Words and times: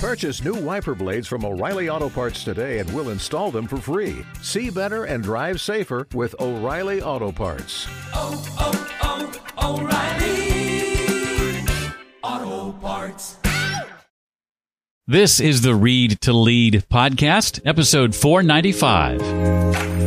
Purchase 0.00 0.42
new 0.42 0.54
wiper 0.54 0.94
blades 0.94 1.28
from 1.28 1.44
O'Reilly 1.44 1.90
Auto 1.90 2.08
Parts 2.08 2.42
today 2.42 2.78
and 2.78 2.90
we'll 2.94 3.10
install 3.10 3.50
them 3.50 3.66
for 3.66 3.76
free. 3.76 4.24
See 4.40 4.70
better 4.70 5.04
and 5.04 5.22
drive 5.22 5.60
safer 5.60 6.08
with 6.14 6.34
O'Reilly 6.40 7.02
Auto 7.02 7.30
Parts. 7.30 7.86
Oh, 8.14 8.42
oh, 8.58 9.30
oh, 9.58 9.82
O'Reilly 12.22 12.48
Auto 12.48 12.72
Parts. 12.78 13.36
This 15.06 15.38
is 15.38 15.60
the 15.60 15.74
Read 15.74 16.18
to 16.22 16.32
Lead 16.32 16.86
podcast, 16.90 17.60
episode 17.66 18.14
495. 18.14 19.99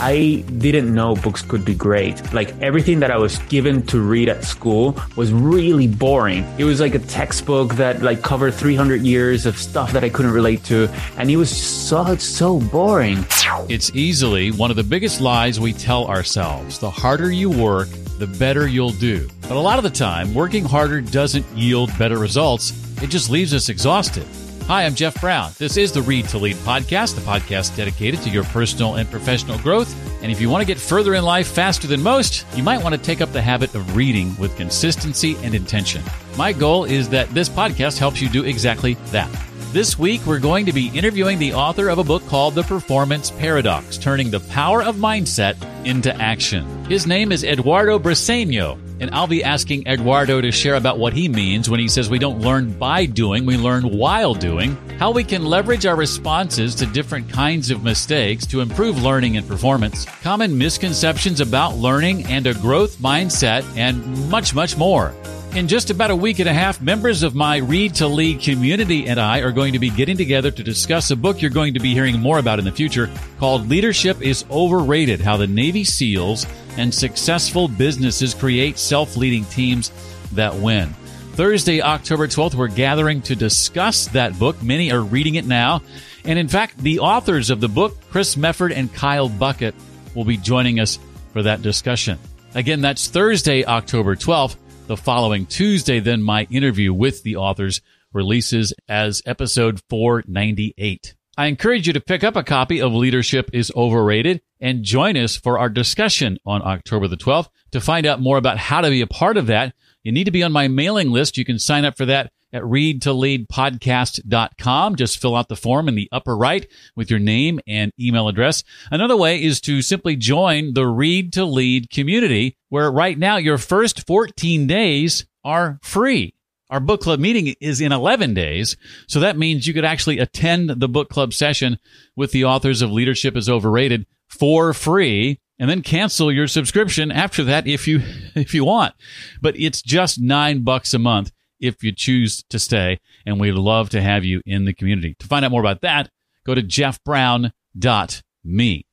I 0.00 0.44
didn't 0.58 0.94
know 0.94 1.14
books 1.14 1.42
could 1.42 1.64
be 1.64 1.74
great. 1.74 2.32
Like 2.32 2.58
everything 2.62 3.00
that 3.00 3.10
I 3.10 3.18
was 3.18 3.38
given 3.50 3.84
to 3.88 4.00
read 4.00 4.30
at 4.30 4.44
school 4.44 4.98
was 5.14 5.30
really 5.32 5.86
boring. 5.86 6.46
It 6.58 6.64
was 6.64 6.80
like 6.80 6.94
a 6.94 6.98
textbook 6.98 7.74
that 7.74 8.00
like 8.00 8.22
covered 8.22 8.54
300 8.54 9.02
years 9.02 9.44
of 9.44 9.58
stuff 9.58 9.92
that 9.92 10.02
I 10.02 10.08
couldn't 10.08 10.32
relate 10.32 10.64
to. 10.64 10.88
And 11.18 11.30
it 11.30 11.36
was 11.36 11.50
so, 11.50 12.16
so 12.16 12.60
boring. 12.60 13.26
It's 13.68 13.94
easily 13.94 14.50
one 14.50 14.70
of 14.70 14.76
the 14.76 14.84
biggest 14.84 15.20
lies 15.20 15.60
we 15.60 15.74
tell 15.74 16.06
ourselves. 16.06 16.78
The 16.78 16.90
harder 16.90 17.30
you 17.30 17.50
work, 17.50 17.88
the 18.18 18.26
better 18.26 18.66
you'll 18.66 18.92
do. 18.92 19.28
But 19.42 19.52
a 19.52 19.60
lot 19.60 19.78
of 19.78 19.84
the 19.84 19.90
time, 19.90 20.32
working 20.34 20.64
harder 20.64 21.00
doesn't 21.00 21.46
yield 21.54 21.90
better 21.98 22.18
results. 22.18 22.72
It 23.02 23.08
just 23.10 23.28
leaves 23.28 23.52
us 23.52 23.68
exhausted. 23.68 24.26
Hi, 24.70 24.84
I'm 24.84 24.94
Jeff 24.94 25.20
Brown. 25.20 25.50
This 25.58 25.76
is 25.76 25.90
the 25.90 26.00
Read 26.00 26.28
to 26.28 26.38
Lead 26.38 26.54
podcast, 26.58 27.16
the 27.16 27.22
podcast 27.22 27.76
dedicated 27.76 28.22
to 28.22 28.30
your 28.30 28.44
personal 28.44 28.94
and 28.94 29.10
professional 29.10 29.58
growth. 29.58 29.92
And 30.22 30.30
if 30.30 30.40
you 30.40 30.48
want 30.48 30.62
to 30.62 30.64
get 30.64 30.78
further 30.78 31.16
in 31.16 31.24
life 31.24 31.48
faster 31.48 31.88
than 31.88 32.00
most, 32.00 32.46
you 32.54 32.62
might 32.62 32.80
want 32.80 32.94
to 32.94 33.00
take 33.00 33.20
up 33.20 33.32
the 33.32 33.42
habit 33.42 33.74
of 33.74 33.96
reading 33.96 34.32
with 34.36 34.56
consistency 34.56 35.36
and 35.42 35.56
intention. 35.56 36.04
My 36.38 36.52
goal 36.52 36.84
is 36.84 37.08
that 37.08 37.28
this 37.30 37.48
podcast 37.48 37.98
helps 37.98 38.20
you 38.22 38.28
do 38.28 38.44
exactly 38.44 38.94
that. 39.06 39.28
This 39.72 39.98
week, 39.98 40.24
we're 40.24 40.38
going 40.38 40.66
to 40.66 40.72
be 40.72 40.96
interviewing 40.96 41.40
the 41.40 41.52
author 41.52 41.88
of 41.88 41.98
a 41.98 42.04
book 42.04 42.24
called 42.28 42.54
The 42.54 42.62
Performance 42.62 43.32
Paradox 43.32 43.98
Turning 43.98 44.30
the 44.30 44.38
Power 44.38 44.84
of 44.84 44.94
Mindset 44.94 45.56
into 45.84 46.14
Action. 46.22 46.84
His 46.84 47.08
name 47.08 47.32
is 47.32 47.42
Eduardo 47.42 47.98
Briceño, 47.98 48.78
and 49.00 49.10
I'll 49.12 49.26
be 49.26 49.42
asking 49.42 49.86
Eduardo 49.86 50.40
to 50.40 50.52
share 50.52 50.74
about 50.74 50.98
what 50.98 51.12
he 51.12 51.28
means 51.28 51.68
when 51.68 51.80
he 51.80 51.88
says 51.88 52.08
we 52.08 52.18
don't 52.18 52.40
learn 52.40 52.72
by 52.72 53.06
doing, 53.06 53.46
we 53.46 53.56
learn 53.56 53.82
while 53.84 54.34
doing, 54.34 54.76
how 54.98 55.10
we 55.10 55.24
can 55.24 55.44
leverage 55.44 55.86
our 55.86 55.96
responses 55.96 56.74
to 56.76 56.86
different 56.86 57.28
kinds 57.28 57.70
of 57.70 57.82
mistakes 57.82 58.46
to 58.46 58.60
improve 58.60 59.02
learning 59.02 59.36
and 59.36 59.48
performance, 59.48 60.04
common 60.22 60.56
misconceptions 60.56 61.40
about 61.40 61.76
learning 61.76 62.26
and 62.26 62.46
a 62.46 62.54
growth 62.54 62.98
mindset, 62.98 63.64
and 63.76 64.30
much, 64.30 64.54
much 64.54 64.76
more. 64.76 65.14
In 65.54 65.66
just 65.66 65.90
about 65.90 66.12
a 66.12 66.16
week 66.16 66.38
and 66.38 66.48
a 66.48 66.54
half, 66.54 66.80
members 66.80 67.24
of 67.24 67.34
my 67.34 67.56
Read 67.56 67.96
to 67.96 68.06
Lead 68.06 68.40
community 68.40 69.08
and 69.08 69.18
I 69.18 69.40
are 69.40 69.50
going 69.50 69.72
to 69.72 69.80
be 69.80 69.90
getting 69.90 70.16
together 70.16 70.52
to 70.52 70.62
discuss 70.62 71.10
a 71.10 71.16
book 71.16 71.42
you're 71.42 71.50
going 71.50 71.74
to 71.74 71.80
be 71.80 71.92
hearing 71.92 72.20
more 72.20 72.38
about 72.38 72.60
in 72.60 72.64
the 72.64 72.70
future 72.70 73.10
called 73.40 73.68
Leadership 73.68 74.22
is 74.22 74.44
Overrated 74.48 75.20
How 75.20 75.36
the 75.36 75.48
Navy 75.48 75.82
SEALs 75.82 76.46
and 76.76 76.94
Successful 76.94 77.66
Businesses 77.66 78.32
Create 78.32 78.78
Self 78.78 79.16
Leading 79.16 79.44
Teams 79.46 79.90
That 80.32 80.54
Win. 80.54 80.90
Thursday, 81.32 81.82
October 81.82 82.28
12th, 82.28 82.54
we're 82.54 82.68
gathering 82.68 83.20
to 83.22 83.34
discuss 83.34 84.06
that 84.08 84.38
book. 84.38 84.62
Many 84.62 84.92
are 84.92 85.02
reading 85.02 85.34
it 85.34 85.46
now. 85.46 85.82
And 86.24 86.38
in 86.38 86.46
fact, 86.46 86.78
the 86.78 87.00
authors 87.00 87.50
of 87.50 87.60
the 87.60 87.68
book, 87.68 87.96
Chris 88.10 88.36
Mefford 88.36 88.72
and 88.72 88.94
Kyle 88.94 89.28
Bucket, 89.28 89.74
will 90.14 90.24
be 90.24 90.36
joining 90.36 90.78
us 90.78 91.00
for 91.32 91.42
that 91.42 91.60
discussion. 91.60 92.20
Again, 92.54 92.80
that's 92.80 93.08
Thursday, 93.08 93.64
October 93.64 94.14
12th. 94.14 94.54
The 94.90 94.96
following 94.96 95.46
Tuesday, 95.46 96.00
then 96.00 96.20
my 96.20 96.48
interview 96.50 96.92
with 96.92 97.22
the 97.22 97.36
authors 97.36 97.80
releases 98.12 98.74
as 98.88 99.22
episode 99.24 99.80
498. 99.88 101.14
I 101.38 101.46
encourage 101.46 101.86
you 101.86 101.92
to 101.92 102.00
pick 102.00 102.24
up 102.24 102.34
a 102.34 102.42
copy 102.42 102.82
of 102.82 102.92
Leadership 102.92 103.50
is 103.52 103.70
Overrated 103.76 104.40
and 104.58 104.82
join 104.82 105.16
us 105.16 105.36
for 105.36 105.60
our 105.60 105.68
discussion 105.68 106.38
on 106.44 106.60
October 106.62 107.06
the 107.06 107.16
12th. 107.16 107.50
To 107.70 107.80
find 107.80 108.04
out 108.04 108.20
more 108.20 108.36
about 108.36 108.58
how 108.58 108.80
to 108.80 108.90
be 108.90 109.00
a 109.00 109.06
part 109.06 109.36
of 109.36 109.46
that, 109.46 109.74
you 110.02 110.10
need 110.10 110.24
to 110.24 110.32
be 110.32 110.42
on 110.42 110.50
my 110.50 110.66
mailing 110.66 111.12
list. 111.12 111.38
You 111.38 111.44
can 111.44 111.60
sign 111.60 111.84
up 111.84 111.96
for 111.96 112.06
that 112.06 112.32
at 112.52 112.62
readtoleadpodcast.com. 112.62 114.96
Just 114.96 115.20
fill 115.20 115.36
out 115.36 115.48
the 115.48 115.56
form 115.56 115.88
in 115.88 115.94
the 115.94 116.08
upper 116.12 116.36
right 116.36 116.66
with 116.96 117.10
your 117.10 117.20
name 117.20 117.60
and 117.66 117.92
email 117.98 118.28
address. 118.28 118.62
Another 118.90 119.16
way 119.16 119.42
is 119.42 119.60
to 119.62 119.80
simply 119.82 120.16
join 120.16 120.74
the 120.74 120.86
Read 120.86 121.32
to 121.34 121.44
Lead 121.44 121.90
community, 121.90 122.56
where 122.68 122.90
right 122.90 123.18
now 123.18 123.36
your 123.36 123.58
first 123.58 124.06
14 124.06 124.66
days 124.66 125.26
are 125.44 125.78
free. 125.82 126.34
Our 126.70 126.80
book 126.80 127.00
club 127.00 127.18
meeting 127.18 127.54
is 127.60 127.80
in 127.80 127.90
11 127.90 128.34
days. 128.34 128.76
So 129.08 129.18
that 129.20 129.36
means 129.36 129.66
you 129.66 129.74
could 129.74 129.84
actually 129.84 130.18
attend 130.18 130.70
the 130.70 130.88
book 130.88 131.10
club 131.10 131.34
session 131.34 131.78
with 132.14 132.30
the 132.30 132.44
authors 132.44 132.80
of 132.80 132.92
Leadership 132.92 133.36
is 133.36 133.48
Overrated 133.48 134.06
for 134.28 134.72
free 134.72 135.40
and 135.58 135.68
then 135.68 135.82
cancel 135.82 136.32
your 136.32 136.46
subscription 136.46 137.10
after 137.10 137.42
that 137.44 137.66
if 137.66 137.88
you 137.88 138.00
if 138.36 138.54
you 138.54 138.64
want. 138.64 138.94
But 139.40 139.58
it's 139.58 139.82
just 139.82 140.20
9 140.20 140.62
bucks 140.62 140.94
a 140.94 140.98
month 140.98 141.32
if 141.60 141.82
you 141.82 141.92
choose 141.92 142.42
to 142.50 142.58
stay 142.58 142.98
and 143.26 143.38
we'd 143.38 143.52
love 143.52 143.90
to 143.90 144.00
have 144.00 144.24
you 144.24 144.40
in 144.46 144.64
the 144.64 144.74
community. 144.74 145.14
To 145.18 145.26
find 145.26 145.44
out 145.44 145.50
more 145.50 145.60
about 145.60 145.82
that, 145.82 146.08
go 146.44 146.54
to 146.54 146.62
jeffbrown.me. 146.62 148.86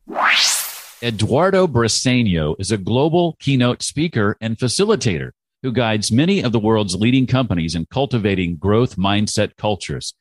Eduardo 1.04 1.68
Briceño 1.68 2.56
is 2.60 2.72
a 2.72 2.78
global 2.78 3.36
keynote 3.40 3.84
speaker 3.84 4.36
and 4.42 4.58
facilitator 4.58 5.32
who 5.62 5.72
guides 5.72 6.12
many 6.12 6.42
of 6.42 6.52
the 6.52 6.60
world's 6.60 6.96
leading 6.96 7.28
companies 7.28 7.76
in 7.76 7.86
cultivating 7.86 8.58
growth 8.58 8.96
mindset 8.96 9.56
cultures. 9.58 10.16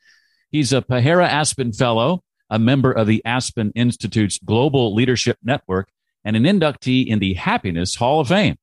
He's 0.50 0.72
a 0.72 0.82
Pahara 0.82 1.28
Aspen 1.28 1.72
Fellow, 1.72 2.22
a 2.50 2.58
member 2.58 2.92
of 2.92 3.06
the 3.06 3.22
Aspen 3.24 3.72
Institute's 3.74 4.38
Global 4.38 4.94
Leadership 4.94 5.38
Network, 5.42 5.88
and 6.24 6.36
an 6.36 6.44
inductee 6.44 7.06
in 7.06 7.20
the 7.20 7.34
Happiness 7.34 7.96
Hall 7.96 8.20
of 8.20 8.28
Fame. 8.28 8.56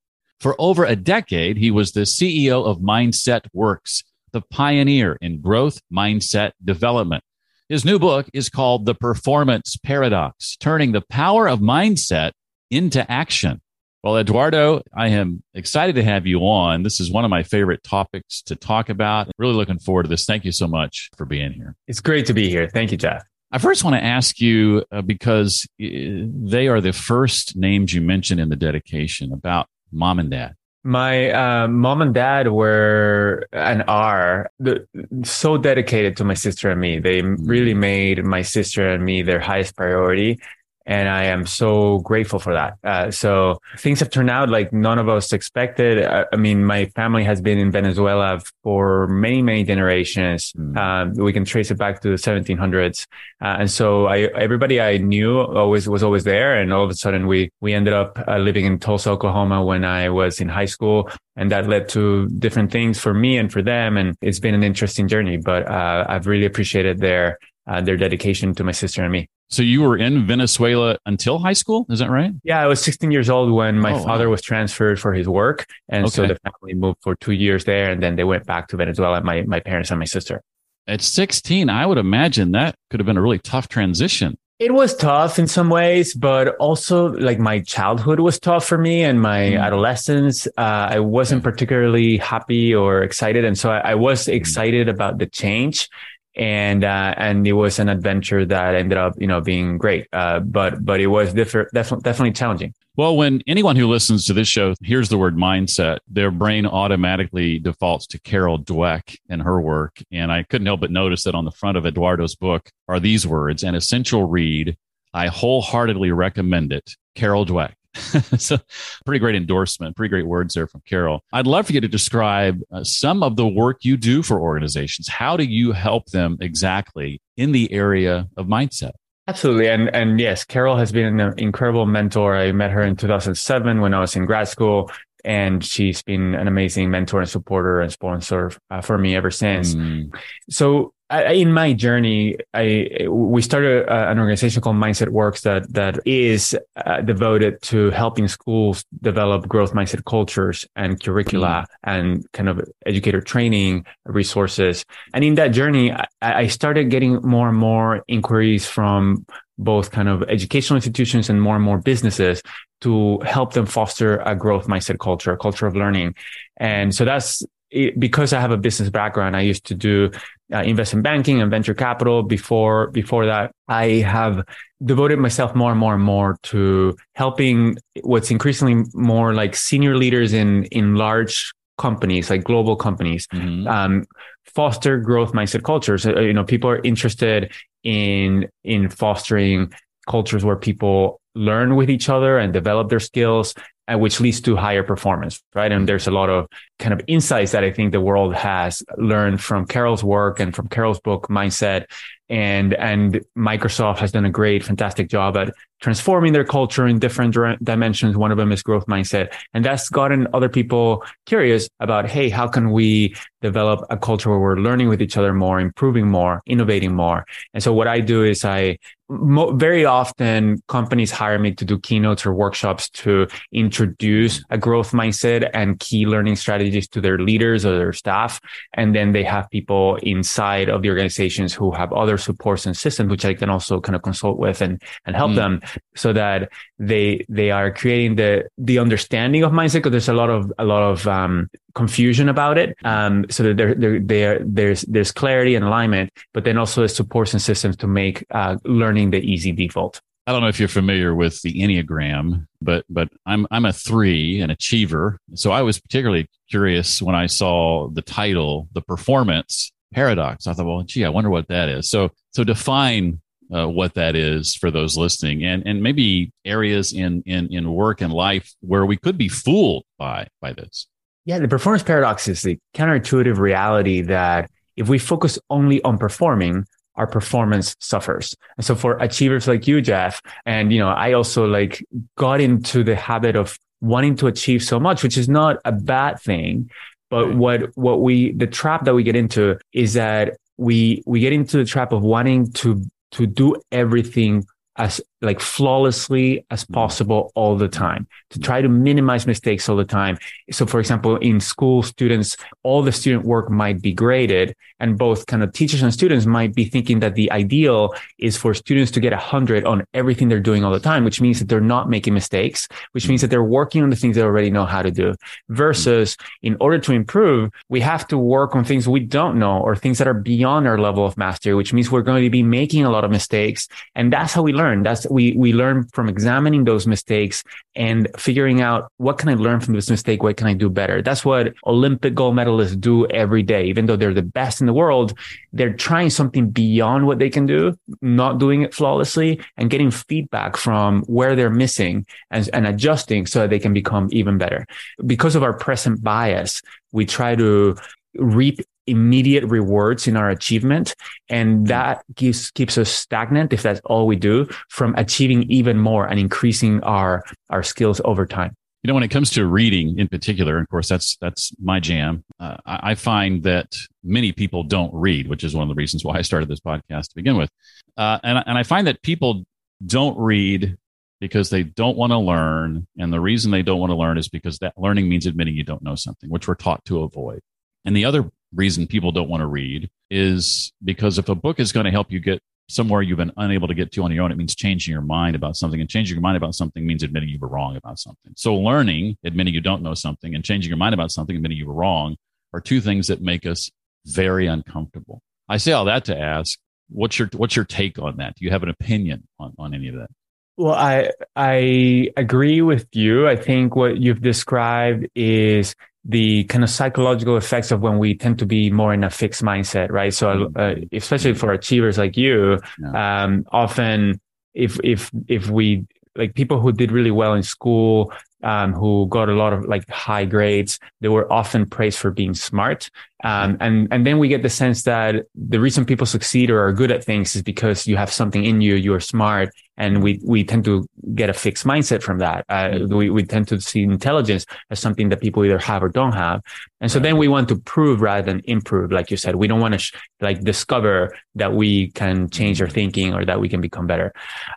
For 0.44 0.58
over 0.60 0.84
a 0.84 0.98
decade, 0.98 1.56
he 1.56 1.72
was 1.72 1.94
the 1.94 2.02
CEO 2.02 2.66
of 2.66 2.80
Mindset 2.80 3.46
Works, 3.54 4.04
the 4.34 4.42
pioneer 4.42 5.18
in 5.22 5.40
growth 5.40 5.80
mindset 5.90 6.52
development. 6.62 7.24
His 7.70 7.86
new 7.86 7.98
book 7.98 8.28
is 8.34 8.50
called 8.50 8.86
The 8.86 8.94
Performance 8.94 9.78
Paradox 9.78 10.58
Turning 10.58 10.92
the 10.92 11.00
Power 11.00 11.48
of 11.48 11.62
Mindset 11.62 12.34
into 12.70 13.10
Action. 13.10 13.62
Well, 14.04 14.18
Eduardo, 14.18 14.82
I 14.94 15.08
am 15.12 15.44
excited 15.54 15.96
to 15.96 16.04
have 16.04 16.28
you 16.28 16.40
on. 16.42 16.84
This 16.84 17.00
is 17.00 17.10
one 17.10 17.24
of 17.24 17.32
my 17.32 17.44
favorite 17.44 17.82
topics 17.82 18.42
to 18.42 18.58
talk 18.58 18.90
about. 18.90 19.32
Really 19.38 19.54
looking 19.54 19.80
forward 19.80 20.04
to 20.04 20.10
this. 20.10 20.26
Thank 20.26 20.44
you 20.44 20.52
so 20.52 20.68
much 20.68 21.10
for 21.16 21.26
being 21.26 21.54
here. 21.54 21.78
It's 21.88 22.02
great 22.02 22.26
to 22.26 22.34
be 22.34 22.50
here. 22.50 22.68
Thank 22.68 22.92
you, 22.92 22.98
Jeff. 22.98 23.24
I 23.50 23.60
first 23.60 23.86
want 23.86 23.96
to 23.96 24.04
ask 24.04 24.42
you 24.42 24.84
uh, 24.92 25.04
because 25.04 25.66
uh, 25.82 25.86
they 25.88 26.68
are 26.68 26.82
the 26.82 26.92
first 26.92 27.56
names 27.56 27.94
you 27.94 28.02
mentioned 28.02 28.42
in 28.42 28.50
the 28.50 28.58
dedication 28.58 29.32
about 29.32 29.68
mom 29.94 30.20
and 30.20 30.32
dad. 30.32 30.56
My 30.86 31.32
uh, 31.32 31.68
mom 31.70 32.02
and 32.02 32.14
dad 32.14 32.52
were 32.52 33.48
and 33.54 33.84
are 33.88 34.52
the, 34.60 34.86
so 35.24 35.58
dedicated 35.58 36.18
to 36.18 36.26
my 36.26 36.34
sister 36.34 36.70
and 36.70 36.82
me. 36.82 37.00
They 37.00 37.22
really 37.22 37.74
made 37.74 38.26
my 38.26 38.42
sister 38.42 38.90
and 38.90 39.06
me 39.06 39.22
their 39.22 39.40
highest 39.40 39.78
priority 39.78 40.42
and 40.86 41.08
I 41.08 41.26
am 41.26 41.46
so 41.46 42.00
grateful 42.00 42.40
for 42.40 42.54
that. 42.54 42.78
Uh, 42.84 43.10
so 43.10 43.60
things 43.78 44.00
have 44.00 44.10
turned 44.10 44.30
out 44.30 44.50
like 44.50 44.74
none 44.74 45.00
of 45.00 45.08
us 45.08 45.32
expected. 45.32 46.04
I, 46.06 46.26
I, 46.32 46.36
mean, 46.36 46.66
my 46.66 46.86
family 46.88 47.24
has 47.24 47.42
been 47.42 47.58
in 47.58 47.72
Venezuela 47.72 48.42
for 48.64 49.08
many, 49.08 49.42
many 49.42 49.64
generations. 49.64 50.52
Mm. 50.54 50.78
Um, 50.78 51.14
we 51.14 51.32
can 51.32 51.46
trace 51.46 51.72
it 51.72 51.76
back 51.76 52.02
to 52.02 52.10
the 52.10 52.16
1700s, 52.16 53.06
uh, 53.42 53.58
and 53.60 53.72
so 53.72 54.08
I, 54.08 54.20
everybody 54.36 54.82
I 54.82 54.98
knew 54.98 55.40
always 55.40 55.88
was 55.88 56.04
always 56.04 56.26
there. 56.26 56.60
And 56.60 56.74
all 56.74 56.84
of 56.84 56.90
a 56.90 56.96
sudden, 56.96 57.28
we 57.28 57.50
we 57.62 57.74
ended 57.74 57.94
up 57.94 58.20
uh, 58.28 58.38
living 58.38 58.66
in 58.66 58.80
Tulsa, 58.80 59.12
Oklahoma, 59.12 59.64
when 59.64 59.86
I 59.86 60.10
was 60.10 60.42
in 60.42 60.50
high 60.50 60.66
school, 60.66 61.10
and 61.38 61.50
that 61.52 61.68
led 61.68 61.88
to 61.90 62.28
different 62.40 62.72
things 62.72 63.00
for 63.00 63.14
me 63.14 63.38
and 63.38 63.52
for 63.52 63.62
them. 63.62 63.96
And 63.98 64.18
it's 64.22 64.40
been 64.40 64.54
an 64.54 64.64
interesting 64.64 65.08
journey, 65.08 65.38
but 65.38 65.68
uh, 65.70 66.06
I've 66.10 66.28
really 66.28 66.46
appreciated 66.46 67.00
their 67.00 67.40
uh, 67.68 67.80
their 67.80 67.96
dedication 67.96 68.54
to 68.56 68.64
my 68.64 68.74
sister 68.74 69.02
and 69.02 69.12
me. 69.12 69.30
So 69.54 69.62
you 69.62 69.84
were 69.84 69.96
in 69.96 70.26
Venezuela 70.26 70.98
until 71.06 71.38
high 71.38 71.54
school, 71.54 71.86
is 71.90 72.00
that 72.00 72.10
right? 72.10 72.32
Yeah, 72.44 72.60
I 72.60 72.66
was 72.66 72.82
16 72.82 73.12
years 73.12 73.30
old 73.30 73.52
when 73.52 73.78
my 73.78 73.94
oh, 73.94 74.04
father 74.04 74.26
wow. 74.26 74.32
was 74.32 74.42
transferred 74.42 75.00
for 75.00 75.14
his 75.14 75.30
work, 75.30 75.68
and 75.90 76.06
okay. 76.06 76.12
so 76.12 76.22
the 76.26 76.40
family 76.44 76.74
moved 76.74 76.98
for 77.04 77.16
two 77.16 77.34
years 77.34 77.64
there, 77.66 77.92
and 77.92 78.02
then 78.02 78.16
they 78.16 78.24
went 78.24 78.48
back 78.48 78.68
to 78.70 78.78
Venezuela. 78.78 79.22
My 79.22 79.44
my 79.44 79.60
parents 79.60 79.92
and 79.92 80.00
my 80.00 80.06
sister. 80.06 80.42
At 80.88 81.02
16, 81.02 81.70
I 81.70 81.86
would 81.86 82.00
imagine 82.00 82.52
that 82.54 82.76
could 82.90 83.00
have 83.00 83.06
been 83.06 83.16
a 83.16 83.22
really 83.22 83.38
tough 83.38 83.68
transition. 83.68 84.38
It 84.60 84.74
was 84.74 84.96
tough 84.96 85.38
in 85.38 85.48
some 85.48 85.70
ways, 85.70 86.14
but 86.16 86.56
also 86.56 87.10
like 87.14 87.38
my 87.38 87.60
childhood 87.60 88.20
was 88.20 88.40
tough 88.40 88.66
for 88.66 88.78
me 88.78 89.04
and 89.04 89.22
my 89.22 89.40
mm. 89.40 89.62
adolescence. 89.62 90.48
Uh, 90.58 90.88
I 90.90 91.00
wasn't 91.00 91.44
particularly 91.44 92.18
happy 92.18 92.74
or 92.74 93.04
excited. 93.04 93.46
And 93.46 93.58
so 93.58 93.72
I, 93.72 93.92
I 93.92 93.96
was 93.96 94.26
mm. 94.26 94.34
excited 94.34 94.90
about 94.90 95.18
the 95.18 95.26
change 95.26 95.90
and 96.36 96.84
uh, 96.84 97.14
and 97.18 97.46
it 97.48 97.54
was 97.54 97.80
an 97.80 97.90
adventure 97.90 98.46
that 98.46 98.76
ended 98.76 98.98
up 98.98 99.14
you 99.20 99.28
know 99.28 99.42
being 99.42 99.78
great 99.78 100.08
uh, 100.14 100.40
but 100.40 100.84
but 100.84 101.00
it 101.00 101.08
was 101.08 101.34
different 101.34 101.72
definitely 101.74 102.04
definitely 102.04 102.32
challenging 102.32 102.74
Well, 102.96 103.18
when 103.18 103.42
anyone 103.48 103.76
who 103.76 103.88
listens 103.88 104.26
to 104.28 104.34
this 104.34 104.48
show 104.48 104.76
hears 104.84 105.10
the 105.10 105.18
word 105.18 105.36
mindset, 105.36 105.98
their 106.08 106.30
brain 106.30 106.68
automatically 106.68 107.58
defaults 107.58 108.06
to 108.08 108.20
Carol 108.20 108.60
Dweck 108.60 109.18
and 109.30 109.42
her 109.42 109.60
work. 109.60 109.98
And 110.12 110.32
I 110.32 110.44
couldn't 110.44 110.68
help 110.68 110.82
but 110.82 110.92
notice 110.92 111.24
that 111.24 111.34
on 111.34 111.46
the 111.46 111.52
front 111.52 111.76
of 111.76 111.88
Eduardo's 111.88 112.36
book 112.36 112.70
are 112.88 113.00
these 113.00 113.26
words 113.26 113.64
an 113.64 113.74
essential 113.74 114.28
read. 114.28 114.78
I 115.12 115.28
wholeheartedly 115.28 116.12
recommend 116.12 116.72
it. 116.72 116.96
Carol 117.16 117.46
Dweck. 117.46 117.74
so, 118.38 118.58
pretty 119.06 119.20
great 119.20 119.36
endorsement, 119.36 119.96
pretty 119.96 120.10
great 120.10 120.26
words 120.28 120.54
there 120.54 120.68
from 120.68 120.82
Carol. 120.86 121.22
I'd 121.32 121.48
love 121.48 121.68
for 121.68 121.74
you 121.74 121.82
to 121.82 121.88
describe 121.88 122.60
uh, 122.72 122.84
some 122.84 123.24
of 123.24 123.36
the 123.36 123.48
work 123.48 123.84
you 123.84 123.98
do 123.98 124.24
for 124.24 124.40
organizations. 124.40 125.08
How 125.08 125.38
do 125.38 125.44
you 125.44 125.72
help 125.72 126.08
them 126.08 126.38
exactly 126.42 127.22
in 127.38 127.52
the 127.52 127.72
area 127.72 128.28
of 128.38 128.48
mindset? 128.48 128.92
Absolutely. 129.28 129.70
And 129.70 129.94
and 129.96 130.20
yes, 130.20 130.44
Carol 130.44 130.78
has 130.78 130.92
been 130.92 131.20
an 131.20 131.34
incredible 131.38 131.86
mentor. 131.86 132.36
I 132.36 132.52
met 132.52 132.72
her 132.72 132.82
in 132.82 132.96
2007 132.96 133.80
when 133.80 133.94
I 133.94 134.00
was 134.00 134.16
in 134.16 134.26
grad 134.26 134.50
school 134.50 134.92
and 135.24 135.64
she's 135.64 136.02
been 136.02 136.36
an 136.36 136.48
amazing 136.48 136.92
mentor 136.92 137.22
and 137.22 137.30
supporter 137.30 137.80
and 137.80 137.92
sponsor 137.92 138.52
uh, 138.70 138.82
for 138.82 138.98
me 138.98 139.16
ever 139.16 139.32
since. 139.32 139.76
Mm. 139.76 140.14
So 140.50 140.94
I, 141.14 141.34
in 141.34 141.54
my 141.54 141.74
journey, 141.74 142.38
I 142.56 143.06
we 143.08 143.44
started 143.44 143.88
uh, 143.88 144.10
an 144.10 144.18
organization 144.18 144.62
called 144.64 144.78
Mindset 144.78 145.10
Works 145.10 145.42
that 145.42 145.72
that 145.74 146.00
is 146.08 146.58
uh, 146.76 147.02
devoted 147.02 147.62
to 147.64 147.92
helping 147.92 148.28
schools 148.28 148.84
develop 149.02 149.48
growth 149.48 149.74
mindset 149.74 150.06
cultures 150.06 150.66
and 150.76 151.00
curricula 151.00 151.68
mm. 151.68 151.76
and 151.84 152.32
kind 152.32 152.50
of 152.50 152.62
educator 152.88 153.22
training 153.22 153.86
resources. 154.06 154.86
And 155.14 155.24
in 155.24 155.36
that 155.36 155.50
journey, 155.50 155.92
I, 155.92 156.08
I 156.22 156.48
started 156.48 156.90
getting 156.90 157.22
more 157.22 157.50
and 157.50 157.58
more 157.58 158.04
inquiries 158.08 158.66
from 158.66 159.28
both 159.60 159.92
kind 159.92 160.10
of 160.10 160.24
educational 160.24 160.78
institutions 160.78 161.30
and 161.30 161.40
more 161.40 161.56
and 161.56 161.64
more 161.64 161.78
businesses 161.78 162.42
to 162.82 163.20
help 163.20 163.54
them 163.54 163.68
foster 163.68 164.18
a 164.26 164.36
growth 164.36 164.66
mindset 164.66 164.98
culture, 164.98 165.34
a 165.34 165.38
culture 165.38 165.68
of 165.68 165.76
learning. 165.76 166.16
And 166.58 166.94
so 166.94 167.06
that's 167.06 167.46
it, 167.74 168.00
because 168.00 168.34
I 168.34 168.40
have 168.40 168.52
a 168.52 168.58
business 168.58 168.90
background, 168.90 169.36
I 169.36 169.42
used 169.42 169.66
to 169.66 169.76
do 169.76 170.12
uh, 170.54 170.62
investment 170.62 171.04
banking 171.04 171.42
and 171.42 171.50
venture 171.50 171.74
capital. 171.74 172.24
Before 172.24 172.92
before 172.92 173.26
that, 173.26 173.52
I 173.68 173.86
have 174.06 174.46
devoted 174.84 175.20
myself 175.20 175.56
more 175.56 175.72
and 175.72 175.80
more 175.80 175.96
and 175.96 176.04
more 176.04 176.38
to 176.44 176.96
helping 177.16 177.78
what's 178.02 178.32
increasingly 178.32 178.86
more 178.94 179.34
like 179.34 179.56
senior 179.56 179.98
leaders 179.98 180.34
in 180.34 180.66
in 180.66 180.96
large 180.96 181.52
companies, 181.78 182.30
like 182.30 182.44
global 182.44 182.76
companies, 182.76 183.28
mm-hmm. 183.28 183.68
um, 183.68 184.06
foster 184.46 185.00
growth 185.00 185.34
mindset 185.34 185.64
cultures. 185.64 186.06
Uh, 186.06 186.20
you 186.20 186.34
know, 186.34 186.44
people 186.44 186.70
are 186.70 186.82
interested 186.84 187.52
in 187.84 188.48
in 188.64 188.90
fostering 188.90 189.74
cultures 190.08 190.46
where 190.46 190.56
people 190.56 191.20
learn 191.36 191.76
with 191.76 191.90
each 191.90 192.10
other 192.10 192.38
and 192.38 192.54
develop 192.54 192.90
their 192.90 193.00
skills 193.00 193.56
which 193.92 194.20
leads 194.20 194.42
to 194.42 194.56
higher 194.56 194.84
performance, 194.84 195.42
right? 195.54 195.72
And 195.72 195.88
there's 195.88 196.08
a 196.08 196.12
lot 196.12 196.30
of 196.30 196.48
kind 196.80 196.94
of 196.94 197.02
insights 197.08 197.52
that 197.52 197.64
I 197.64 197.72
think 197.72 197.92
the 197.92 198.02
world 198.02 198.34
has 198.34 198.84
learned 198.98 199.42
from 199.42 199.66
Carol's 199.66 200.04
work 200.04 200.40
and 200.40 200.56
from 200.56 200.68
Carol's 200.68 201.00
book, 201.02 201.28
Mindset. 201.28 201.86
And, 202.30 202.74
and 202.74 203.22
Microsoft 203.38 203.98
has 203.98 204.12
done 204.12 204.26
a 204.26 204.30
great, 204.30 204.64
fantastic 204.64 205.10
job 205.10 205.36
at 205.38 205.54
transforming 205.82 206.32
their 206.32 206.46
culture 206.46 206.88
in 206.88 206.98
different 206.98 207.36
dimensions. 207.64 208.16
One 208.16 208.32
of 208.32 208.38
them 208.38 208.54
is 208.54 208.64
growth 208.64 208.88
mindset. 208.88 209.34
And 209.54 209.66
that's 209.66 209.90
gotten 209.90 210.28
other 210.34 210.48
people 210.48 211.04
curious 211.26 211.68
about, 211.82 212.10
Hey, 212.10 212.30
how 212.30 212.48
can 212.48 212.72
we 212.72 213.16
develop 213.44 213.86
a 213.90 213.98
culture 213.98 214.30
where 214.30 214.40
we're 214.40 214.64
learning 214.68 214.90
with 214.90 215.02
each 215.02 215.18
other 215.18 215.34
more, 215.34 215.60
improving 215.60 216.08
more, 216.08 216.42
innovating 216.48 216.96
more? 216.96 217.26
And 217.54 217.62
so 217.62 217.72
what 217.74 217.88
I 217.88 218.00
do 218.00 218.24
is 218.24 218.44
I 218.44 218.78
mo- 219.10 219.54
very 219.54 219.86
often 219.86 220.62
companies 220.68 221.12
hire 221.12 221.40
me 221.40 221.54
to 221.54 221.66
do 221.66 221.80
keynotes 221.80 222.26
or 222.26 222.34
workshops 222.34 222.90
to 222.90 223.28
introduce 223.52 224.44
a 224.50 224.58
growth 224.58 224.92
mindset 224.92 225.50
and 225.54 225.80
key 225.80 226.06
learning 226.06 226.36
strategies 226.36 226.88
to 226.90 227.02
their 227.02 227.18
leaders 227.18 227.66
or 227.66 227.78
their 227.78 227.94
staff. 227.94 228.40
And 228.74 228.96
then 228.96 229.12
they 229.12 229.24
have 229.24 229.50
people 229.50 229.98
inside 229.98 230.70
of 230.70 230.82
the 230.82 230.90
organizations 230.90 231.54
who 231.54 231.72
have 231.72 231.94
other 231.94 232.18
supports 232.18 232.66
and 232.66 232.76
systems, 232.76 233.12
which 233.12 233.26
I 233.26 233.34
can 233.34 233.50
also 233.50 233.80
kind 233.80 233.96
of 233.96 234.02
consult 234.02 234.38
with 234.40 234.62
and, 234.62 234.82
and 235.06 235.16
help 235.16 235.32
mm. 235.32 235.36
them 235.36 235.62
so 235.96 236.14
that 236.14 236.50
they, 236.80 237.26
they 237.30 237.52
are 237.52 237.72
creating 237.72 238.16
the, 238.16 238.48
the 238.58 238.80
understanding 238.80 239.44
of 239.44 239.52
mindset. 239.52 239.84
Cause 239.84 239.92
there's 239.92 240.10
a 240.10 240.14
lot 240.14 240.30
of, 240.30 240.52
a 240.58 240.66
lot 240.66 240.84
of, 240.84 241.08
um, 241.08 241.50
confusion 241.76 242.30
about 242.30 242.58
it. 242.58 242.76
Um, 242.84 243.26
so 243.30 243.44
that 243.44 243.58
there, 243.58 243.74
there, 243.76 244.00
there, 244.00 244.40
there's, 244.44 244.82
there's 244.84 245.12
clarity 245.12 245.56
and 245.56 245.66
alignment, 245.66 246.12
but 246.34 246.44
then 246.44 246.58
also 246.58 246.82
the 246.82 246.90
supports 246.90 247.34
and 247.34 247.42
systems 247.42 247.78
to 247.78 247.88
make, 247.88 248.26
uh, 248.32 248.58
learning 248.64 249.12
the 249.12 249.20
easy 249.20 249.52
default. 249.52 250.02
I 250.26 250.32
don't 250.32 250.42
know 250.42 250.48
if 250.48 250.58
you're 250.58 250.70
familiar 250.70 251.14
with 251.14 251.42
the 251.42 251.54
Enneagram, 251.54 252.48
but 252.62 252.86
but 252.90 253.10
I'm 253.26 253.46
I'm 253.52 253.66
a 253.66 253.74
three, 253.74 254.40
an 254.40 254.52
achiever. 254.52 255.20
So 255.34 255.52
I 255.52 255.64
was 255.64 255.80
particularly 255.80 256.30
curious 256.50 257.02
when 257.02 257.14
I 257.14 257.28
saw 257.28 257.90
the 257.90 258.02
title, 258.02 258.70
the 258.74 258.82
performance 258.82 259.74
paradox. 259.94 260.48
I 260.48 260.54
thought, 260.54 260.66
well, 260.66 260.82
gee, 260.84 261.04
I 261.04 261.10
wonder 261.10 261.30
what 261.30 261.50
that 261.50 261.68
is. 261.68 261.90
So 261.90 262.12
so 262.32 262.46
define 262.46 263.20
uh, 263.54 263.68
what 263.68 263.96
that 263.96 264.16
is 264.16 264.56
for 264.56 264.72
those 264.72 264.96
listening, 264.96 265.44
and 265.44 265.68
and 265.68 265.84
maybe 265.84 266.32
areas 266.46 266.94
in 266.94 267.22
in 267.26 267.52
in 267.52 267.74
work 267.74 268.00
and 268.00 268.14
life 268.14 268.54
where 268.62 268.86
we 268.86 268.96
could 268.96 269.18
be 269.18 269.28
fooled 269.28 269.84
by 269.98 270.28
by 270.40 270.54
this. 270.54 270.88
Yeah, 271.26 271.40
the 271.40 271.48
performance 271.48 271.84
paradox 271.84 272.28
is 272.28 272.42
the 272.42 272.60
counterintuitive 272.76 273.38
reality 273.38 274.02
that 274.02 274.50
if 274.76 274.90
we 274.90 275.00
focus 275.00 275.40
only 275.50 275.82
on 275.84 275.98
performing, 275.98 276.66
our 276.96 277.08
performance 277.08 277.76
suffers. 277.80 278.36
And 278.58 278.66
so 278.66 278.76
for 278.76 278.98
achievers 278.98 279.48
like 279.48 279.68
you, 279.68 279.82
Jeff, 279.82 280.22
and 280.46 280.72
you 280.72 280.80
know, 280.80 280.90
I 280.90 281.14
also 281.14 281.48
like 281.48 281.84
got 282.18 282.40
into 282.40 282.84
the 282.84 282.96
habit 282.96 283.36
of 283.36 283.58
wanting 283.82 284.16
to 284.18 284.28
achieve 284.28 284.64
so 284.64 284.80
much, 284.80 285.04
which 285.04 285.18
is 285.18 285.28
not 285.28 285.58
a 285.66 285.72
bad 285.72 286.20
thing. 286.20 286.70
But 287.10 287.36
what 287.36 287.76
what 287.78 288.02
we 288.02 288.32
the 288.34 288.48
trap 288.48 288.86
that 288.86 288.96
we 288.96 289.04
get 289.04 289.16
into 289.16 289.58
is 289.72 289.94
that 289.94 290.38
we 290.58 291.04
we 291.06 291.20
get 291.20 291.34
into 291.34 291.58
the 291.58 291.66
trap 291.66 291.92
of 291.92 292.02
wanting 292.02 292.52
to 292.54 292.84
to 293.12 293.28
do 293.28 293.56
everything 293.72 294.46
as 294.78 295.00
like 295.24 295.40
flawlessly 295.40 296.46
as 296.52 296.64
mm-hmm. 296.64 296.74
possible 296.74 297.32
all 297.36 297.56
the 297.56 297.68
time 297.68 298.08
to 298.30 298.40
try 298.40 298.62
to 298.62 298.70
minimize 298.70 299.26
mistakes 299.26 299.70
all 299.70 299.76
the 299.76 299.86
time. 299.86 300.18
So, 300.52 300.66
for 300.66 300.80
example, 300.80 301.16
in 301.18 301.40
school, 301.40 301.82
students, 301.84 302.36
all 302.64 302.84
the 302.84 302.92
student 302.92 303.26
work 303.26 303.50
might 303.50 303.82
be 303.82 303.94
graded, 303.94 304.56
and 304.80 304.98
both 304.98 305.26
kind 305.28 305.44
of 305.44 305.54
teachers 305.54 305.82
and 305.82 305.94
students 305.94 306.26
might 306.26 306.54
be 306.54 306.66
thinking 306.66 307.00
that 307.00 307.16
the 307.16 307.32
ideal 307.32 307.94
is 308.20 308.36
for 308.36 308.54
students 308.54 308.92
to 308.92 309.00
get 309.00 309.14
a 309.14 309.18
hundred 309.18 309.66
on 309.66 309.86
everything 309.94 310.28
they're 310.28 310.40
doing 310.40 310.64
all 310.64 310.72
the 310.72 310.80
time, 310.80 311.04
which 311.04 311.22
means 311.22 311.40
that 311.40 311.48
they're 311.48 311.62
not 311.62 311.90
making 311.90 312.14
mistakes, 312.14 312.68
which 312.92 313.08
means 313.08 313.22
that 313.22 313.30
they're 313.30 313.44
working 313.44 313.82
on 313.82 313.90
the 313.90 313.96
things 313.96 314.16
they 314.16 314.22
already 314.22 314.50
know 314.50 314.66
how 314.66 314.82
to 314.82 314.92
do. 314.92 315.14
Versus, 315.50 316.18
in 316.42 316.58
order 316.60 316.80
to 316.80 316.92
improve, 316.92 317.50
we 317.70 317.80
have 317.80 318.08
to 318.08 318.18
work 318.18 318.56
on 318.56 318.66
things 318.66 318.88
we 318.88 319.00
don't 319.00 319.38
know 319.40 319.60
or 319.60 319.76
things 319.76 319.98
that 320.00 320.08
are 320.08 320.14
beyond 320.14 320.68
our 320.68 320.78
level 320.78 321.06
of 321.06 321.18
mastery, 321.18 321.54
which 321.54 321.72
means 321.72 321.90
we're 321.90 322.02
going 322.02 322.24
to 322.24 322.30
be 322.30 322.44
making 322.44 322.84
a 322.84 322.90
lot 322.90 323.06
of 323.06 323.12
mistakes, 323.12 323.68
and 323.96 324.12
that's 324.12 324.34
how 324.34 324.42
we 324.42 324.54
learn. 324.54 324.84
That's 324.84 325.06
we 325.14 325.34
we 325.34 325.54
learn 325.54 325.88
from 325.94 326.10
examining 326.10 326.64
those 326.64 326.88
mistakes 326.88 327.44
and 327.76 328.08
figuring 328.18 328.62
out 328.62 328.92
what 328.98 329.18
can 329.20 329.30
I 329.30 329.36
learn 329.36 329.60
from 329.60 329.76
this 329.76 329.90
mistake? 329.90 330.24
What 330.24 330.38
can 330.38 330.48
I 330.48 330.54
do 330.54 330.70
better? 330.70 331.02
That's 331.02 331.24
what 331.24 331.54
Olympic 331.68 332.16
gold 332.16 332.36
medalists 332.36 332.80
do 332.80 333.06
every 333.08 333.44
day. 333.44 333.66
Even 333.66 333.86
though 333.86 333.96
they're 333.96 334.14
the 334.14 334.22
best 334.42 334.60
in 334.60 334.68
the 334.68 334.74
world, 334.74 335.18
they're 335.54 335.74
trying 335.74 336.10
something 336.10 336.50
beyond 336.50 337.06
what 337.06 337.20
they 337.20 337.30
can 337.30 337.46
do, 337.46 337.78
not 338.02 338.40
doing 338.40 338.64
it 338.64 338.74
flawlessly 338.74 339.40
and 339.58 339.70
getting 339.70 339.92
feedback 339.92 340.58
from 340.58 341.04
where 341.04 341.36
they're 341.36 341.60
missing 341.66 342.06
and, 342.32 342.50
and 342.52 342.66
adjusting 342.66 343.28
so 343.28 343.40
that 343.40 343.50
they 343.52 343.60
can 343.60 343.74
become 343.74 344.10
even 344.12 344.38
better. 344.38 344.66
Because 345.06 345.36
of 345.36 345.44
our 345.44 345.54
present 345.54 346.04
bias, 346.04 346.62
we 346.92 347.06
try 347.06 347.36
to 347.36 347.76
reap 348.16 348.60
immediate 348.88 349.46
rewards 349.46 350.08
in 350.08 350.18
our 350.18 350.30
achievement. 350.30 350.96
And 351.30 351.60
mm-hmm. 351.60 351.66
that 351.66 352.04
gives, 352.16 352.52
keeps 352.52 352.78
us 352.78 352.90
stagnant 352.90 353.54
if 353.54 353.64
that's 353.64 353.82
all 353.86 354.08
we 354.08 354.16
do 354.16 354.48
from 354.70 354.94
achieving 354.98 355.44
even 355.52 355.78
more 355.78 356.06
and 356.06 356.20
increasing 356.20 356.82
our, 356.84 357.24
our 357.50 357.64
skills 357.64 358.02
over 358.06 358.26
time. 358.26 358.56
You 358.84 358.90
know, 358.90 358.96
when 358.96 359.04
it 359.04 359.12
comes 359.12 359.30
to 359.32 359.46
reading 359.48 359.98
in 359.98 360.10
particular, 360.10 360.60
of 360.60 360.68
course, 360.68 360.90
that's 360.90 361.16
that's 361.22 361.54
my 361.58 361.80
jam. 361.80 362.26
Uh, 362.38 362.58
I 362.66 362.96
find 362.96 363.42
that 363.44 363.74
many 364.04 364.34
people 364.34 364.64
don't 364.64 364.94
read, 364.94 365.30
which 365.30 365.46
is 365.46 365.56
one 365.56 365.64
of 365.64 365.70
the 365.70 365.80
reasons 365.80 366.04
why 366.04 366.18
I 366.18 366.22
started 366.22 366.50
this 366.50 366.60
podcast 366.60 367.08
to 367.08 367.16
begin 367.16 367.38
with. 367.38 367.50
Uh, 367.96 368.20
and 368.26 368.44
and 368.46 368.58
I 368.58 368.64
find 368.64 368.88
that 368.88 369.02
people 369.02 369.46
don't 369.86 370.18
read 370.18 370.76
because 371.22 371.50
they 371.50 371.64
don't 371.64 371.96
want 371.96 372.12
to 372.12 372.18
learn, 372.18 372.86
and 372.98 373.14
the 373.14 373.22
reason 373.22 373.52
they 373.52 373.62
don't 373.62 373.80
want 373.80 373.92
to 373.92 373.96
learn 373.96 374.18
is 374.18 374.28
because 374.28 374.60
that 374.60 374.74
learning 374.76 375.08
means 375.08 375.28
admitting 375.28 375.56
you 375.56 375.64
don't 375.64 375.82
know 375.82 375.96
something, 375.96 376.30
which 376.30 376.50
we're 376.50 376.56
taught 376.56 376.84
to 376.84 377.04
avoid. 377.04 377.40
And 377.86 377.96
the 377.96 378.06
other 378.06 378.30
reason 378.54 378.88
people 378.88 379.12
don't 379.12 379.30
want 379.30 379.42
to 379.42 379.48
read 379.48 379.90
is 380.10 380.72
because 380.84 381.18
if 381.18 381.30
a 381.30 381.36
book 381.36 381.60
is 381.60 381.72
going 381.72 381.86
to 381.86 381.92
help 381.92 382.12
you 382.12 382.20
get 382.20 382.40
somewhere 382.70 383.02
you've 383.02 383.18
been 383.18 383.32
unable 383.38 383.68
to 383.68 383.74
get 383.74 383.92
to 383.92 384.04
on 384.04 384.12
your 384.12 384.24
own, 384.24 384.32
it 384.32 384.38
means 384.38 384.56
changing 384.56 384.92
your 384.92 385.02
mind 385.02 385.36
about 385.36 385.56
something. 385.56 385.82
And 385.82 385.90
changing 385.90 386.16
your 386.16 386.22
mind 386.22 386.38
about 386.38 386.56
something 386.56 386.86
means 386.86 387.04
admitting 387.04 387.30
you 387.30 387.40
were 387.40 387.48
wrong 387.48 387.76
about 387.76 388.00
something. 388.00 388.34
So 388.36 388.56
learning, 388.56 389.18
admitting 389.24 389.54
you 389.54 389.62
don't 389.62 389.82
know 389.82 389.94
something, 389.94 390.34
and 390.34 390.44
changing 390.44 390.70
your 390.70 390.78
mind 390.78 390.94
about 390.94 391.12
something, 391.12 391.36
admitting 391.36 391.58
you 391.58 391.68
were 391.68 391.74
wrong, 391.74 392.16
are 392.54 392.62
two 392.62 392.82
things 392.82 393.08
that 393.08 393.22
make 393.22 393.46
us 393.46 393.70
very 394.06 394.48
uncomfortable. 394.48 395.22
I 395.50 395.58
say 395.58 395.72
all 395.74 395.86
that 395.86 396.06
to 396.06 396.18
ask, 396.18 396.58
what's 396.90 397.18
your 397.20 397.30
what's 397.34 397.56
your 397.56 397.66
take 397.66 398.00
on 398.00 398.18
that? 398.18 398.36
Do 398.36 398.46
you 398.46 398.52
have 398.52 398.64
an 398.64 398.70
opinion 398.70 399.28
on, 399.40 399.54
on 399.58 399.74
any 399.74 399.90
of 399.90 399.96
that? 399.96 400.10
Well, 400.56 400.76
I 400.76 401.12
I 401.36 402.12
agree 402.16 402.62
with 402.62 402.88
you. 402.94 403.28
I 403.28 403.36
think 403.36 403.76
what 403.76 403.98
you've 403.98 404.22
described 404.22 405.08
is 405.16 405.76
the 406.06 406.44
kind 406.46 406.64
of 406.64 406.70
psychological 406.70 407.38
effects 407.38 407.72
of 407.72 407.82
when 407.82 407.98
we 407.98 408.16
tend 408.16 408.40
to 408.40 408.46
be 408.46 408.70
more 408.70 408.94
in 408.94 409.04
a 409.04 409.10
fixed 409.10 409.42
mindset, 409.42 409.90
right? 409.90 410.14
So, 410.14 410.30
uh, 410.30 410.36
mm-hmm. 410.36 410.96
especially 410.96 411.34
for 411.34 411.54
achievers 411.54 411.98
like 411.98 412.18
you, 412.18 412.60
yeah. 412.80 413.24
um, 413.24 413.46
often 413.52 414.20
if 414.54 414.80
if 414.84 415.10
if 415.28 415.50
we 415.50 415.86
like 416.16 416.36
people 416.36 416.60
who 416.60 416.72
did 416.72 416.92
really 416.92 417.12
well 417.12 417.34
in 417.34 417.44
school 417.44 418.14
um, 418.44 418.74
who 418.74 419.08
got 419.08 419.30
a 419.30 419.34
lot 419.34 419.54
of 419.54 419.66
like 419.66 419.90
high 419.90 420.26
grades. 420.26 420.80
They 421.02 421.08
were 421.08 421.32
often 421.32 421.66
praised 421.66 421.98
for 421.98 422.12
being 422.12 422.34
smart. 422.34 422.90
Um, 423.24 423.58
and, 423.62 423.88
and 423.92 424.06
then 424.06 424.20
we 424.20 424.28
get 424.28 424.44
the 424.44 424.50
sense 424.50 424.84
that 424.84 425.16
the 425.34 425.60
reason 425.60 425.86
people 425.86 426.06
succeed 426.06 426.52
or 426.52 426.68
are 426.68 426.74
good 426.74 426.92
at 426.92 427.04
things 427.04 427.36
is 427.36 427.42
because 427.42 427.88
you 427.88 427.96
have 427.96 428.12
something 428.12 428.44
in 428.44 428.60
you, 428.60 428.76
you're 428.76 429.00
smart. 429.00 429.50
And 429.78 430.04
we, 430.04 430.20
we 430.24 430.44
tend 430.44 430.66
to 430.66 430.86
get 431.16 431.30
a 431.30 431.34
fixed 431.34 431.66
mindset 431.66 432.04
from 432.04 432.20
that. 432.20 432.46
Uh, 432.48 432.66
mm-hmm. 432.66 432.96
we, 432.96 433.10
we 433.10 433.24
tend 433.24 433.48
to 433.48 433.60
see 433.60 433.82
intelligence 433.82 434.46
as 434.70 434.80
something 434.80 435.10
that 435.10 435.20
people 435.20 435.44
either 435.44 435.58
have 435.58 435.82
or 435.84 435.90
don't 435.90 436.12
have. 436.12 436.42
And 436.80 436.92
so 436.92 437.00
then 437.00 437.18
we 437.18 437.28
want 437.28 437.48
to 437.48 437.56
prove 437.56 438.02
rather 438.02 438.22
than 438.22 438.42
improve. 438.46 438.92
Like 438.92 439.10
you 439.10 439.18
said, 439.18 439.36
we 439.36 439.48
don't 439.48 439.62
want 439.62 439.74
to 439.74 439.80
sh- 439.80 439.94
like 440.22 440.42
discover 440.42 441.16
that 441.36 441.54
we 441.54 441.92
can 441.92 442.30
change 442.30 442.62
our 442.62 442.70
thinking 442.70 443.16
or 443.16 443.26
that 443.26 443.40
we 443.40 443.50
can 443.50 443.62
become 443.62 443.88
better. 443.88 444.14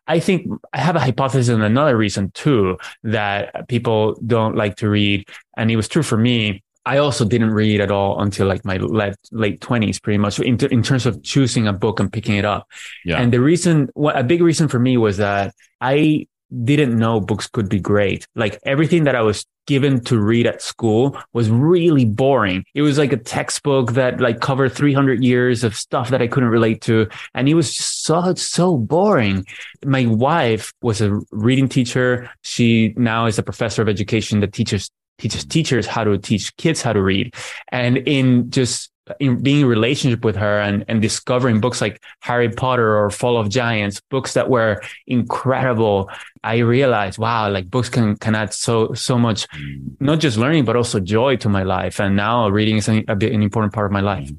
I 0.06 0.20
think 0.20 0.48
I 0.74 0.80
have 0.80 0.96
a 0.96 1.00
hypothesis 1.00 1.48
and 1.48 1.62
another 1.62 1.96
reason 1.96 2.30
too 2.32 2.76
that 3.04 3.68
people 3.68 4.20
don't 4.26 4.54
like 4.54 4.76
to 4.76 4.90
read. 4.90 5.28
And 5.56 5.70
it 5.70 5.76
was 5.76 5.88
true 5.88 6.02
for 6.02 6.18
me 6.18 6.62
I 6.86 6.98
also 6.98 7.24
didn't 7.24 7.50
read 7.50 7.80
at 7.80 7.90
all 7.90 8.20
until 8.22 8.46
like 8.46 8.64
my 8.64 8.76
late 8.76 9.16
late 9.32 9.60
twenties, 9.60 9.98
pretty 9.98 10.18
much 10.18 10.38
in, 10.38 10.56
in 10.66 10.82
terms 10.82 11.04
of 11.04 11.22
choosing 11.22 11.66
a 11.66 11.72
book 11.72 11.98
and 11.98 12.12
picking 12.12 12.36
it 12.36 12.44
up. 12.44 12.68
Yeah. 13.04 13.20
And 13.20 13.32
the 13.32 13.40
reason, 13.40 13.90
what 13.94 14.16
a 14.16 14.22
big 14.22 14.40
reason 14.40 14.68
for 14.68 14.78
me 14.78 14.96
was 14.96 15.16
that 15.16 15.52
I 15.80 16.28
didn't 16.64 16.96
know 16.96 17.20
books 17.20 17.48
could 17.48 17.68
be 17.68 17.80
great. 17.80 18.24
Like 18.36 18.60
everything 18.64 19.02
that 19.04 19.16
I 19.16 19.22
was 19.22 19.44
given 19.66 20.02
to 20.04 20.20
read 20.20 20.46
at 20.46 20.62
school 20.62 21.18
was 21.32 21.50
really 21.50 22.04
boring. 22.04 22.64
It 22.72 22.82
was 22.82 22.98
like 22.98 23.12
a 23.12 23.16
textbook 23.16 23.94
that 23.94 24.20
like 24.20 24.40
covered 24.40 24.72
300 24.72 25.24
years 25.24 25.64
of 25.64 25.74
stuff 25.74 26.10
that 26.10 26.22
I 26.22 26.28
couldn't 26.28 26.50
relate 26.50 26.82
to. 26.82 27.08
And 27.34 27.48
it 27.48 27.54
was 27.54 27.74
just 27.74 28.04
so, 28.04 28.32
so 28.34 28.76
boring. 28.78 29.44
My 29.84 30.06
wife 30.06 30.72
was 30.82 31.00
a 31.00 31.18
reading 31.32 31.68
teacher. 31.68 32.30
She 32.42 32.94
now 32.96 33.26
is 33.26 33.38
a 33.38 33.42
professor 33.42 33.82
of 33.82 33.88
education 33.88 34.38
that 34.40 34.52
teaches 34.52 34.88
teaches 35.18 35.44
teachers 35.44 35.86
how 35.86 36.04
to 36.04 36.18
teach 36.18 36.56
kids 36.56 36.82
how 36.82 36.92
to 36.92 37.02
read. 37.02 37.34
And 37.72 37.98
in 37.98 38.50
just 38.50 38.90
in 39.20 39.42
being 39.42 39.60
in 39.60 39.66
relationship 39.66 40.24
with 40.24 40.36
her 40.36 40.58
and, 40.58 40.84
and 40.88 41.00
discovering 41.00 41.60
books 41.60 41.80
like 41.80 42.02
Harry 42.20 42.48
Potter 42.50 42.96
or 42.96 43.10
Fall 43.10 43.38
of 43.38 43.48
Giants, 43.48 44.00
books 44.10 44.34
that 44.34 44.50
were 44.50 44.82
incredible, 45.06 46.10
I 46.46 46.58
realized, 46.58 47.18
wow, 47.18 47.50
like 47.50 47.68
books 47.68 47.88
can, 47.88 48.16
can 48.16 48.36
add 48.36 48.54
so, 48.54 48.94
so 48.94 49.18
much, 49.18 49.48
mm. 49.48 49.96
not 49.98 50.20
just 50.20 50.38
learning, 50.38 50.64
but 50.64 50.76
also 50.76 51.00
joy 51.00 51.34
to 51.38 51.48
my 51.48 51.64
life. 51.64 51.98
And 52.00 52.14
now 52.14 52.48
reading 52.48 52.76
is 52.76 52.86
an, 52.86 53.04
a 53.08 53.16
bit, 53.16 53.32
an 53.32 53.42
important 53.42 53.72
part 53.72 53.86
of 53.86 53.92
my 53.92 54.00
life. 54.00 54.30
Mm. 54.30 54.36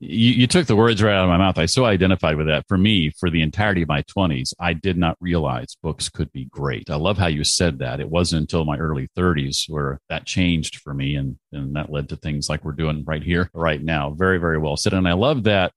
You, 0.00 0.30
you 0.32 0.46
took 0.46 0.66
the 0.66 0.76
words 0.76 1.02
right 1.02 1.14
out 1.14 1.24
of 1.24 1.28
my 1.28 1.36
mouth. 1.36 1.58
I 1.58 1.66
so 1.66 1.84
identified 1.84 2.36
with 2.36 2.46
that. 2.46 2.64
For 2.68 2.78
me, 2.78 3.10
for 3.10 3.28
the 3.28 3.42
entirety 3.42 3.82
of 3.82 3.88
my 3.88 4.02
20s, 4.04 4.54
I 4.58 4.72
did 4.72 4.96
not 4.96 5.18
realize 5.20 5.76
books 5.82 6.08
could 6.08 6.32
be 6.32 6.46
great. 6.46 6.88
I 6.88 6.96
love 6.96 7.18
how 7.18 7.26
you 7.26 7.44
said 7.44 7.80
that. 7.80 8.00
It 8.00 8.08
wasn't 8.08 8.40
until 8.40 8.64
my 8.64 8.78
early 8.78 9.10
30s 9.14 9.68
where 9.68 10.00
that 10.08 10.24
changed 10.24 10.76
for 10.76 10.94
me. 10.94 11.16
And, 11.16 11.36
and 11.52 11.76
that 11.76 11.92
led 11.92 12.08
to 12.08 12.16
things 12.16 12.48
like 12.48 12.64
we're 12.64 12.72
doing 12.72 13.04
right 13.06 13.22
here, 13.22 13.50
right 13.52 13.82
now. 13.82 14.08
Very, 14.08 14.38
very 14.38 14.56
well 14.56 14.78
said. 14.78 14.94
And 14.94 15.06
I 15.06 15.12
love 15.12 15.44
that 15.44 15.74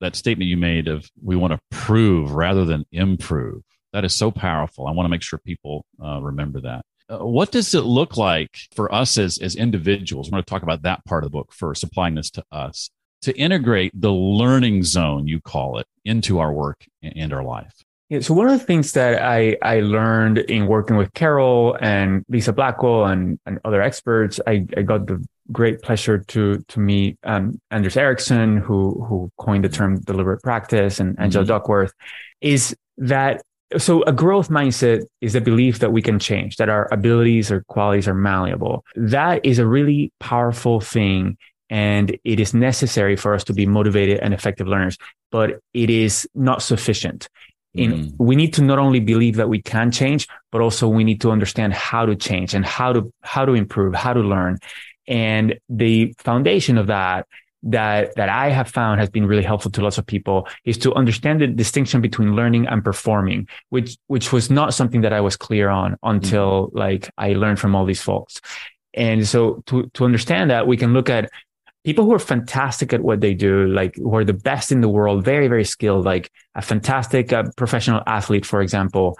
that 0.00 0.16
statement 0.16 0.48
you 0.48 0.56
made 0.56 0.88
of 0.88 1.08
we 1.22 1.36
want 1.36 1.52
to 1.52 1.60
prove 1.70 2.32
rather 2.32 2.64
than 2.64 2.84
improve. 2.92 3.62
That 3.94 4.04
is 4.04 4.12
so 4.12 4.32
powerful. 4.32 4.88
I 4.88 4.90
want 4.90 5.04
to 5.06 5.08
make 5.08 5.22
sure 5.22 5.38
people 5.38 5.86
uh, 6.04 6.20
remember 6.20 6.60
that. 6.62 6.84
Uh, 7.08 7.24
what 7.24 7.52
does 7.52 7.74
it 7.74 7.82
look 7.82 8.16
like 8.16 8.50
for 8.74 8.92
us 8.92 9.18
as, 9.18 9.38
as 9.38 9.54
individuals? 9.54 10.26
I'm 10.26 10.32
going 10.32 10.42
to 10.42 10.50
talk 10.50 10.64
about 10.64 10.82
that 10.82 11.04
part 11.04 11.22
of 11.22 11.30
the 11.30 11.38
book 11.38 11.52
first, 11.52 11.84
applying 11.84 12.16
this 12.16 12.28
to 12.30 12.44
us 12.50 12.90
to 13.22 13.32
integrate 13.38 13.92
the 13.94 14.10
learning 14.10 14.82
zone, 14.82 15.28
you 15.28 15.40
call 15.40 15.78
it, 15.78 15.86
into 16.04 16.40
our 16.40 16.52
work 16.52 16.84
and 17.04 17.32
our 17.32 17.44
life. 17.44 17.72
Yeah, 18.08 18.18
so 18.18 18.34
one 18.34 18.48
of 18.48 18.58
the 18.58 18.66
things 18.66 18.90
that 18.92 19.22
I, 19.22 19.56
I 19.62 19.78
learned 19.78 20.38
in 20.38 20.66
working 20.66 20.96
with 20.96 21.14
Carol 21.14 21.78
and 21.80 22.24
Lisa 22.28 22.52
Blackwell 22.52 23.04
and, 23.04 23.38
and 23.46 23.60
other 23.64 23.80
experts, 23.80 24.40
I, 24.44 24.66
I 24.76 24.82
got 24.82 25.06
the 25.06 25.24
great 25.52 25.82
pleasure 25.82 26.18
to 26.18 26.58
to 26.68 26.80
meet 26.80 27.16
um, 27.22 27.60
Anders 27.70 27.96
Ericsson, 27.96 28.56
who 28.56 29.04
who 29.04 29.30
coined 29.38 29.62
the 29.62 29.68
term 29.68 30.00
deliberate 30.00 30.42
practice, 30.42 31.00
and 31.00 31.18
Angela 31.20 31.44
mm-hmm. 31.44 31.52
Duckworth, 31.52 31.92
is 32.40 32.76
that 32.98 33.42
so 33.78 34.02
a 34.04 34.12
growth 34.12 34.48
mindset 34.48 35.04
is 35.20 35.34
a 35.34 35.40
belief 35.40 35.78
that 35.80 35.92
we 35.92 36.02
can 36.02 36.18
change, 36.18 36.56
that 36.56 36.68
our 36.68 36.88
abilities 36.92 37.50
or 37.50 37.62
qualities 37.62 38.06
are 38.06 38.14
malleable. 38.14 38.84
That 38.94 39.44
is 39.44 39.58
a 39.58 39.66
really 39.66 40.12
powerful 40.20 40.80
thing. 40.80 41.36
And 41.70 42.16
it 42.24 42.40
is 42.40 42.54
necessary 42.54 43.16
for 43.16 43.34
us 43.34 43.44
to 43.44 43.52
be 43.52 43.66
motivated 43.66 44.20
and 44.20 44.34
effective 44.34 44.68
learners, 44.68 44.98
but 45.32 45.60
it 45.72 45.90
is 45.90 46.28
not 46.34 46.62
sufficient. 46.62 47.28
In, 47.72 47.92
mm. 47.92 48.14
we 48.18 48.36
need 48.36 48.54
to 48.54 48.62
not 48.62 48.78
only 48.78 49.00
believe 49.00 49.36
that 49.36 49.48
we 49.48 49.60
can 49.60 49.90
change, 49.90 50.28
but 50.52 50.60
also 50.60 50.86
we 50.86 51.02
need 51.02 51.20
to 51.22 51.32
understand 51.32 51.72
how 51.72 52.06
to 52.06 52.14
change 52.14 52.54
and 52.54 52.64
how 52.64 52.92
to, 52.92 53.12
how 53.22 53.44
to 53.44 53.52
improve, 53.52 53.94
how 53.94 54.12
to 54.12 54.20
learn. 54.20 54.58
And 55.08 55.58
the 55.68 56.14
foundation 56.18 56.78
of 56.78 56.86
that 56.86 57.26
that 57.64 58.14
that 58.16 58.28
I 58.28 58.50
have 58.50 58.68
found 58.68 59.00
has 59.00 59.10
been 59.10 59.26
really 59.26 59.42
helpful 59.42 59.70
to 59.72 59.80
lots 59.80 59.98
of 59.98 60.06
people 60.06 60.46
is 60.64 60.78
to 60.78 60.94
understand 60.94 61.40
the 61.40 61.46
distinction 61.46 62.00
between 62.00 62.36
learning 62.36 62.66
and 62.66 62.84
performing, 62.84 63.48
which 63.70 63.96
which 64.06 64.32
was 64.32 64.50
not 64.50 64.74
something 64.74 65.00
that 65.00 65.12
I 65.12 65.20
was 65.20 65.36
clear 65.36 65.68
on 65.68 65.96
until 66.02 66.66
mm-hmm. 66.68 66.78
like 66.78 67.10
I 67.16 67.32
learned 67.32 67.58
from 67.58 67.74
all 67.74 67.84
these 67.84 68.02
folks. 68.02 68.40
And 68.92 69.26
so 69.26 69.62
to 69.66 69.90
to 69.94 70.04
understand 70.04 70.50
that, 70.50 70.66
we 70.66 70.76
can 70.76 70.92
look 70.92 71.08
at 71.08 71.30
people 71.84 72.04
who 72.04 72.14
are 72.14 72.18
fantastic 72.18 72.92
at 72.92 73.02
what 73.02 73.20
they 73.20 73.34
do, 73.34 73.66
like 73.66 73.96
who 73.96 74.14
are 74.14 74.24
the 74.24 74.32
best 74.32 74.70
in 74.70 74.80
the 74.80 74.88
world, 74.88 75.24
very 75.24 75.48
very 75.48 75.64
skilled, 75.64 76.04
like 76.04 76.30
a 76.54 76.62
fantastic 76.62 77.32
uh, 77.32 77.44
professional 77.56 78.02
athlete, 78.06 78.44
for 78.46 78.60
example. 78.60 79.18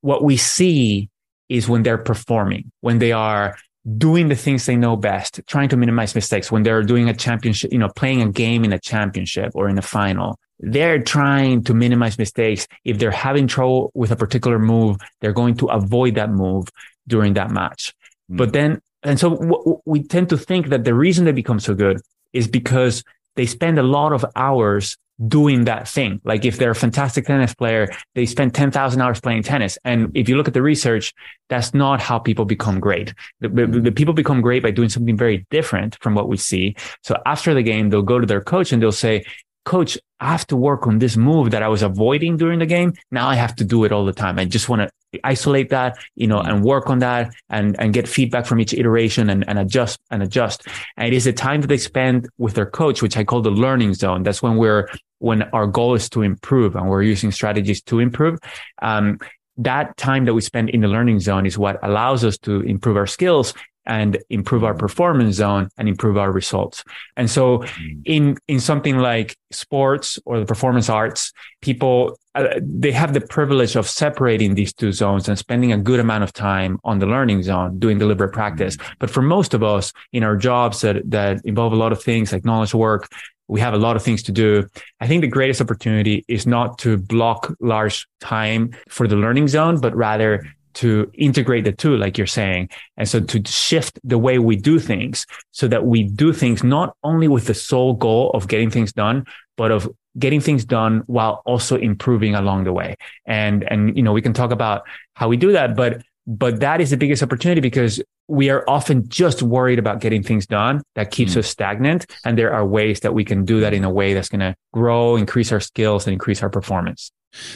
What 0.00 0.24
we 0.24 0.36
see 0.36 1.10
is 1.48 1.68
when 1.68 1.82
they're 1.82 1.98
performing, 1.98 2.72
when 2.80 2.98
they 2.98 3.12
are 3.12 3.56
doing 3.98 4.28
the 4.28 4.34
things 4.34 4.66
they 4.66 4.76
know 4.76 4.96
best, 4.96 5.40
trying 5.46 5.68
to 5.68 5.76
minimize 5.76 6.14
mistakes 6.14 6.50
when 6.50 6.62
they're 6.62 6.82
doing 6.82 7.08
a 7.08 7.14
championship, 7.14 7.72
you 7.72 7.78
know, 7.78 7.88
playing 7.94 8.22
a 8.22 8.30
game 8.30 8.64
in 8.64 8.72
a 8.72 8.80
championship 8.80 9.52
or 9.54 9.68
in 9.68 9.78
a 9.78 9.82
final. 9.82 10.38
They're 10.58 11.02
trying 11.02 11.62
to 11.64 11.74
minimize 11.74 12.18
mistakes. 12.18 12.66
If 12.84 12.98
they're 12.98 13.10
having 13.10 13.46
trouble 13.46 13.92
with 13.94 14.10
a 14.10 14.16
particular 14.16 14.58
move, 14.58 14.96
they're 15.20 15.32
going 15.32 15.56
to 15.58 15.66
avoid 15.66 16.14
that 16.16 16.30
move 16.30 16.68
during 17.06 17.34
that 17.34 17.50
match. 17.50 17.94
Mm. 18.30 18.38
But 18.38 18.52
then, 18.52 18.80
and 19.02 19.20
so 19.20 19.36
w- 19.36 19.80
we 19.84 20.02
tend 20.02 20.30
to 20.30 20.38
think 20.38 20.68
that 20.68 20.84
the 20.84 20.94
reason 20.94 21.24
they 21.24 21.32
become 21.32 21.60
so 21.60 21.74
good 21.74 22.00
is 22.32 22.48
because 22.48 23.04
they 23.36 23.46
spend 23.46 23.78
a 23.78 23.82
lot 23.82 24.12
of 24.12 24.24
hours 24.34 24.96
doing 25.26 25.64
that 25.64 25.88
thing. 25.88 26.20
Like 26.24 26.44
if 26.44 26.58
they're 26.58 26.72
a 26.72 26.74
fantastic 26.74 27.26
tennis 27.26 27.54
player, 27.54 27.88
they 28.14 28.26
spend 28.26 28.54
10,000 28.54 29.00
hours 29.00 29.20
playing 29.20 29.42
tennis. 29.42 29.78
And 29.84 30.10
if 30.14 30.28
you 30.28 30.36
look 30.36 30.48
at 30.48 30.54
the 30.54 30.62
research, 30.62 31.14
that's 31.48 31.72
not 31.72 32.00
how 32.00 32.18
people 32.18 32.44
become 32.44 32.80
great. 32.80 33.14
The, 33.40 33.48
the, 33.48 33.92
people 33.92 34.14
become 34.14 34.40
great 34.40 34.62
by 34.62 34.72
doing 34.72 34.88
something 34.88 35.16
very 35.16 35.46
different 35.50 35.96
from 36.02 36.14
what 36.14 36.28
we 36.28 36.36
see. 36.36 36.76
So 37.02 37.16
after 37.24 37.54
the 37.54 37.62
game, 37.62 37.88
they'll 37.88 38.02
go 38.02 38.18
to 38.18 38.26
their 38.26 38.42
coach 38.42 38.72
and 38.72 38.82
they'll 38.82 38.92
say, 38.92 39.24
coach, 39.66 39.98
I 40.20 40.30
have 40.30 40.46
to 40.46 40.56
work 40.56 40.86
on 40.86 40.98
this 40.98 41.16
move 41.16 41.50
that 41.50 41.62
I 41.62 41.68
was 41.68 41.82
avoiding 41.82 42.38
during 42.38 42.60
the 42.60 42.66
game. 42.66 42.94
Now 43.10 43.28
I 43.28 43.34
have 43.34 43.54
to 43.56 43.64
do 43.64 43.84
it 43.84 43.92
all 43.92 44.06
the 44.06 44.14
time. 44.14 44.38
I 44.38 44.46
just 44.46 44.70
want 44.70 44.80
to 44.80 45.20
isolate 45.24 45.68
that, 45.70 45.98
you 46.14 46.26
know, 46.26 46.40
and 46.40 46.64
work 46.64 46.88
on 46.88 47.00
that 47.00 47.34
and, 47.50 47.76
and 47.78 47.92
get 47.92 48.08
feedback 48.08 48.46
from 48.46 48.60
each 48.60 48.72
iteration 48.72 49.28
and, 49.28 49.46
and 49.46 49.58
adjust 49.58 49.98
and 50.10 50.22
adjust. 50.22 50.66
And 50.96 51.06
it 51.08 51.14
is 51.14 51.24
the 51.24 51.34
time 51.34 51.60
that 51.60 51.66
they 51.66 51.76
spend 51.76 52.28
with 52.38 52.54
their 52.54 52.66
coach, 52.66 53.02
which 53.02 53.16
I 53.16 53.24
call 53.24 53.42
the 53.42 53.50
learning 53.50 53.94
zone. 53.94 54.22
That's 54.22 54.42
when 54.42 54.56
we're, 54.56 54.88
when 55.18 55.42
our 55.52 55.66
goal 55.66 55.94
is 55.94 56.08
to 56.10 56.22
improve 56.22 56.76
and 56.76 56.88
we're 56.88 57.02
using 57.02 57.30
strategies 57.30 57.82
to 57.82 57.98
improve. 57.98 58.38
Um, 58.80 59.18
that 59.58 59.96
time 59.96 60.24
that 60.26 60.34
we 60.34 60.40
spend 60.40 60.70
in 60.70 60.80
the 60.80 60.88
learning 60.88 61.20
zone 61.20 61.46
is 61.46 61.58
what 61.58 61.78
allows 61.82 62.24
us 62.24 62.38
to 62.38 62.60
improve 62.60 62.96
our 62.96 63.06
skills 63.06 63.54
and 63.86 64.18
improve 64.30 64.64
our 64.64 64.74
performance 64.74 65.36
zone 65.36 65.68
and 65.78 65.88
improve 65.88 66.16
our 66.16 66.32
results. 66.32 66.84
And 67.16 67.30
so 67.30 67.58
mm. 67.58 68.02
in, 68.04 68.36
in 68.48 68.60
something 68.60 68.98
like 68.98 69.36
sports 69.50 70.18
or 70.24 70.40
the 70.40 70.46
performance 70.46 70.88
arts, 70.88 71.32
people, 71.60 72.18
uh, 72.34 72.60
they 72.60 72.92
have 72.92 73.14
the 73.14 73.20
privilege 73.20 73.76
of 73.76 73.88
separating 73.88 74.54
these 74.54 74.72
two 74.72 74.92
zones 74.92 75.28
and 75.28 75.38
spending 75.38 75.72
a 75.72 75.78
good 75.78 76.00
amount 76.00 76.24
of 76.24 76.32
time 76.32 76.78
on 76.84 76.98
the 76.98 77.06
learning 77.06 77.42
zone, 77.42 77.78
doing 77.78 77.98
deliberate 77.98 78.32
practice. 78.32 78.76
Mm. 78.76 78.94
But 78.98 79.10
for 79.10 79.22
most 79.22 79.54
of 79.54 79.62
us 79.62 79.92
in 80.12 80.22
our 80.22 80.36
jobs 80.36 80.80
that, 80.80 81.10
that 81.10 81.40
involve 81.44 81.72
a 81.72 81.76
lot 81.76 81.92
of 81.92 82.02
things 82.02 82.32
like 82.32 82.44
knowledge 82.44 82.74
work, 82.74 83.08
we 83.48 83.60
have 83.60 83.74
a 83.74 83.78
lot 83.78 83.96
of 83.96 84.02
things 84.02 84.22
to 84.24 84.32
do. 84.32 84.68
I 85.00 85.06
think 85.06 85.20
the 85.20 85.28
greatest 85.28 85.60
opportunity 85.60 86.24
is 86.28 86.46
not 86.46 86.78
to 86.78 86.96
block 86.96 87.54
large 87.60 88.06
time 88.20 88.70
for 88.88 89.06
the 89.06 89.16
learning 89.16 89.48
zone, 89.48 89.80
but 89.80 89.94
rather 89.94 90.44
to 90.76 91.10
integrate 91.14 91.64
the 91.64 91.72
two, 91.72 91.96
like 91.96 92.18
you're 92.18 92.26
saying. 92.26 92.68
And 92.96 93.08
so 93.08 93.20
to 93.20 93.42
shift 93.46 93.98
the 94.04 94.18
way 94.18 94.38
we 94.38 94.56
do 94.56 94.78
things 94.78 95.26
so 95.50 95.68
that 95.68 95.86
we 95.86 96.02
do 96.02 96.32
things 96.32 96.62
not 96.62 96.96
only 97.02 97.28
with 97.28 97.46
the 97.46 97.54
sole 97.54 97.94
goal 97.94 98.30
of 98.34 98.46
getting 98.46 98.70
things 98.70 98.92
done, 98.92 99.26
but 99.56 99.70
of 99.70 99.88
getting 100.18 100.40
things 100.40 100.64
done 100.64 101.02
while 101.06 101.42
also 101.46 101.76
improving 101.76 102.34
along 102.34 102.64
the 102.64 102.72
way. 102.72 102.96
And, 103.26 103.64
and, 103.70 103.96
you 103.96 104.02
know, 104.02 104.12
we 104.12 104.22
can 104.22 104.34
talk 104.34 104.50
about 104.50 104.82
how 105.14 105.28
we 105.28 105.38
do 105.38 105.52
that, 105.52 105.76
but, 105.76 106.02
but 106.26 106.60
that 106.60 106.80
is 106.80 106.90
the 106.90 106.96
biggest 106.96 107.22
opportunity 107.22 107.60
because 107.60 108.02
we 108.28 108.50
are 108.50 108.64
often 108.68 109.08
just 109.08 109.42
worried 109.42 109.78
about 109.78 110.00
getting 110.00 110.22
things 110.22 110.46
done 110.46 110.82
that 110.94 111.10
keeps 111.10 111.34
mm. 111.34 111.38
us 111.38 111.46
stagnant. 111.46 112.06
And 112.24 112.36
there 112.36 112.52
are 112.52 112.66
ways 112.66 113.00
that 113.00 113.14
we 113.14 113.24
can 113.24 113.44
do 113.44 113.60
that 113.60 113.72
in 113.72 113.84
a 113.84 113.90
way 113.90 114.12
that's 114.12 114.28
going 114.28 114.40
to 114.40 114.54
grow, 114.72 115.16
increase 115.16 115.52
our 115.52 115.60
skills 115.60 116.06
and 116.06 116.12
increase 116.12 116.42
our 116.42 116.50
performance. 116.50 117.12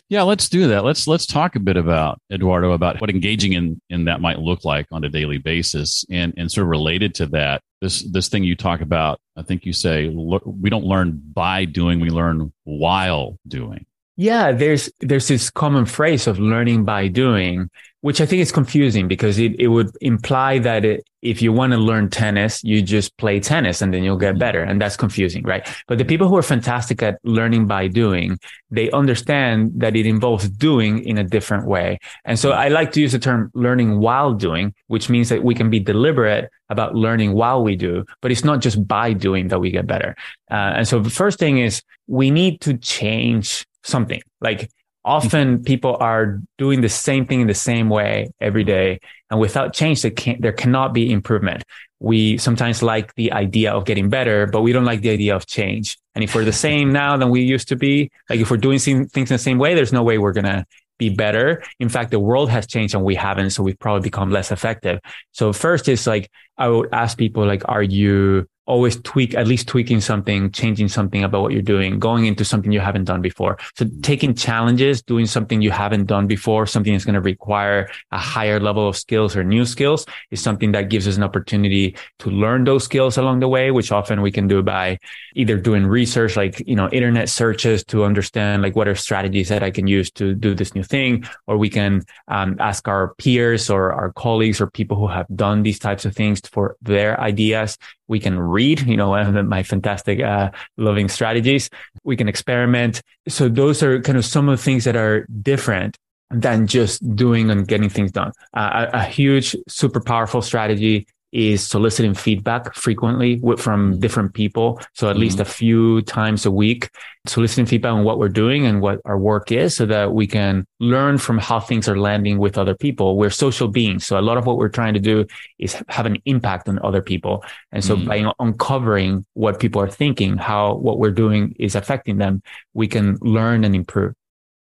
Yeah, 0.09 0.23
let's 0.23 0.49
do 0.49 0.69
that. 0.69 0.85
Let's 0.85 1.07
let's 1.07 1.27
talk 1.27 1.57
a 1.57 1.61
bit 1.61 1.77
about 1.77 2.21
Eduardo 2.33 2.73
about 2.73 3.01
what 3.01 3.11
engaging 3.11 3.53
in 3.53 3.81
in 3.91 4.05
that 4.05 4.21
might 4.21 4.39
look 4.39 4.65
like 4.65 4.87
on 4.91 5.05
a 5.05 5.09
daily 5.09 5.39
basis, 5.39 6.05
and 6.11 6.35
and 6.37 6.51
sort 6.51 6.65
of 6.65 6.71
related 6.71 7.15
to 7.17 7.27
that, 7.27 7.63
this 7.81 8.03
this 8.11 8.29
thing 8.29 8.45
you 8.45 8.57
talk 8.57 8.81
about. 8.81 9.21
I 9.37 9.43
think 9.43 9.65
you 9.65 9.73
say 9.73 10.09
we 10.09 10.71
don't 10.71 10.85
learn 10.85 11.21
by 11.33 11.65
doing, 11.65 12.01
we 12.01 12.11
learn 12.11 12.53
while 12.65 13.39
doing. 13.47 13.87
Yeah, 14.21 14.53
there's 14.53 14.93
there's 15.01 15.29
this 15.29 15.49
common 15.49 15.87
phrase 15.87 16.27
of 16.27 16.39
learning 16.39 16.85
by 16.85 17.09
doing, 17.09 17.71
which 18.03 18.21
I 18.21 18.27
think 18.27 18.43
is 18.43 18.53
confusing 18.53 19.09
because 19.09 19.39
it, 19.39 19.59
it 19.59 19.69
would 19.69 19.97
imply 20.03 20.59
that 20.59 20.85
it, 20.85 21.09
if 21.23 21.41
you 21.41 21.55
want 21.55 21.73
to 21.73 21.79
learn 21.79 22.11
tennis, 22.11 22.63
you 22.63 22.83
just 22.83 23.17
play 23.17 23.41
tennis 23.41 23.81
and 23.81 23.95
then 23.95 24.03
you'll 24.03 24.19
get 24.19 24.33
mm-hmm. 24.33 24.41
better. 24.41 24.63
And 24.63 24.79
that's 24.79 24.95
confusing, 24.95 25.43
right? 25.45 25.67
But 25.87 25.97
the 25.97 26.05
people 26.05 26.29
who 26.29 26.37
are 26.37 26.43
fantastic 26.43 27.03
at 27.03 27.19
learning 27.25 27.67
by 27.67 27.89
doing, 27.89 28.39
they 28.71 28.91
understand 28.91 29.73
that 29.77 29.97
it 29.97 30.05
involves 30.05 30.51
doing 30.51 31.03
in 31.03 31.17
a 31.17 31.25
different 31.25 31.67
way. 31.67 31.99
And 32.27 32.39
so 32.39 32.53
I 32.53 32.69
like 32.69 32.93
to 32.93 33.01
use 33.01 33.13
the 33.13 33.19
term 33.19 33.51
learning 33.55 34.01
while 34.01 34.35
doing, 34.35 34.75
which 34.89 35.09
means 35.09 35.31
that 35.31 35.43
we 35.43 35.55
can 35.55 35.71
be 35.71 35.81
deliberate 35.81 36.51
about 36.69 36.95
learning 36.95 37.33
while 37.33 37.65
we 37.65 37.75
do, 37.75 38.05
but 38.21 38.31
it's 38.31 38.45
not 38.45 38.61
just 38.61 38.87
by 38.87 39.15
doing 39.15 39.49
that 39.49 39.61
we 39.61 39.71
get 39.71 39.87
better. 39.87 40.15
Uh, 40.51 40.77
and 40.77 40.87
so 40.87 41.01
the 41.01 41.09
first 41.09 41.39
thing 41.39 41.57
is 41.57 41.83
we 42.07 42.31
need 42.31 42.61
to 42.61 42.77
change 42.77 43.65
something. 43.85 44.21
Like 44.41 44.59
mm-hmm. 44.59 44.67
often 45.05 45.65
people 45.65 45.97
are 46.01 46.41
doing 46.59 46.81
the 46.81 46.89
same 46.89 47.27
thing 47.27 47.41
in 47.41 47.47
the 47.47 47.55
same 47.55 47.89
way 47.89 48.31
every 48.41 48.65
day 48.65 49.01
and 49.31 49.41
without 49.41 49.73
change 49.73 50.03
there, 50.03 50.11
can, 50.11 50.41
there 50.41 50.53
cannot 50.53 50.93
be 50.93 51.13
improvement. 51.13 51.63
We 52.01 52.39
sometimes 52.39 52.83
like 52.83 53.15
the 53.15 53.33
idea 53.33 53.73
of 53.73 53.85
getting 53.85 54.09
better 54.09 54.47
but 54.47 54.63
we 54.63 54.73
don't 54.73 54.85
like 54.85 55.03
the 55.03 55.11
idea 55.11 55.37
of 55.37 55.47
change. 55.47 55.99
And 56.15 56.25
if 56.25 56.35
we're 56.35 56.45
the 56.45 56.53
same 56.53 56.93
now 57.03 57.17
than 57.17 57.31
we 57.31 57.43
used 57.43 57.69
to 57.69 57.77
be 57.77 58.11
like 58.29 58.41
if 58.41 58.51
we're 58.51 58.57
doing 58.57 58.79
things 58.79 59.15
in 59.15 59.25
the 59.25 59.39
same 59.39 59.59
way 59.59 59.75
there's 59.75 59.93
no 59.93 60.03
way 60.03 60.19
we're 60.19 60.33
going 60.33 60.45
to 60.45 60.65
be 60.99 61.09
better. 61.09 61.63
In 61.79 61.89
fact 61.89 62.11
the 62.11 62.21
world 62.21 62.51
has 62.51 62.67
changed 62.67 62.95
and 62.95 63.05
we 63.05 63.15
haven't 63.15 63.51
so 63.51 63.63
we've 63.63 63.79
probably 63.79 64.03
become 64.03 64.31
less 64.31 64.53
effective. 64.53 65.01
So 65.33 65.53
first 65.53 65.89
is 65.89 66.07
like 66.07 66.31
i 66.59 66.69
would 66.69 66.89
ask 66.93 67.17
people 67.17 67.47
like 67.47 67.63
are 67.67 67.83
you 67.83 68.47
always 68.71 69.01
tweak, 69.03 69.35
at 69.35 69.49
least 69.49 69.67
tweaking 69.67 70.01
something, 70.01 70.51
changing 70.53 70.89
something 70.89 71.25
about 71.25 71.43
what 71.43 71.53
you're 71.53 71.71
doing, 71.75 71.99
going 71.99 72.27
into 72.27 72.45
something 72.45 72.71
you 72.71 72.79
haven't 72.79 73.05
done 73.05 73.21
before. 73.21 73.59
So 73.75 73.85
taking 74.01 74.33
challenges, 74.33 75.03
doing 75.03 75.27
something 75.27 75.61
you 75.61 75.73
haven't 75.73 76.05
done 76.05 76.29
before, 76.29 76.67
something 76.67 76.93
that's 76.93 77.05
going 77.05 77.21
to 77.21 77.21
require 77.21 77.91
a 78.13 78.19
higher 78.19 78.61
level 78.61 78.89
of 78.89 78.97
skills 78.97 79.35
or 79.37 79.43
new 79.43 79.65
skills 79.65 80.07
is 80.31 80.41
something 80.41 80.71
that 80.73 80.89
gives 80.89 81.09
us 81.09 81.17
an 81.17 81.25
opportunity 81.25 81.97
to 82.21 82.31
learn 82.31 82.63
those 82.63 82.85
skills 82.85 83.19
along 83.19 83.41
the 83.41 83.49
way, 83.49 83.73
which 83.73 83.91
often 83.91 84.23
we 84.23 84.31
can 84.31 84.47
do 84.47 84.63
by 84.63 84.99
either 85.35 85.57
doing 85.57 85.85
research, 85.85 86.37
like, 86.37 86.63
you 86.67 86.77
know, 86.77 86.89
internet 86.91 87.29
searches 87.29 87.85
to 87.85 88.05
understand 88.05 88.63
like 88.63 88.77
what 88.77 88.87
are 88.87 88.95
strategies 88.95 89.49
that 89.49 89.65
I 89.65 89.73
can 89.73 89.89
use 89.89 90.13
to 90.13 90.33
do 90.35 90.55
this 90.55 90.77
new 90.77 90.85
thing, 90.85 91.25
or 91.49 91.59
we 91.59 91.69
can 91.69 92.05
um, 92.29 92.57
ask 92.61 92.87
our 92.87 93.15
peers 93.17 93.69
or 93.69 93.93
our 93.93 94.13
colleagues 94.13 94.61
or 94.61 94.71
people 94.71 94.97
who 94.97 95.09
have 95.09 95.27
done 95.35 95.65
these 95.65 95.81
types 95.81 96.05
of 96.05 96.15
things 96.15 96.41
for 96.53 96.77
their 96.83 97.21
ideas 97.21 97.77
we 98.11 98.19
can 98.19 98.39
read, 98.39 98.81
you 98.81 98.97
know, 98.97 99.15
my 99.45 99.63
fantastic, 99.63 100.21
uh, 100.21 100.51
loving 100.77 101.09
strategies. 101.09 101.71
We 102.03 102.17
can 102.17 102.29
experiment. 102.29 103.03
So 103.29 103.49
those 103.49 103.85
are 103.85 104.03
kind 104.03 104.19
of 104.19 104.25
some 104.25 104.49
of 104.49 104.59
the 104.59 104.63
things 104.63 104.85
that 104.85 104.97
are 104.97 105.27
different 105.43 105.97
than 106.31 106.67
just 106.67 106.99
doing 107.15 107.51
and 107.51 107.67
getting 107.69 107.89
things 107.89 108.11
done. 108.11 108.33
Uh, 108.53 108.87
a, 108.93 108.99
a 108.99 109.05
huge, 109.05 109.55
super 109.69 110.01
powerful 110.01 110.43
strategy 110.43 111.07
is 111.33 111.67
soliciting 111.67 112.15
feedback 112.15 112.75
frequently 112.75 113.41
from 113.57 114.01
different 114.01 114.35
people. 114.35 114.81
So 114.95 115.09
at 115.09 115.13
mm-hmm. 115.13 115.21
least 115.21 115.41
a 115.41 115.45
few 115.45 116.03
times 116.03 116.45
a 116.47 116.51
week, 116.51 116.91
soliciting 117.27 117.67
feedback 117.67 117.93
on 117.93 118.05
what 118.05 118.19
we're 118.19 118.29
doing 118.29 118.67
and 118.67 118.81
what 118.81 119.01
our 119.05 119.19
work 119.19 119.53
is 119.53 119.77
so 119.77 119.87
that 119.87 120.13
we 120.13 120.27
can 120.27 120.67
learn 120.81 121.19
from 121.19 121.39
how 121.39 121.61
things 121.61 121.89
are 121.89 121.99
landing 121.99 122.39
with 122.39 122.59
other 122.59 122.75
people. 122.75 123.17
We're 123.17 123.31
social 123.31 123.69
beings. 123.69 124.07
So 124.07 124.19
a 124.19 124.23
lot 124.23 124.39
of 124.39 124.47
what 124.47 124.57
we're 124.57 124.69
trying 124.69 124.95
to 124.95 125.01
do 125.01 125.27
is 125.59 125.81
have 125.89 126.07
an 126.07 126.19
impact 126.25 126.69
on 126.69 126.81
other 126.83 127.03
people. 127.03 127.45
And 127.71 127.85
so 127.85 127.97
mm-hmm. 127.97 128.09
by 128.09 128.33
uncovering 128.41 129.25
what 129.35 129.61
people 129.61 129.81
are 129.81 129.91
thinking, 129.91 130.37
how 130.37 130.75
what 130.75 130.99
we're 130.99 131.11
doing 131.13 131.55
is 131.59 131.75
affecting 131.75 132.19
them, 132.19 132.43
we 132.75 132.89
can 132.89 133.19
learn 133.21 133.65
and 133.65 133.75
improve. 133.75 134.15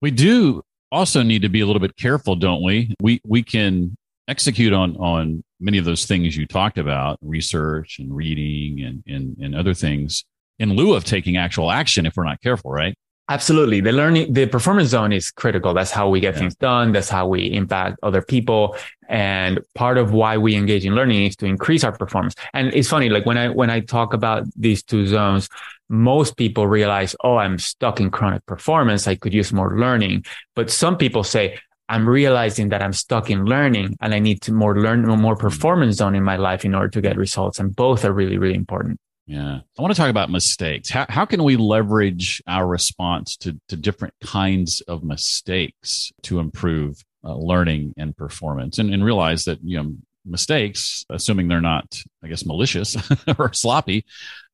We 0.02 0.10
do 0.10 0.62
also 0.92 1.22
need 1.22 1.42
to 1.42 1.48
be 1.48 1.60
a 1.60 1.66
little 1.66 1.80
bit 1.80 1.96
careful, 1.96 2.36
don't 2.36 2.62
we? 2.62 2.94
We 3.00 3.20
we 3.24 3.42
can 3.42 3.96
execute 4.30 4.72
on 4.72 4.96
on 4.96 5.44
many 5.60 5.78
of 5.78 5.84
those 5.84 6.06
things 6.06 6.36
you 6.36 6.46
talked 6.46 6.78
about, 6.78 7.18
research 7.20 7.98
and 7.98 8.14
reading 8.14 8.80
and, 8.82 9.02
and, 9.06 9.36
and 9.38 9.54
other 9.54 9.74
things 9.74 10.24
in 10.58 10.74
lieu 10.74 10.94
of 10.94 11.04
taking 11.04 11.36
actual 11.36 11.70
action 11.70 12.06
if 12.06 12.16
we're 12.16 12.24
not 12.24 12.40
careful, 12.40 12.70
right? 12.70 12.94
Absolutely. 13.28 13.80
The 13.80 13.92
learning, 13.92 14.32
the 14.32 14.46
performance 14.46 14.88
zone 14.88 15.12
is 15.12 15.30
critical. 15.30 15.72
That's 15.72 15.92
how 15.92 16.08
we 16.08 16.18
get 16.18 16.34
yeah. 16.34 16.40
things 16.40 16.56
done. 16.56 16.90
That's 16.90 17.08
how 17.08 17.28
we 17.28 17.52
impact 17.52 18.00
other 18.02 18.22
people. 18.22 18.76
And 19.08 19.60
part 19.76 19.98
of 19.98 20.12
why 20.12 20.36
we 20.36 20.56
engage 20.56 20.84
in 20.84 20.96
learning 20.96 21.26
is 21.26 21.36
to 21.36 21.46
increase 21.46 21.84
our 21.84 21.96
performance. 21.96 22.34
And 22.54 22.74
it's 22.74 22.88
funny, 22.88 23.08
like 23.08 23.26
when 23.26 23.38
I, 23.38 23.48
when 23.50 23.70
I 23.70 23.80
talk 23.80 24.14
about 24.14 24.46
these 24.56 24.82
two 24.82 25.06
zones, 25.06 25.48
most 25.88 26.36
people 26.36 26.66
realize, 26.66 27.14
oh, 27.22 27.36
I'm 27.36 27.58
stuck 27.58 28.00
in 28.00 28.10
chronic 28.10 28.44
performance. 28.46 29.06
I 29.06 29.14
could 29.14 29.32
use 29.32 29.52
more 29.52 29.78
learning. 29.78 30.24
But 30.56 30.70
some 30.70 30.96
people 30.96 31.22
say, 31.22 31.60
I'm 31.90 32.08
realizing 32.08 32.68
that 32.68 32.82
I'm 32.82 32.92
stuck 32.92 33.30
in 33.30 33.44
learning 33.44 33.96
and 34.00 34.14
I 34.14 34.20
need 34.20 34.40
to 34.42 34.52
more 34.52 34.78
learn 34.78 35.04
more 35.06 35.34
performance 35.34 35.96
zone 35.96 36.14
in 36.14 36.22
my 36.22 36.36
life 36.36 36.64
in 36.64 36.72
order 36.72 36.88
to 36.88 37.00
get 37.00 37.16
results. 37.16 37.58
And 37.58 37.74
both 37.74 38.04
are 38.04 38.12
really, 38.12 38.38
really 38.38 38.54
important. 38.54 39.00
Yeah. 39.26 39.58
I 39.76 39.82
want 39.82 39.92
to 39.92 40.00
talk 40.00 40.08
about 40.08 40.30
mistakes. 40.30 40.88
How, 40.88 41.06
how 41.08 41.24
can 41.24 41.42
we 41.42 41.56
leverage 41.56 42.40
our 42.46 42.66
response 42.66 43.36
to, 43.38 43.58
to 43.68 43.76
different 43.76 44.14
kinds 44.22 44.82
of 44.82 45.02
mistakes 45.02 46.12
to 46.22 46.38
improve 46.38 47.02
uh, 47.24 47.34
learning 47.34 47.94
and 47.96 48.16
performance 48.16 48.78
and, 48.78 48.94
and 48.94 49.04
realize 49.04 49.44
that, 49.46 49.58
you 49.62 49.82
know, 49.82 49.92
mistakes, 50.24 51.04
assuming 51.10 51.48
they're 51.48 51.60
not, 51.60 52.00
I 52.22 52.28
guess, 52.28 52.46
malicious 52.46 52.96
or 53.38 53.52
sloppy, 53.52 54.04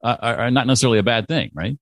uh, 0.02 0.16
are, 0.20 0.36
are 0.36 0.50
not 0.50 0.66
necessarily 0.66 0.98
a 0.98 1.02
bad 1.02 1.28
thing, 1.28 1.50
right? 1.52 1.76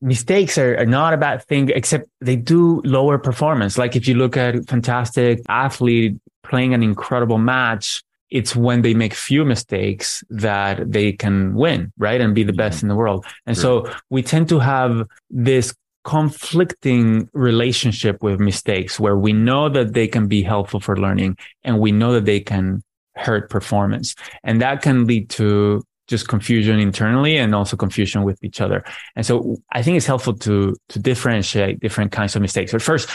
Mistakes 0.00 0.58
are, 0.58 0.76
are, 0.78 0.86
not 0.86 1.14
a 1.14 1.16
bad 1.16 1.44
thing, 1.44 1.70
except 1.70 2.08
they 2.20 2.36
do 2.36 2.80
lower 2.84 3.18
performance. 3.18 3.78
Like 3.78 3.96
if 3.96 4.06
you 4.06 4.14
look 4.14 4.36
at 4.36 4.54
a 4.56 4.62
fantastic 4.62 5.40
athlete 5.48 6.16
playing 6.42 6.74
an 6.74 6.82
incredible 6.82 7.38
match, 7.38 8.02
it's 8.30 8.54
when 8.54 8.82
they 8.82 8.94
make 8.94 9.14
few 9.14 9.44
mistakes 9.44 10.22
that 10.30 10.90
they 10.90 11.12
can 11.12 11.54
win, 11.54 11.92
right? 11.96 12.20
And 12.20 12.34
be 12.34 12.44
the 12.44 12.52
best 12.52 12.78
mm-hmm. 12.78 12.86
in 12.86 12.88
the 12.88 12.96
world. 12.96 13.26
And 13.46 13.56
sure. 13.56 13.86
so 13.86 13.94
we 14.10 14.22
tend 14.22 14.48
to 14.50 14.58
have 14.58 15.06
this 15.30 15.74
conflicting 16.04 17.28
relationship 17.32 18.22
with 18.22 18.40
mistakes 18.40 18.98
where 18.98 19.16
we 19.16 19.32
know 19.32 19.68
that 19.68 19.92
they 19.94 20.06
can 20.06 20.26
be 20.26 20.42
helpful 20.42 20.80
for 20.80 20.96
learning 20.96 21.36
and 21.64 21.80
we 21.80 21.92
know 21.92 22.12
that 22.12 22.24
they 22.24 22.40
can 22.40 22.82
hurt 23.16 23.50
performance. 23.50 24.14
And 24.44 24.62
that 24.62 24.80
can 24.82 25.06
lead 25.06 25.28
to 25.30 25.82
just 26.08 26.26
confusion 26.26 26.80
internally 26.80 27.36
and 27.36 27.54
also 27.54 27.76
confusion 27.76 28.24
with 28.24 28.42
each 28.42 28.60
other. 28.60 28.82
And 29.14 29.24
so 29.24 29.56
I 29.72 29.82
think 29.82 29.96
it's 29.96 30.06
helpful 30.06 30.34
to 30.34 30.74
to 30.88 30.98
differentiate 30.98 31.80
different 31.80 32.12
kinds 32.12 32.34
of 32.34 32.42
mistakes. 32.42 32.72
But 32.72 32.82
first, 32.82 33.08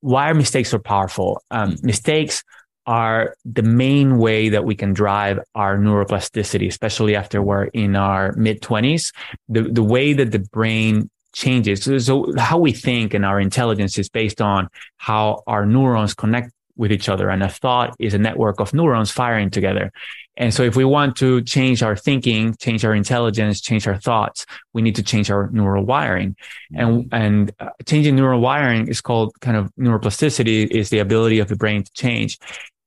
why 0.00 0.30
are 0.30 0.34
mistakes 0.34 0.70
so 0.70 0.78
powerful? 0.78 1.42
Um, 1.50 1.76
mistakes 1.82 2.44
are 2.86 3.34
the 3.46 3.62
main 3.62 4.18
way 4.18 4.50
that 4.50 4.64
we 4.64 4.74
can 4.74 4.92
drive 4.92 5.40
our 5.54 5.78
neuroplasticity, 5.78 6.68
especially 6.68 7.16
after 7.16 7.40
we're 7.40 7.64
in 7.64 7.96
our 7.96 8.32
mid 8.36 8.60
twenties. 8.60 9.12
The 9.48 9.62
the 9.62 9.82
way 9.82 10.12
that 10.12 10.30
the 10.30 10.40
brain 10.40 11.10
changes. 11.32 11.82
So, 11.82 11.98
so 11.98 12.32
how 12.38 12.58
we 12.58 12.72
think 12.72 13.12
and 13.14 13.24
our 13.24 13.40
intelligence 13.40 13.98
is 13.98 14.08
based 14.08 14.40
on 14.40 14.68
how 14.98 15.42
our 15.46 15.66
neurons 15.66 16.14
connect 16.14 16.52
with 16.76 16.92
each 16.92 17.08
other. 17.08 17.28
And 17.28 17.42
a 17.42 17.48
thought 17.48 17.94
is 17.98 18.14
a 18.14 18.18
network 18.18 18.60
of 18.60 18.74
neurons 18.74 19.10
firing 19.10 19.50
together. 19.50 19.92
And 20.36 20.52
so 20.52 20.64
if 20.64 20.74
we 20.74 20.84
want 20.84 21.16
to 21.16 21.42
change 21.42 21.82
our 21.82 21.96
thinking, 21.96 22.56
change 22.56 22.84
our 22.84 22.94
intelligence, 22.94 23.60
change 23.60 23.86
our 23.86 23.98
thoughts, 23.98 24.46
we 24.72 24.82
need 24.82 24.96
to 24.96 25.02
change 25.02 25.30
our 25.30 25.48
neural 25.52 25.84
wiring. 25.84 26.36
And, 26.74 27.08
and 27.12 27.52
uh, 27.60 27.70
changing 27.86 28.16
neural 28.16 28.40
wiring 28.40 28.88
is 28.88 29.00
called 29.00 29.32
kind 29.40 29.56
of 29.56 29.72
neuroplasticity 29.78 30.66
is 30.66 30.90
the 30.90 30.98
ability 30.98 31.38
of 31.38 31.48
the 31.48 31.56
brain 31.56 31.84
to 31.84 31.92
change. 31.92 32.38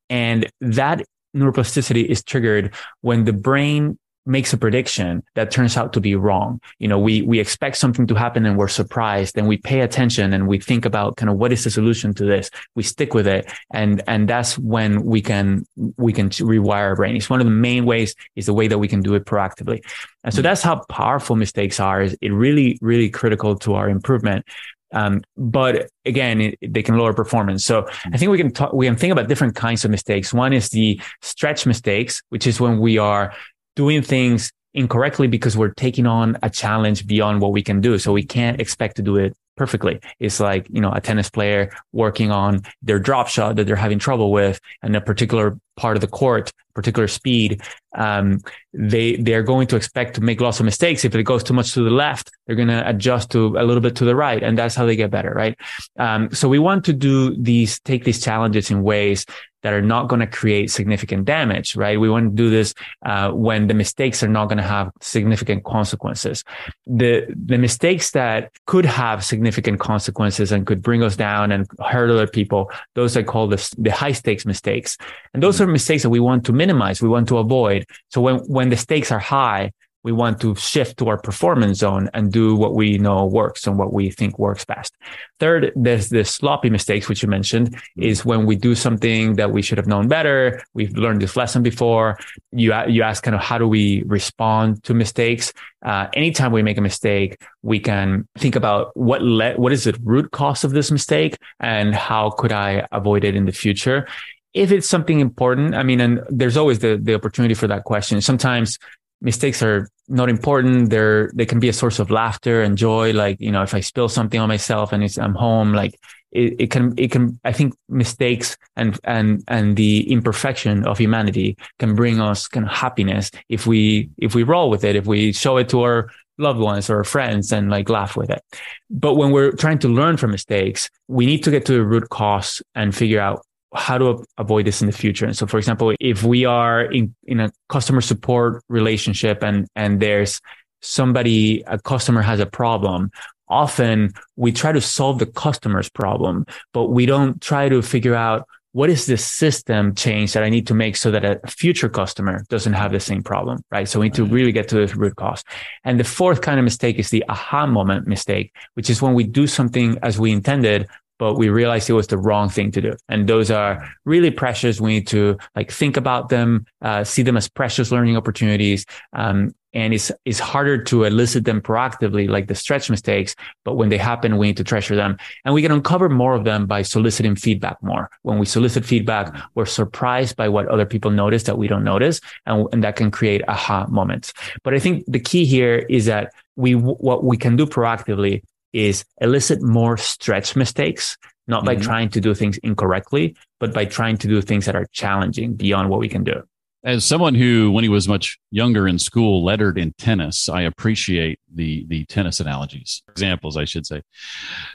And 0.10 0.50
that 0.60 1.04
neuroplasticity 1.36 2.06
is 2.06 2.24
triggered 2.24 2.74
when 3.02 3.24
the 3.24 3.34
brain 3.34 3.98
makes 4.28 4.54
a 4.54 4.58
prediction 4.58 5.24
that 5.36 5.52
turns 5.52 5.78
out 5.78 5.94
to 5.94 6.02
be 6.02 6.16
wrong. 6.16 6.60
You 6.80 6.88
know, 6.88 7.00
we, 7.00 7.22
we 7.22 7.40
expect 7.40 7.78
something 7.78 8.08
to 8.08 8.16
happen 8.16 8.46
and 8.46 8.58
we're 8.58 8.68
surprised 8.68 9.38
and 9.38 9.48
we 9.48 9.58
pay 9.58 9.82
attention 9.82 10.34
and 10.34 10.48
we 10.48 10.60
think 10.60 10.86
about 10.86 11.18
kind 11.18 11.30
of 11.30 11.38
what 11.38 11.52
is 11.52 11.64
the 11.64 11.72
solution 11.72 12.14
to 12.16 12.26
this. 12.26 12.50
We 12.76 12.84
stick 12.84 13.14
with 13.14 13.28
it. 13.28 13.52
And, 13.74 14.02
and 14.08 14.28
that's 14.28 14.58
when 14.58 15.04
we 15.04 15.22
can, 15.22 15.66
we 15.98 16.14
can 16.14 16.30
rewire 16.30 16.90
our 16.90 16.96
brain. 16.96 17.16
It's 17.16 17.30
one 17.30 17.40
of 17.40 17.46
the 17.46 17.52
main 17.52 17.86
ways 17.86 18.16
is 18.36 18.46
the 18.46 18.54
way 18.54 18.68
that 18.68 18.78
we 18.78 18.88
can 18.88 19.02
do 19.02 19.16
it 19.16 19.26
proactively. 19.26 19.82
And 20.24 20.34
so 20.34 20.42
that's 20.42 20.62
how 20.62 20.84
powerful 20.90 21.36
mistakes 21.36 21.80
are. 21.80 22.02
Is 22.02 22.18
it 22.22 22.30
really, 22.30 22.78
really 22.82 23.10
critical 23.10 23.56
to 23.60 23.76
our 23.76 23.90
improvement. 23.90 24.46
Um, 24.94 25.22
but 25.36 25.90
again, 26.06 26.40
it, 26.40 26.58
they 26.62 26.82
can 26.82 26.98
lower 26.98 27.14
performance. 27.14 27.66
So 27.66 27.88
I 28.06 28.18
think 28.18 28.32
we 28.32 28.38
can 28.38 28.52
talk, 28.52 28.74
we 28.74 28.86
can 28.86 28.96
think 28.96 29.12
about 29.12 29.28
different 29.28 29.56
kinds 29.56 29.84
of 29.84 29.92
mistakes. 29.92 30.34
One 30.34 30.54
is 30.54 30.70
the 30.70 31.02
stretch 31.22 31.66
mistakes, 31.66 32.22
which 32.30 32.48
is 32.48 32.60
when 32.60 32.80
we 32.80 32.98
are 32.98 33.34
doing 33.78 34.02
things 34.02 34.52
incorrectly 34.74 35.28
because 35.28 35.56
we're 35.56 35.74
taking 35.74 36.06
on 36.06 36.38
a 36.44 36.50
challenge 36.50 37.08
beyond 37.08 37.42
what 37.42 37.52
we 37.54 37.64
can 37.64 37.80
do. 37.80 37.98
So 37.98 38.12
we 38.12 38.24
can't 38.24 38.60
expect 38.60 38.98
to 38.98 39.02
do 39.02 39.16
it 39.16 39.34
perfectly. 39.56 40.00
It's 40.20 40.40
like, 40.40 40.68
you 40.70 40.82
know, 40.82 40.92
a 40.92 41.02
tennis 41.02 41.30
player 41.30 41.72
working 41.92 42.32
on 42.32 42.62
their 42.82 43.00
drop 43.00 43.28
shot 43.28 43.56
that 43.56 43.66
they're 43.66 43.76
having 43.76 44.00
trouble 44.00 44.32
with 44.32 44.60
and 44.84 44.96
a 44.96 45.02
particular 45.02 45.58
part 45.78 45.98
of 45.98 46.02
the 46.02 46.08
court, 46.08 46.52
particular 46.76 47.08
speed. 47.08 47.62
Um, 47.96 48.40
they, 48.74 49.16
they're 49.16 49.44
going 49.44 49.68
to 49.68 49.76
expect 49.76 50.16
to 50.16 50.22
make 50.22 50.42
lots 50.42 50.60
of 50.60 50.66
mistakes. 50.66 51.06
If 51.06 51.16
it 51.16 51.24
goes 51.24 51.44
too 51.44 51.54
much 51.54 51.74
to 51.74 51.84
the 51.84 51.90
left, 51.90 52.32
they're 52.46 52.56
going 52.56 52.68
to 52.68 52.88
adjust 52.88 53.32
to 53.32 53.58
a 53.58 53.64
little 53.64 53.82
bit 53.82 53.96
to 53.96 54.06
the 54.06 54.16
right. 54.16 54.44
And 54.44 54.58
that's 54.58 54.76
how 54.76 54.86
they 54.86 54.96
get 54.96 55.10
better. 55.10 55.34
Right. 55.34 55.58
Um, 55.98 56.32
so 56.32 56.48
we 56.48 56.60
want 56.60 56.86
to 56.86 56.94
do 56.94 57.36
these, 57.36 57.80
take 57.80 58.04
these 58.04 58.22
challenges 58.22 58.70
in 58.70 58.84
ways 58.84 59.26
that 59.68 59.74
are 59.74 59.82
not 59.82 60.08
going 60.08 60.22
to 60.22 60.28
create 60.28 60.72
significant 60.72 61.26
damage, 61.26 61.76
right? 61.76 62.00
We 62.00 62.10
want 62.10 62.32
to 62.32 62.36
do 62.44 62.50
this 62.50 62.74
uh, 63.06 63.32
when 63.32 63.68
the 63.68 63.74
mistakes 63.74 64.24
are 64.24 64.30
not 64.30 64.46
going 64.46 64.60
to 64.60 64.64
have 64.64 64.94
significant 65.02 65.66
consequences. 65.66 66.46
The 66.86 67.28
the 67.52 67.58
mistakes 67.58 68.12
that 68.12 68.50
could 68.66 68.86
have 68.86 69.26
significant 69.26 69.82
consequences 69.82 70.54
and 70.54 70.66
could 70.66 70.82
bring 70.82 71.04
us 71.04 71.18
down 71.18 71.52
and 71.52 71.68
hurt 71.86 72.10
other 72.10 72.28
people, 72.28 72.72
those 72.96 73.18
I 73.18 73.24
call 73.24 73.48
the 73.50 73.60
the 73.78 73.92
high 73.92 74.14
stakes 74.14 74.46
mistakes, 74.46 74.98
and 75.34 75.44
those 75.44 75.60
are 75.60 75.68
mistakes 75.68 76.04
that 76.04 76.12
we 76.12 76.22
want 76.22 76.46
to 76.46 76.54
minimize, 76.54 77.02
we 77.02 77.10
want 77.10 77.28
to 77.28 77.38
avoid. 77.38 77.84
So 78.08 78.22
when 78.22 78.38
when 78.48 78.70
the 78.70 78.78
stakes 78.78 79.12
are 79.12 79.20
high, 79.20 79.74
we 80.08 80.14
want 80.14 80.40
to 80.40 80.56
shift 80.56 80.96
to 81.00 81.10
our 81.10 81.18
performance 81.18 81.80
zone 81.80 82.10
and 82.14 82.32
do 82.32 82.56
what 82.56 82.74
we 82.74 82.98
know 82.98 83.26
works 83.26 83.68
and 83.68 83.78
what 83.78 83.92
we 83.92 84.10
think 84.10 84.40
works 84.40 84.64
best. 84.64 84.96
Third, 85.42 85.74
there's 85.76 86.08
the 86.08 86.24
sloppy 86.24 86.70
mistakes, 86.70 87.10
which 87.10 87.22
you 87.22 87.28
mentioned, 87.28 87.76
is 87.98 88.24
when 88.24 88.46
we 88.46 88.56
do 88.56 88.74
something 88.74 89.36
that 89.36 89.52
we 89.52 89.62
should 89.62 89.78
have 89.78 89.86
known 89.86 90.08
better. 90.08 90.64
We've 90.74 90.96
learned 90.96 91.22
this 91.22 91.36
lesson 91.36 91.62
before. 91.62 92.18
You, 92.54 92.74
you 92.88 93.04
ask 93.04 93.22
kind 93.22 93.36
of 93.36 93.42
how 93.42 93.58
do 93.58 93.68
we 93.68 94.04
respond 94.04 94.82
to 94.86 94.94
mistakes? 94.94 95.52
Uh, 95.86 96.08
anytime 96.14 96.54
we 96.54 96.64
make 96.64 96.78
a 96.78 96.88
mistake, 96.92 97.42
we 97.62 97.78
can 97.78 98.30
think 98.38 98.56
about 98.56 98.96
what 98.96 99.22
le- 99.22 99.58
what 99.58 99.74
is 99.74 99.84
the 99.84 100.00
root 100.04 100.32
cause 100.32 100.64
of 100.64 100.72
this 100.72 100.90
mistake 100.90 101.36
and 101.60 101.94
how 101.94 102.30
could 102.30 102.54
I 102.54 102.88
avoid 102.94 103.26
it 103.26 103.36
in 103.36 103.44
the 103.44 103.52
future? 103.52 104.08
if 104.54 104.72
it's 104.72 104.90
something 104.90 105.20
important, 105.20 105.76
I 105.76 105.84
mean, 105.84 106.02
and 106.02 106.22
there's 106.30 106.58
always 106.58 106.80
the, 106.80 106.98
the 107.00 107.14
opportunity 107.14 107.54
for 107.54 107.68
that 107.68 107.84
question. 107.84 108.20
Sometimes 108.22 108.80
mistakes 109.22 109.62
are 109.62 109.88
not 110.08 110.30
important. 110.30 110.90
They're, 110.90 111.32
they 111.34 111.46
can 111.46 111.60
be 111.60 111.70
a 111.70 111.74
source 111.74 112.00
of 112.00 112.12
laughter 112.12 112.62
and 112.62 112.78
joy. 112.78 113.14
Like, 113.14 113.40
you 113.40 113.52
know, 113.52 113.64
if 113.64 113.74
I 113.74 113.82
spill 113.82 114.10
something 114.10 114.40
on 114.40 114.48
myself 114.48 114.94
and 114.94 115.04
it's, 115.04 115.18
I'm 115.18 115.36
home, 115.36 115.74
like 115.74 116.00
it, 116.32 116.56
it 116.60 116.72
can, 116.72 116.94
it 116.98 117.12
can, 117.12 117.40
I 117.44 117.52
think 117.52 117.74
mistakes 117.90 118.58
and, 118.76 119.00
and, 119.04 119.44
and 119.48 119.76
the 119.76 120.10
imperfection 120.12 120.86
of 120.86 120.98
humanity 120.98 121.58
can 121.80 121.96
bring 121.96 122.22
us 122.22 122.48
kind 122.48 122.66
of 122.66 122.72
happiness 122.72 123.32
if 123.50 123.68
we, 123.68 124.10
if 124.18 124.36
we 124.36 124.44
roll 124.44 124.70
with 124.70 124.84
it, 124.84 124.96
if 124.96 125.06
we 125.06 125.34
show 125.34 125.58
it 125.58 125.70
to 125.70 125.82
our 125.82 126.10
loved 126.38 126.60
ones 126.60 126.90
or 126.90 126.98
our 126.98 127.04
friends 127.04 127.52
and 127.52 127.70
like 127.70 127.90
laugh 127.90 128.16
with 128.16 128.30
it. 128.30 128.44
But 128.90 129.16
when 129.16 129.32
we're 129.32 129.52
trying 129.52 129.80
to 129.80 129.88
learn 129.88 130.18
from 130.18 130.32
mistakes, 130.32 130.90
we 131.08 131.26
need 131.26 131.44
to 131.44 131.52
get 131.52 131.66
to 131.66 131.74
the 131.74 131.84
root 131.84 132.10
cause 132.10 132.62
and 132.76 132.96
figure 132.96 133.20
out 133.20 133.44
how 133.74 133.98
to 133.98 134.24
avoid 134.38 134.66
this 134.66 134.82
in 134.82 134.88
the 134.88 134.94
future. 134.94 135.26
And 135.26 135.36
so, 135.36 135.46
for 135.46 135.58
example, 135.58 135.94
if 136.00 136.24
we 136.24 136.46
are 136.46 136.84
in, 136.84 137.14
in 137.26 137.40
a 137.40 137.52
customer 137.70 138.02
support 138.02 138.64
relationship 138.70 139.44
and, 139.44 139.68
and 139.76 140.00
there's 140.00 140.40
somebody, 140.82 141.64
a 141.68 141.80
customer 141.80 142.22
has 142.22 142.40
a 142.40 142.46
problem, 142.46 143.12
often 143.50 144.14
we 144.36 144.52
try 144.52 144.72
to 144.72 144.82
solve 144.82 145.20
the 145.20 145.26
customer's 145.26 145.90
problem, 145.90 146.46
but 146.74 146.86
we 146.86 147.06
don't 147.06 147.42
try 147.42 147.70
to 147.70 147.82
figure 147.82 148.16
out 148.16 148.48
what 148.74 148.90
is 148.90 149.08
the 149.08 149.18
system 149.18 149.96
change 149.96 150.34
that 150.34 150.44
I 150.44 150.50
need 150.50 150.68
to 150.68 150.76
make 150.76 150.96
so 150.98 151.10
that 151.10 151.26
a 151.26 151.40
future 151.48 151.90
customer 151.90 152.44
doesn't 152.50 152.74
have 152.74 152.92
the 152.92 153.00
same 153.00 153.24
problem, 153.24 153.64
right? 153.72 153.88
So 153.88 154.00
we 154.00 154.08
need 154.08 154.14
to 154.16 154.26
really 154.26 154.52
get 154.52 154.68
to 154.68 154.86
the 154.86 154.94
root 154.96 155.16
cause. 155.16 155.44
And 155.84 156.00
the 156.00 156.04
fourth 156.04 156.42
kind 156.42 156.60
of 156.60 156.64
mistake 156.64 157.00
is 157.00 157.10
the 157.10 157.24
aha 157.28 157.66
moment 157.66 158.06
mistake, 158.06 158.54
which 158.76 158.90
is 158.90 159.02
when 159.02 159.16
we 159.16 159.24
do 159.24 159.48
something 159.48 159.98
as 160.04 160.20
we 160.20 160.32
intended, 160.32 160.88
but 161.20 161.36
we 161.36 161.50
realized 161.50 161.90
it 161.90 161.94
was 161.94 162.08
the 162.08 162.18
wrong 162.18 162.50
thing 162.50 162.72
to 162.72 162.82
do. 162.82 162.94
And 163.10 163.28
those 163.28 163.50
are 163.52 163.88
really 164.06 164.32
precious. 164.32 164.80
We 164.80 164.94
need 164.94 165.08
to 165.08 165.38
like 165.56 165.72
think 165.72 165.98
about 165.98 166.30
them, 166.30 166.66
uh, 166.82 167.04
see 167.04 167.24
them 167.24 167.38
as 167.38 167.48
precious 167.50 167.92
learning 167.92 168.18
opportunities. 168.18 168.86
Um, 169.14 169.54
and 169.74 169.94
it's, 169.94 170.12
it's 170.26 170.40
harder 170.40 170.84
to 170.86 171.04
elicit 171.04 171.46
them 171.46 171.62
proactively, 171.62 172.28
like 172.28 172.48
the 172.48 172.56
stretch 172.56 172.90
mistakes. 172.90 173.36
But 173.64 173.76
when 173.76 173.90
they 173.90 173.98
happen, 173.98 174.38
we 174.38 174.48
need 174.48 174.58
to 174.58 174.64
treasure 174.64 174.96
them 174.96 175.18
and 175.46 175.54
we 175.54 175.62
can 175.62 175.72
uncover 175.72 176.10
more 176.10 176.34
of 176.34 176.46
them 176.46 176.66
by 176.66 176.82
soliciting 176.82 177.36
feedback 177.36 177.82
more. 177.84 178.10
When 178.24 178.40
we 178.40 178.46
solicit 178.46 178.86
feedback, 178.86 179.36
we're 179.56 179.66
surprised 179.66 180.36
by 180.36 180.50
what 180.50 180.68
other 180.68 180.86
people 180.86 181.12
notice 181.12 181.44
that 181.44 181.58
we 181.58 181.68
don't 181.68 181.84
notice. 181.84 182.22
And, 182.46 182.68
and 182.72 182.84
that 182.84 182.96
can 182.96 183.12
create 183.12 183.42
aha 183.48 183.86
moments. 183.88 184.34
But 184.64 184.74
I 184.74 184.80
think 184.80 185.04
the 185.08 185.20
key 185.20 185.46
here 185.46 185.86
is 185.90 186.06
that 186.06 186.34
we, 186.56 186.74
what 186.74 187.24
we 187.24 187.38
can 187.38 187.56
do 187.56 187.66
proactively 187.66 188.42
is 188.74 189.06
elicit 189.22 189.62
more 189.62 189.98
stretch 189.98 190.56
mistakes, 190.56 191.18
not 191.48 191.66
by 191.66 191.76
mm-hmm. 191.76 191.84
trying 191.84 192.10
to 192.10 192.22
do 192.22 192.34
things 192.34 192.58
incorrectly, 192.60 193.36
but 193.60 193.74
by 193.74 193.86
trying 193.86 194.18
to 194.18 194.28
do 194.28 194.42
things 194.42 194.66
that 194.66 194.76
are 194.76 194.86
challenging 194.92 195.56
beyond 195.56 195.90
what 195.90 196.00
we 196.00 196.10
can 196.10 196.24
do. 196.24 196.44
As 196.84 197.04
someone 197.04 197.34
who, 197.34 197.72
when 197.72 197.84
he 197.84 197.90
was 197.90 198.08
much 198.08 198.38
younger 198.52 198.88
in 198.88 199.00
school, 199.00 199.44
lettered 199.44 199.78
in 199.78 199.94
tennis, 199.98 200.48
I 200.48 200.62
appreciate 200.62 201.40
the 201.54 201.86
the 201.88 202.06
tennis 202.06 202.40
analogies, 202.40 203.02
examples, 203.10 203.58
I 203.58 203.66
should 203.66 203.86
say. 203.86 204.04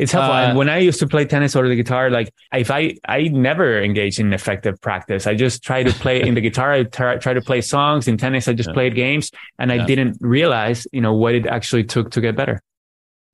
It's 0.00 0.11
helpful. 0.11 0.35
Uh, 0.35 0.48
and 0.48 0.59
when 0.59 0.68
I 0.68 0.78
used 0.78 0.98
to 0.98 1.07
play 1.07 1.24
tennis 1.24 1.55
or 1.55 1.66
the 1.68 1.76
guitar, 1.76 2.11
like 2.11 2.35
if 2.52 2.70
I 2.70 2.96
I 3.09 3.28
never 3.28 3.81
engaged 3.81 4.18
in 4.18 4.33
effective 4.33 4.81
practice. 4.81 5.26
I 5.28 5.37
just 5.37 5.62
try 5.62 5.85
to 5.85 5.92
play 5.92 6.20
in 6.20 6.35
the 6.35 6.40
guitar. 6.48 6.72
I 6.72 6.83
try, 6.83 7.16
try 7.18 7.35
to 7.35 7.40
play 7.40 7.61
songs. 7.61 8.09
In 8.09 8.18
tennis, 8.18 8.48
I 8.48 8.52
just 8.52 8.70
yeah. 8.70 8.74
played 8.74 8.94
games, 8.96 9.31
and 9.59 9.70
I 9.72 9.87
didn't 9.87 10.18
realize, 10.20 10.87
you 10.92 11.00
know, 11.00 11.14
what 11.14 11.35
it 11.35 11.46
actually 11.46 11.85
took 11.85 12.11
to 12.11 12.20
get 12.20 12.37
better. 12.37 12.61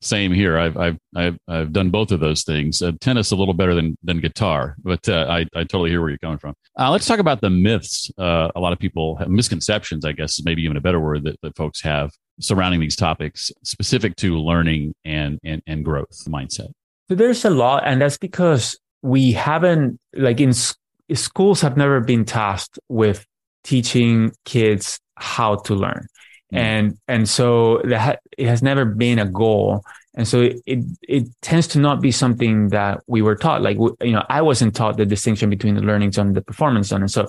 Same 0.01 0.33
here. 0.33 0.59
I've 0.59 0.77
I've 0.77 0.99
I've, 1.17 1.39
I've 1.49 1.73
done 1.73 1.91
both 1.91 2.13
of 2.13 2.21
those 2.21 2.45
things. 2.45 2.83
Uh, 2.83 2.93
tennis 3.01 3.33
a 3.33 3.37
little 3.37 3.55
better 3.55 3.75
than 3.75 3.99
than 4.05 4.21
guitar, 4.21 4.77
but 4.83 5.09
uh, 5.09 5.27
I 5.29 5.41
I 5.55 5.65
totally 5.65 5.91
hear 5.91 6.01
where 6.01 6.11
you're 6.11 6.19
coming 6.19 6.39
from. 6.39 6.55
Uh, 6.79 6.91
let's 6.91 7.07
talk 7.07 7.19
about 7.19 7.41
the 7.41 7.51
myths. 7.51 8.11
Uh, 8.17 8.49
a 8.55 8.61
lot 8.61 8.73
of 8.73 8.79
people 8.79 9.17
have 9.17 9.29
misconceptions. 9.29 10.05
I 10.05 10.13
guess 10.13 10.39
is 10.39 10.45
maybe 10.45 10.63
even 10.63 10.77
a 10.77 10.81
better 10.81 11.01
word 11.01 11.25
that, 11.25 11.41
that 11.43 11.57
folks 11.57 11.81
have 11.83 12.13
surrounding 12.41 12.79
these 12.81 12.95
topics, 12.95 13.51
specific 13.65 14.15
to 14.17 14.39
learning 14.39 14.95
and 15.05 15.41
and 15.43 15.63
and 15.67 15.85
growth 15.85 16.25
mindset. 16.29 16.71
So 17.09 17.17
there's 17.17 17.45
a 17.45 17.51
lot, 17.51 17.83
and 17.85 18.01
that's 18.01 18.19
because 18.19 18.79
we 19.03 19.33
haven't 19.33 19.99
like 20.15 20.41
in 20.41 20.53
schools 21.15 21.61
have 21.61 21.77
never 21.77 22.01
been 22.01 22.25
tasked 22.25 22.79
with 22.89 23.27
teaching 23.65 24.33
kids 24.45 25.01
how 25.17 25.57
to 25.57 25.75
learn. 25.75 26.07
Mm. 26.53 26.59
and 26.59 26.99
and 27.09 27.29
so 27.29 27.83
that 27.85 28.21
it 28.37 28.47
has 28.47 28.63
never 28.63 28.85
been 28.85 29.19
a 29.19 29.27
goal. 29.27 29.85
And 30.15 30.27
so 30.27 30.41
it, 30.41 30.57
it, 30.67 30.85
it 31.03 31.25
tends 31.43 31.69
to 31.69 31.79
not 31.79 32.01
be 32.01 32.11
something 32.11 32.71
that 32.71 33.03
we 33.07 33.23
were 33.23 33.37
taught. 33.37 33.63
Like 33.63 33.77
you 33.77 34.13
know 34.13 34.25
i 34.29 34.41
wasn't 34.43 34.75
taught 34.75 34.97
the 34.97 35.07
distinction 35.07 35.51
between 35.51 35.75
the 35.75 35.83
learning 35.83 36.13
zone 36.13 36.29
and 36.29 36.37
the 36.37 36.43
performance 36.43 36.89
zone. 36.89 37.03
And 37.03 37.11
so 37.11 37.29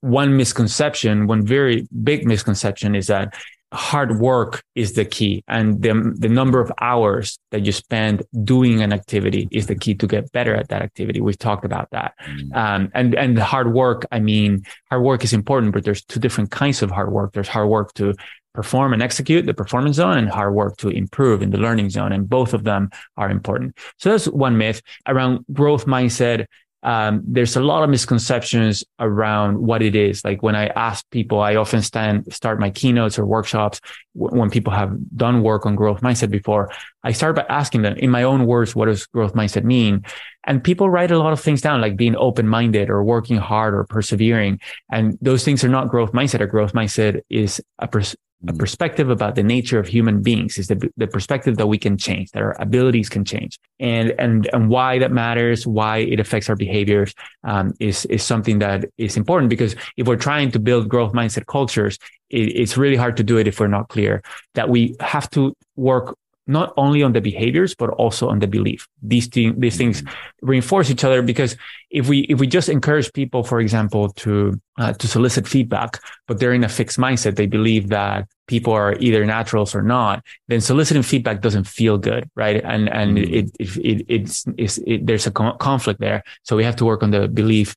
one 0.00 0.36
misconception 0.36 1.26
one 1.26 1.46
very 1.46 1.86
big 2.02 2.26
misconception 2.26 2.94
is 2.94 3.06
that 3.06 3.34
hard 3.72 4.18
work 4.18 4.64
is 4.74 4.94
the 4.94 5.04
key. 5.04 5.44
And 5.46 5.80
the, 5.82 6.14
the 6.18 6.28
number 6.28 6.60
of 6.60 6.72
hours 6.80 7.38
that 7.50 7.64
you 7.64 7.72
spend 7.72 8.24
doing 8.42 8.82
an 8.82 8.92
activity 8.92 9.48
is 9.52 9.66
the 9.66 9.76
key 9.76 9.94
to 9.94 10.06
get 10.06 10.32
better 10.32 10.54
at 10.54 10.68
that 10.68 10.82
activity. 10.82 11.20
We've 11.20 11.38
talked 11.38 11.64
about 11.64 11.88
that. 11.90 12.14
Mm. 12.28 12.56
um, 12.56 12.90
and 12.94 13.14
and 13.14 13.38
hard 13.38 13.72
work 13.72 14.06
i 14.12 14.18
mean 14.18 14.62
hard 14.90 15.02
work 15.02 15.24
is 15.24 15.32
important 15.32 15.72
but 15.72 15.84
there's 15.84 16.04
two 16.04 16.20
different 16.20 16.50
kinds 16.50 16.82
of 16.82 16.90
hard 16.90 17.12
work. 17.12 17.32
There's 17.32 17.48
hard 17.48 17.68
work 17.68 17.94
to 17.94 18.14
perform 18.52 18.92
and 18.92 19.02
execute 19.02 19.46
the 19.46 19.54
performance 19.54 19.96
zone 19.96 20.18
and 20.18 20.28
hard 20.28 20.54
work 20.54 20.76
to 20.78 20.88
improve 20.88 21.42
in 21.42 21.50
the 21.50 21.58
learning 21.58 21.90
zone. 21.90 22.12
And 22.12 22.28
both 22.28 22.54
of 22.54 22.64
them 22.64 22.90
are 23.16 23.30
important. 23.30 23.76
So 23.98 24.10
that's 24.10 24.26
one 24.26 24.58
myth 24.58 24.82
around 25.06 25.44
growth 25.52 25.86
mindset. 25.86 26.46
um, 26.82 27.22
there's 27.26 27.56
a 27.56 27.60
lot 27.60 27.84
of 27.84 27.90
misconceptions 27.90 28.84
around 28.98 29.58
what 29.58 29.82
it 29.82 29.94
is. 29.94 30.24
Like 30.24 30.42
when 30.42 30.56
I 30.56 30.68
ask 30.68 31.04
people, 31.10 31.40
I 31.40 31.56
often 31.56 31.82
stand, 31.82 32.32
start 32.32 32.58
my 32.58 32.70
keynotes 32.70 33.18
or 33.18 33.26
workshops 33.26 33.80
w- 34.18 34.40
when 34.40 34.48
people 34.48 34.72
have 34.72 34.96
done 35.14 35.42
work 35.42 35.66
on 35.66 35.76
growth 35.76 36.00
mindset 36.00 36.30
before. 36.30 36.70
I 37.04 37.12
start 37.12 37.36
by 37.36 37.44
asking 37.50 37.82
them 37.82 37.96
in 37.96 38.10
my 38.10 38.22
own 38.22 38.46
words, 38.46 38.74
what 38.74 38.86
does 38.86 39.04
growth 39.06 39.34
mindset 39.34 39.64
mean? 39.64 40.04
And 40.44 40.62
people 40.62 40.88
write 40.88 41.10
a 41.10 41.18
lot 41.18 41.32
of 41.32 41.40
things 41.40 41.60
down, 41.60 41.80
like 41.80 41.96
being 41.96 42.16
open 42.16 42.48
minded 42.48 42.90
or 42.90 43.04
working 43.04 43.36
hard 43.36 43.74
or 43.74 43.84
persevering. 43.84 44.60
And 44.90 45.18
those 45.20 45.44
things 45.44 45.62
are 45.64 45.68
not 45.68 45.88
growth 45.88 46.12
mindset. 46.12 46.40
A 46.40 46.46
growth 46.46 46.72
mindset 46.72 47.20
is 47.28 47.60
a, 47.78 47.86
pers- 47.86 48.16
a 48.48 48.52
perspective 48.54 49.10
about 49.10 49.34
the 49.34 49.42
nature 49.42 49.78
of 49.78 49.86
human 49.86 50.22
beings 50.22 50.56
is 50.56 50.68
the, 50.68 50.90
the 50.96 51.06
perspective 51.06 51.58
that 51.58 51.66
we 51.66 51.76
can 51.76 51.98
change, 51.98 52.30
that 52.30 52.42
our 52.42 52.56
abilities 52.60 53.08
can 53.08 53.24
change 53.24 53.58
and, 53.78 54.14
and, 54.18 54.48
and 54.52 54.70
why 54.70 54.98
that 54.98 55.12
matters, 55.12 55.66
why 55.66 55.98
it 55.98 56.20
affects 56.20 56.48
our 56.48 56.56
behaviors, 56.56 57.14
um, 57.44 57.74
is, 57.80 58.06
is 58.06 58.22
something 58.22 58.58
that 58.60 58.86
is 58.96 59.16
important 59.16 59.50
because 59.50 59.76
if 59.98 60.06
we're 60.06 60.16
trying 60.16 60.50
to 60.50 60.58
build 60.58 60.88
growth 60.88 61.12
mindset 61.12 61.46
cultures, 61.46 61.98
it, 62.30 62.48
it's 62.56 62.78
really 62.78 62.96
hard 62.96 63.18
to 63.18 63.22
do 63.22 63.36
it 63.36 63.46
if 63.46 63.60
we're 63.60 63.66
not 63.68 63.88
clear 63.88 64.22
that 64.54 64.70
we 64.70 64.96
have 65.00 65.28
to 65.30 65.54
work 65.76 66.16
not 66.50 66.74
only 66.76 67.02
on 67.02 67.12
the 67.12 67.20
behaviors 67.20 67.74
but 67.74 67.90
also 67.90 68.28
on 68.28 68.40
the 68.40 68.46
belief 68.46 68.88
these, 69.02 69.28
these 69.30 69.76
things 69.76 70.02
mm-hmm. 70.02 70.46
reinforce 70.46 70.90
each 70.90 71.04
other 71.04 71.22
because 71.22 71.56
if 71.90 72.08
we 72.08 72.20
if 72.32 72.38
we 72.38 72.46
just 72.46 72.68
encourage 72.68 73.12
people 73.12 73.42
for 73.42 73.60
example 73.60 74.10
to 74.10 74.60
uh, 74.78 74.92
to 74.94 75.06
solicit 75.06 75.46
feedback 75.46 76.00
but 76.26 76.38
they're 76.38 76.52
in 76.52 76.64
a 76.64 76.68
fixed 76.68 76.98
mindset 76.98 77.36
they 77.36 77.46
believe 77.46 77.88
that 77.88 78.28
people 78.46 78.72
are 78.72 78.96
either 78.98 79.24
naturals 79.24 79.74
or 79.74 79.82
not 79.82 80.24
then 80.48 80.60
soliciting 80.60 81.02
feedback 81.02 81.40
doesn't 81.40 81.64
feel 81.64 81.96
good 81.96 82.28
right 82.34 82.62
and 82.64 82.88
and 82.88 83.16
mm-hmm. 83.16 83.34
it, 83.34 83.50
it, 83.60 83.76
it 83.76 84.06
it's, 84.08 84.44
it's 84.56 84.78
it, 84.78 85.06
there's 85.06 85.26
a 85.26 85.30
conflict 85.30 86.00
there 86.00 86.22
so 86.42 86.56
we 86.56 86.64
have 86.64 86.76
to 86.76 86.84
work 86.84 87.02
on 87.02 87.10
the 87.10 87.28
belief 87.28 87.76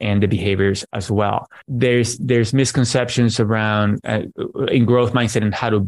and 0.00 0.22
the 0.22 0.28
behaviors 0.28 0.84
as 0.94 1.10
well 1.10 1.46
there's 1.68 2.16
there's 2.18 2.54
misconceptions 2.54 3.38
around 3.40 4.00
uh, 4.04 4.22
in 4.68 4.84
growth 4.86 5.12
mindset 5.12 5.42
and 5.42 5.54
how 5.54 5.68
to 5.68 5.86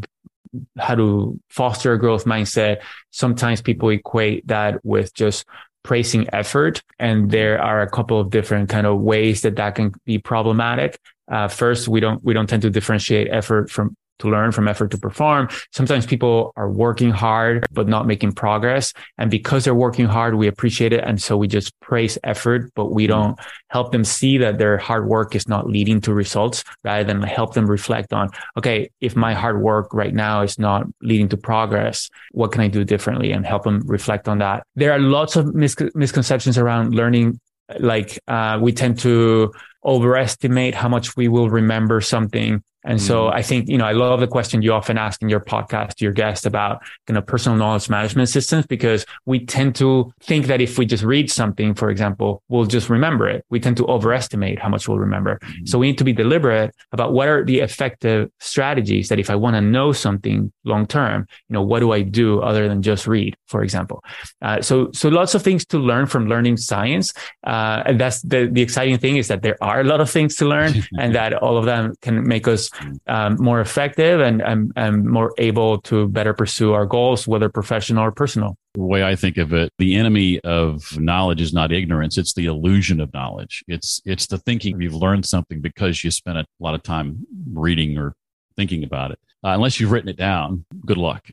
how 0.78 0.94
to 0.94 1.38
foster 1.48 1.92
a 1.92 1.98
growth 1.98 2.24
mindset. 2.24 2.82
Sometimes 3.10 3.62
people 3.62 3.88
equate 3.90 4.46
that 4.48 4.84
with 4.84 5.14
just 5.14 5.44
praising 5.82 6.28
effort. 6.32 6.82
And 6.98 7.30
there 7.30 7.60
are 7.60 7.82
a 7.82 7.90
couple 7.90 8.20
of 8.20 8.30
different 8.30 8.68
kind 8.68 8.86
of 8.86 9.00
ways 9.00 9.42
that 9.42 9.56
that 9.56 9.74
can 9.74 9.92
be 10.04 10.18
problematic. 10.18 10.98
Uh, 11.30 11.48
first, 11.48 11.88
we 11.88 12.00
don't, 12.00 12.22
we 12.22 12.34
don't 12.34 12.48
tend 12.48 12.62
to 12.62 12.70
differentiate 12.70 13.28
effort 13.30 13.70
from 13.70 13.96
to 14.18 14.30
learn 14.30 14.52
from 14.52 14.68
effort 14.68 14.90
to 14.92 14.98
perform. 14.98 15.48
Sometimes 15.72 16.06
people 16.06 16.52
are 16.56 16.70
working 16.70 17.10
hard, 17.10 17.66
but 17.72 17.88
not 17.88 18.06
making 18.06 18.32
progress. 18.32 18.92
And 19.18 19.30
because 19.30 19.64
they're 19.64 19.74
working 19.74 20.06
hard, 20.06 20.34
we 20.34 20.46
appreciate 20.46 20.92
it. 20.92 21.02
And 21.04 21.20
so 21.20 21.36
we 21.36 21.48
just 21.48 21.78
praise 21.80 22.18
effort, 22.24 22.72
but 22.74 22.92
we 22.92 23.06
don't 23.06 23.38
help 23.68 23.92
them 23.92 24.04
see 24.04 24.38
that 24.38 24.58
their 24.58 24.78
hard 24.78 25.08
work 25.08 25.34
is 25.34 25.48
not 25.48 25.66
leading 25.68 26.00
to 26.02 26.14
results 26.14 26.62
rather 26.84 27.04
than 27.04 27.22
help 27.22 27.54
them 27.54 27.66
reflect 27.66 28.12
on, 28.12 28.30
okay, 28.56 28.90
if 29.00 29.16
my 29.16 29.34
hard 29.34 29.60
work 29.60 29.92
right 29.92 30.14
now 30.14 30.42
is 30.42 30.58
not 30.58 30.86
leading 31.00 31.28
to 31.30 31.36
progress, 31.36 32.08
what 32.32 32.52
can 32.52 32.60
I 32.60 32.68
do 32.68 32.84
differently 32.84 33.32
and 33.32 33.46
help 33.46 33.64
them 33.64 33.82
reflect 33.86 34.28
on 34.28 34.38
that? 34.38 34.66
There 34.76 34.92
are 34.92 34.98
lots 34.98 35.36
of 35.36 35.54
mis- 35.54 35.76
misconceptions 35.94 36.58
around 36.58 36.94
learning. 36.94 37.40
Like, 37.78 38.18
uh, 38.28 38.58
we 38.60 38.72
tend 38.72 38.98
to 39.00 39.52
overestimate 39.84 40.74
how 40.74 40.88
much 40.88 41.16
we 41.16 41.28
will 41.28 41.50
remember 41.50 42.00
something 42.00 42.62
and 42.84 42.98
mm-hmm. 42.98 43.06
so 43.06 43.28
I 43.28 43.42
think, 43.42 43.68
you 43.68 43.78
know, 43.78 43.84
I 43.84 43.92
love 43.92 44.20
the 44.20 44.26
question 44.26 44.62
you 44.62 44.72
often 44.72 44.98
ask 44.98 45.22
in 45.22 45.28
your 45.28 45.40
podcast 45.40 45.94
to 45.96 46.04
your 46.04 46.12
guest 46.12 46.46
about 46.46 46.82
kind 47.06 47.16
of 47.16 47.26
personal 47.26 47.56
knowledge 47.56 47.88
management 47.88 48.28
systems 48.28 48.66
because 48.66 49.06
we 49.24 49.44
tend 49.44 49.74
to 49.76 50.12
think 50.20 50.46
that 50.46 50.60
if 50.60 50.78
we 50.78 50.86
just 50.86 51.04
read 51.04 51.30
something, 51.30 51.74
for 51.74 51.90
example, 51.90 52.42
we'll 52.48 52.66
just 52.66 52.90
remember 52.90 53.28
it. 53.28 53.44
We 53.50 53.60
tend 53.60 53.76
to 53.78 53.86
overestimate 53.86 54.58
how 54.58 54.68
much 54.68 54.88
we'll 54.88 54.98
remember. 54.98 55.38
Mm-hmm. 55.42 55.66
So 55.66 55.78
we 55.78 55.88
need 55.88 55.98
to 55.98 56.04
be 56.04 56.12
deliberate 56.12 56.74
about 56.92 57.12
what 57.12 57.28
are 57.28 57.44
the 57.44 57.60
effective 57.60 58.30
strategies 58.40 59.08
that 59.08 59.20
if 59.20 59.30
I 59.30 59.36
want 59.36 59.54
to 59.54 59.60
know 59.60 59.92
something 59.92 60.52
long 60.64 60.86
term, 60.86 61.26
you 61.48 61.54
know, 61.54 61.62
what 61.62 61.80
do 61.80 61.92
I 61.92 62.02
do 62.02 62.40
other 62.40 62.68
than 62.68 62.82
just 62.82 63.06
read, 63.06 63.36
for 63.46 63.62
example? 63.62 64.02
Uh, 64.40 64.60
so, 64.60 64.90
so 64.92 65.08
lots 65.08 65.34
of 65.34 65.42
things 65.42 65.64
to 65.66 65.78
learn 65.78 66.06
from 66.06 66.26
learning 66.26 66.56
science. 66.56 67.12
Uh, 67.44 67.82
and 67.86 68.00
that's 68.00 68.22
the, 68.22 68.48
the 68.50 68.62
exciting 68.62 68.98
thing 68.98 69.16
is 69.16 69.28
that 69.28 69.42
there 69.42 69.56
are 69.60 69.80
a 69.80 69.84
lot 69.84 70.00
of 70.00 70.10
things 70.10 70.36
to 70.36 70.46
learn 70.46 70.74
and 70.98 71.14
that 71.14 71.34
all 71.34 71.56
of 71.56 71.64
them 71.64 71.94
can 72.02 72.26
make 72.26 72.48
us 72.48 72.71
um, 73.06 73.36
more 73.38 73.60
effective 73.60 74.20
and, 74.20 74.40
and, 74.42 74.72
and 74.76 75.04
more 75.04 75.32
able 75.38 75.80
to 75.82 76.08
better 76.08 76.34
pursue 76.34 76.72
our 76.72 76.86
goals, 76.86 77.26
whether 77.26 77.48
professional 77.48 78.04
or 78.04 78.12
personal. 78.12 78.56
The 78.74 78.82
way 78.82 79.04
I 79.04 79.16
think 79.16 79.36
of 79.36 79.52
it, 79.52 79.70
the 79.78 79.96
enemy 79.96 80.40
of 80.40 80.98
knowledge 80.98 81.40
is 81.40 81.52
not 81.52 81.72
ignorance; 81.72 82.16
it's 82.16 82.32
the 82.32 82.46
illusion 82.46 83.00
of 83.00 83.12
knowledge. 83.12 83.62
It's 83.68 84.00
it's 84.06 84.26
the 84.26 84.38
thinking 84.38 84.80
you've 84.80 84.94
learned 84.94 85.26
something 85.26 85.60
because 85.60 86.02
you 86.02 86.10
spent 86.10 86.38
a 86.38 86.46
lot 86.58 86.74
of 86.74 86.82
time 86.82 87.26
reading 87.52 87.98
or 87.98 88.14
thinking 88.56 88.82
about 88.82 89.10
it. 89.10 89.18
Uh, 89.44 89.50
unless 89.50 89.78
you've 89.78 89.90
written 89.90 90.08
it 90.08 90.16
down, 90.16 90.64
good 90.86 90.96
luck. 90.96 91.26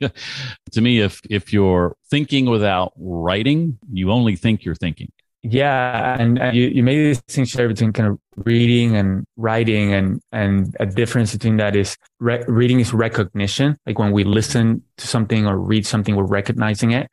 to 0.72 0.80
me, 0.80 1.00
if 1.00 1.20
if 1.28 1.52
you're 1.52 1.96
thinking 2.08 2.46
without 2.46 2.92
writing, 2.96 3.78
you 3.92 4.10
only 4.10 4.36
think 4.36 4.64
you're 4.64 4.74
thinking. 4.74 5.10
Yeah, 5.46 6.16
and, 6.18 6.38
and 6.38 6.56
you, 6.56 6.68
you 6.68 6.82
made 6.82 7.04
this 7.04 7.20
distinction 7.20 7.68
between 7.68 7.92
kind 7.92 8.08
of 8.08 8.18
reading 8.46 8.96
and 8.96 9.26
writing, 9.36 9.92
and 9.92 10.22
and 10.32 10.74
a 10.80 10.86
difference 10.86 11.34
between 11.34 11.58
that 11.58 11.76
is 11.76 11.98
re- 12.18 12.42
reading 12.48 12.80
is 12.80 12.94
recognition. 12.94 13.76
Like 13.84 13.98
when 13.98 14.12
we 14.12 14.24
listen 14.24 14.82
to 14.96 15.06
something 15.06 15.46
or 15.46 15.58
read 15.58 15.86
something, 15.86 16.16
we're 16.16 16.24
recognizing 16.24 16.92
it. 16.92 17.10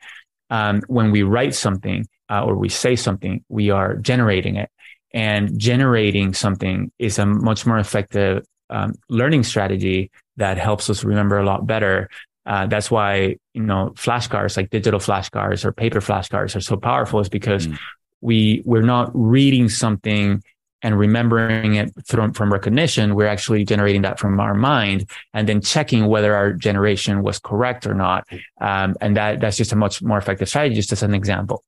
Um, 0.49 0.81
when 0.87 1.11
we 1.11 1.23
write 1.23 1.55
something 1.55 2.07
uh, 2.29 2.45
or 2.45 2.55
we 2.55 2.69
say 2.69 2.95
something, 2.95 3.43
we 3.49 3.69
are 3.69 3.95
generating 3.95 4.55
it, 4.55 4.69
and 5.13 5.59
generating 5.59 6.33
something 6.33 6.89
is 6.99 7.19
a 7.19 7.25
much 7.25 7.65
more 7.65 7.79
effective 7.79 8.45
um, 8.69 8.93
learning 9.09 9.43
strategy 9.43 10.09
that 10.37 10.57
helps 10.57 10.89
us 10.89 11.03
remember 11.03 11.37
a 11.37 11.45
lot 11.45 11.67
better 11.67 12.09
uh, 12.45 12.65
that's 12.65 12.89
why 12.89 13.35
you 13.53 13.61
know 13.61 13.91
flashcards 13.95 14.55
like 14.55 14.69
digital 14.69 14.99
flashcards 14.99 15.65
or 15.65 15.73
paper 15.73 15.99
flashcards 15.99 16.55
are 16.55 16.61
so 16.61 16.77
powerful 16.77 17.19
is 17.19 17.27
because 17.27 17.67
mm 17.67 17.77
we 18.21 18.61
we're 18.65 18.81
not 18.81 19.11
reading 19.13 19.69
something 19.69 20.41
and 20.83 20.97
remembering 20.97 21.75
it 21.75 21.91
from, 22.07 22.33
from 22.33 22.51
recognition, 22.51 23.15
we're 23.15 23.27
actually 23.27 23.63
generating 23.63 24.01
that 24.01 24.19
from 24.19 24.39
our 24.39 24.53
mind 24.53 25.09
and 25.33 25.47
then 25.47 25.61
checking 25.61 26.07
whether 26.07 26.35
our 26.35 26.53
generation 26.53 27.21
was 27.21 27.39
correct 27.39 27.85
or 27.85 27.93
not. 27.93 28.27
Um, 28.59 28.95
and 28.99 29.15
that, 29.17 29.39
that's 29.39 29.57
just 29.57 29.71
a 29.71 29.75
much 29.75 30.01
more 30.01 30.17
effective 30.17 30.49
strategy, 30.49 30.75
just 30.75 30.91
as 30.91 31.03
an 31.03 31.13
example. 31.13 31.63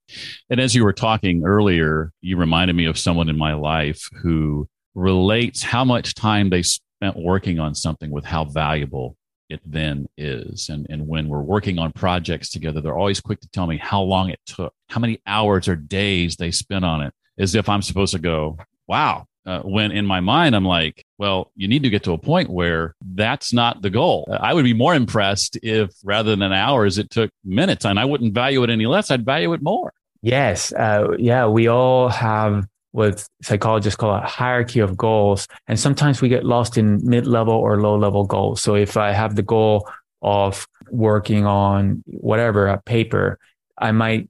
And 0.50 0.60
as 0.60 0.74
you 0.74 0.84
were 0.84 0.94
talking 0.94 1.44
earlier, 1.46 2.12
you 2.22 2.38
reminded 2.38 2.76
me 2.76 2.86
of 2.86 2.98
someone 2.98 3.30
in 3.30 3.38
my 3.38 3.54
life 3.54 4.10
who 4.22 4.68
relates 4.96 5.62
how 5.62 5.86
much 5.86 6.16
time 6.16 6.50
they 6.50 6.64
spent 6.64 7.16
working 7.16 7.60
on 7.60 7.76
something 7.76 8.10
with 8.10 8.26
how 8.26 8.46
valuable 8.46 9.16
it 9.54 9.62
then 9.66 10.08
is. 10.18 10.70
And, 10.70 10.88
and 10.90 11.08
when 11.08 11.28
we're 11.28 11.42
working 11.42 11.80
on 11.80 11.92
projects 11.94 12.50
together, 12.50 12.82
they're 12.82 12.98
always 12.98 13.22
quick 13.22 13.40
to 13.42 13.50
tell 13.50 13.68
me 13.68 13.78
how 13.78 14.02
long 14.02 14.30
it 14.30 14.40
took, 14.46 14.74
how 14.90 15.00
many 15.00 15.20
hours 15.26 15.68
or 15.68 15.76
days 15.76 16.36
they 16.36 16.52
spent 16.52 16.84
on 16.84 17.02
it, 17.02 17.14
as 17.38 17.56
if 17.56 17.70
I'm 17.70 17.82
supposed 17.82 18.14
to 18.14 18.20
go, 18.20 18.58
wow. 18.88 19.26
Uh, 19.46 19.60
when 19.64 19.92
in 19.92 20.06
my 20.06 20.22
mind, 20.22 20.56
I'm 20.56 20.64
like, 20.64 21.04
well, 21.18 21.52
you 21.58 21.68
need 21.68 21.84
to 21.84 21.90
get 21.90 22.04
to 22.04 22.14
a 22.14 22.18
point 22.18 22.50
where 22.50 22.96
that's 23.02 23.52
not 23.52 23.82
the 23.82 23.90
goal. 23.90 24.26
I 24.32 24.54
would 24.54 24.64
be 24.64 24.74
more 24.74 24.96
impressed 24.96 25.58
if 25.62 25.90
rather 26.02 26.34
than 26.38 26.54
hours, 26.54 26.98
it 26.98 27.10
took 27.10 27.30
minutes 27.44 27.84
and 27.84 28.00
I 28.00 28.06
wouldn't 28.06 28.34
value 28.34 28.64
it 28.64 28.70
any 28.70 28.86
less. 28.86 29.12
I'd 29.12 29.26
value 29.26 29.52
it 29.52 29.62
more. 29.62 29.92
Yes. 30.22 30.72
Uh, 30.72 31.18
yeah. 31.20 31.46
We 31.48 31.68
all 31.68 32.08
have 32.08 32.66
what 32.94 33.28
psychologists 33.42 33.98
call 33.98 34.14
a 34.14 34.22
hierarchy 34.22 34.80
of 34.80 34.96
goals. 34.96 35.48
And 35.68 35.80
sometimes 35.80 36.22
we 36.22 36.30
get 36.30 36.46
lost 36.46 36.78
in 36.78 37.00
mid 37.04 37.28
level 37.28 37.56
or 37.56 37.82
low 37.82 37.98
level 37.98 38.24
goals. 38.24 38.62
So 38.62 38.76
if 38.76 38.98
I 38.98 39.12
have 39.12 39.36
the 39.36 39.42
goal 39.42 39.90
of 40.22 40.68
working 40.92 41.46
on 41.46 42.04
whatever, 42.06 42.68
a 42.68 42.82
paper, 42.82 43.40
I 43.80 43.92
might 43.92 44.30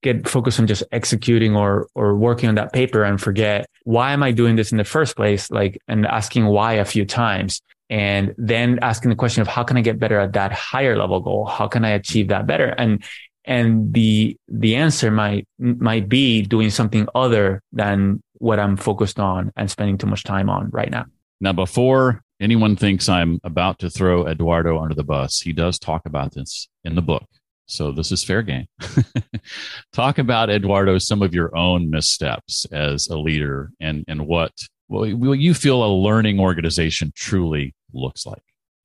get 0.00 0.28
focused 0.28 0.60
on 0.60 0.66
just 0.66 0.84
executing 0.92 1.56
or 1.56 1.88
or 1.94 2.16
working 2.16 2.48
on 2.48 2.54
that 2.54 2.72
paper 2.72 3.04
and 3.04 3.20
forget 3.20 3.68
why 3.82 4.12
am 4.12 4.22
I 4.22 4.30
doing 4.30 4.56
this 4.56 4.72
in 4.72 4.78
the 4.78 4.84
first 4.84 5.16
place? 5.16 5.50
Like 5.50 5.78
and 5.88 6.06
asking 6.06 6.46
why 6.46 6.74
a 6.74 6.84
few 6.84 7.04
times. 7.04 7.60
And 7.90 8.34
then 8.38 8.78
asking 8.80 9.10
the 9.10 9.16
question 9.16 9.42
of 9.42 9.48
how 9.48 9.64
can 9.64 9.76
I 9.76 9.82
get 9.82 9.98
better 9.98 10.18
at 10.18 10.32
that 10.32 10.52
higher 10.52 10.96
level 10.96 11.20
goal? 11.20 11.44
How 11.46 11.68
can 11.68 11.84
I 11.84 11.90
achieve 11.90 12.28
that 12.28 12.46
better? 12.46 12.68
And 12.68 13.04
and 13.44 13.92
the 13.92 14.36
the 14.48 14.76
answer 14.76 15.10
might 15.10 15.46
might 15.58 16.08
be 16.08 16.42
doing 16.42 16.70
something 16.70 17.08
other 17.14 17.62
than 17.72 18.22
what 18.34 18.58
I'm 18.58 18.76
focused 18.76 19.18
on 19.18 19.52
and 19.56 19.70
spending 19.70 19.98
too 19.98 20.06
much 20.06 20.24
time 20.24 20.50
on 20.50 20.70
right 20.70 20.90
now. 20.90 21.06
Now, 21.40 21.52
before 21.52 22.22
anyone 22.40 22.76
thinks 22.76 23.08
I'm 23.08 23.38
about 23.44 23.78
to 23.80 23.90
throw 23.90 24.26
Eduardo 24.26 24.78
under 24.78 24.94
the 24.94 25.04
bus, 25.04 25.40
he 25.40 25.52
does 25.52 25.78
talk 25.78 26.02
about 26.06 26.34
this 26.34 26.68
in 26.84 26.94
the 26.94 27.02
book. 27.02 27.26
So 27.66 27.92
this 27.92 28.12
is 28.12 28.22
fair 28.22 28.42
game. 28.42 28.66
talk 29.92 30.18
about 30.18 30.50
Eduardo 30.50 30.98
some 30.98 31.22
of 31.22 31.34
your 31.34 31.56
own 31.56 31.90
missteps 31.90 32.66
as 32.66 33.08
a 33.08 33.16
leader 33.16 33.70
and 33.80 34.04
and 34.08 34.26
what 34.26 34.52
well, 34.88 35.06
you 35.06 35.54
feel 35.54 35.82
a 35.82 35.88
learning 35.88 36.38
organization 36.38 37.12
truly 37.16 37.74
looks 37.92 38.26
like. 38.26 38.42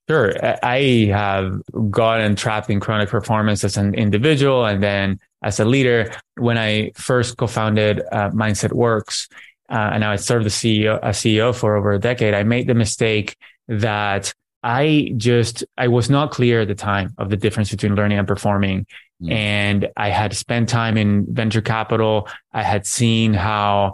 Sure. 0.09 0.33
I 0.63 1.09
have 1.11 1.61
gotten 1.91 2.35
trapped 2.35 2.71
in 2.71 2.79
chronic 2.79 3.09
performance 3.09 3.63
as 3.63 3.77
an 3.77 3.93
individual 3.93 4.65
and 4.65 4.81
then 4.81 5.19
as 5.43 5.59
a 5.59 5.65
leader. 5.65 6.11
When 6.35 6.57
I 6.57 6.93
first 6.95 7.37
co-founded 7.37 8.01
uh, 8.11 8.31
Mindset 8.31 8.73
Works, 8.73 9.27
uh, 9.69 9.91
and 9.93 10.03
I 10.03 10.15
served 10.15 10.45
the 10.45 10.49
CEO, 10.49 10.99
CEO 11.03 11.53
for 11.53 11.75
over 11.75 11.91
a 11.91 11.99
decade, 11.99 12.33
I 12.33 12.41
made 12.41 12.65
the 12.65 12.73
mistake 12.73 13.35
that 13.67 14.33
I 14.63 15.13
just, 15.15 15.63
I 15.77 15.89
was 15.89 16.09
not 16.09 16.31
clear 16.31 16.61
at 16.61 16.67
the 16.69 16.75
time 16.75 17.13
of 17.19 17.29
the 17.29 17.37
difference 17.37 17.69
between 17.69 17.93
learning 17.93 18.17
and 18.17 18.27
performing. 18.27 18.87
Mm. 19.21 19.31
And 19.31 19.89
I 19.95 20.09
had 20.09 20.35
spent 20.35 20.69
time 20.69 20.97
in 20.97 21.27
venture 21.29 21.61
capital. 21.61 22.27
I 22.51 22.63
had 22.63 22.87
seen 22.87 23.35
how 23.35 23.93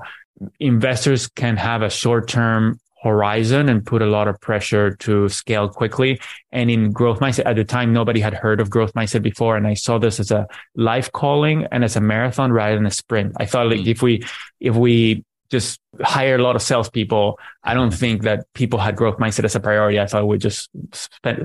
investors 0.61 1.27
can 1.27 1.57
have 1.57 1.81
a 1.81 1.89
short 1.89 2.29
term 2.29 2.79
horizon 3.05 3.69
and 3.69 3.85
put 3.85 4.01
a 4.01 4.05
lot 4.07 4.27
of 4.27 4.41
pressure 4.41 4.95
to 4.97 5.29
scale 5.29 5.69
quickly. 5.69 6.19
And 6.51 6.69
in 6.69 6.91
growth 6.91 7.19
mindset 7.19 7.45
at 7.45 7.55
the 7.55 7.63
time, 7.63 7.93
nobody 7.93 8.19
had 8.19 8.33
heard 8.33 8.59
of 8.59 8.69
growth 8.69 8.93
mindset 8.93 9.21
before. 9.21 9.55
And 9.55 9.67
I 9.67 9.75
saw 9.75 9.97
this 9.99 10.19
as 10.19 10.31
a 10.31 10.47
life 10.75 11.11
calling 11.11 11.67
and 11.71 11.83
as 11.83 11.95
a 11.95 12.01
marathon 12.01 12.51
rather 12.51 12.75
than 12.75 12.85
a 12.85 12.91
sprint. 12.91 13.33
I 13.39 13.45
thought 13.45 13.69
like 13.69 13.81
mm. 13.81 13.87
if 13.87 14.01
we, 14.01 14.23
if 14.59 14.75
we 14.75 15.23
just 15.51 15.79
hire 16.01 16.35
a 16.35 16.41
lot 16.41 16.55
of 16.55 16.61
salespeople. 16.61 17.39
I 17.63 17.73
don't 17.73 17.93
think 17.93 18.23
that 18.23 18.51
people 18.53 18.79
had 18.79 18.95
growth 18.95 19.17
mindset 19.17 19.45
as 19.45 19.55
a 19.55 19.59
priority. 19.59 19.99
I 19.99 20.07
thought 20.07 20.23
we 20.23 20.29
would 20.29 20.41
just 20.41 20.69
spend, 20.91 21.37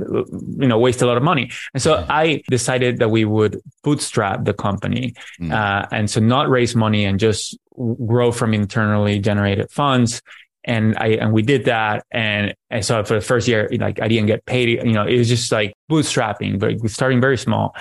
you 0.58 0.66
know, 0.66 0.78
waste 0.78 1.02
a 1.02 1.06
lot 1.06 1.16
of 1.16 1.22
money. 1.22 1.50
And 1.74 1.82
so 1.82 2.04
I 2.08 2.42
decided 2.48 2.98
that 2.98 3.10
we 3.10 3.24
would 3.24 3.60
bootstrap 3.84 4.44
the 4.44 4.54
company, 4.54 5.14
mm. 5.40 5.52
uh, 5.52 5.86
and 5.92 6.10
so 6.10 6.20
not 6.20 6.48
raise 6.48 6.74
money 6.74 7.04
and 7.04 7.20
just 7.20 7.58
grow 8.06 8.32
from 8.32 8.54
internally 8.54 9.18
generated 9.18 9.70
funds. 9.70 10.22
And 10.64 10.96
I 10.98 11.08
and 11.08 11.32
we 11.32 11.42
did 11.42 11.64
that, 11.64 12.04
and 12.10 12.54
and 12.68 12.84
so 12.84 13.02
for 13.04 13.14
the 13.14 13.20
first 13.20 13.48
year, 13.48 13.68
like 13.78 14.00
I 14.00 14.08
didn't 14.08 14.26
get 14.26 14.44
paid. 14.44 14.68
You 14.68 14.92
know, 14.92 15.06
it 15.06 15.16
was 15.16 15.28
just 15.28 15.50
like 15.50 15.72
bootstrapping, 15.90 16.58
but 16.58 16.90
starting 16.90 17.20
very 17.20 17.38
small. 17.38 17.74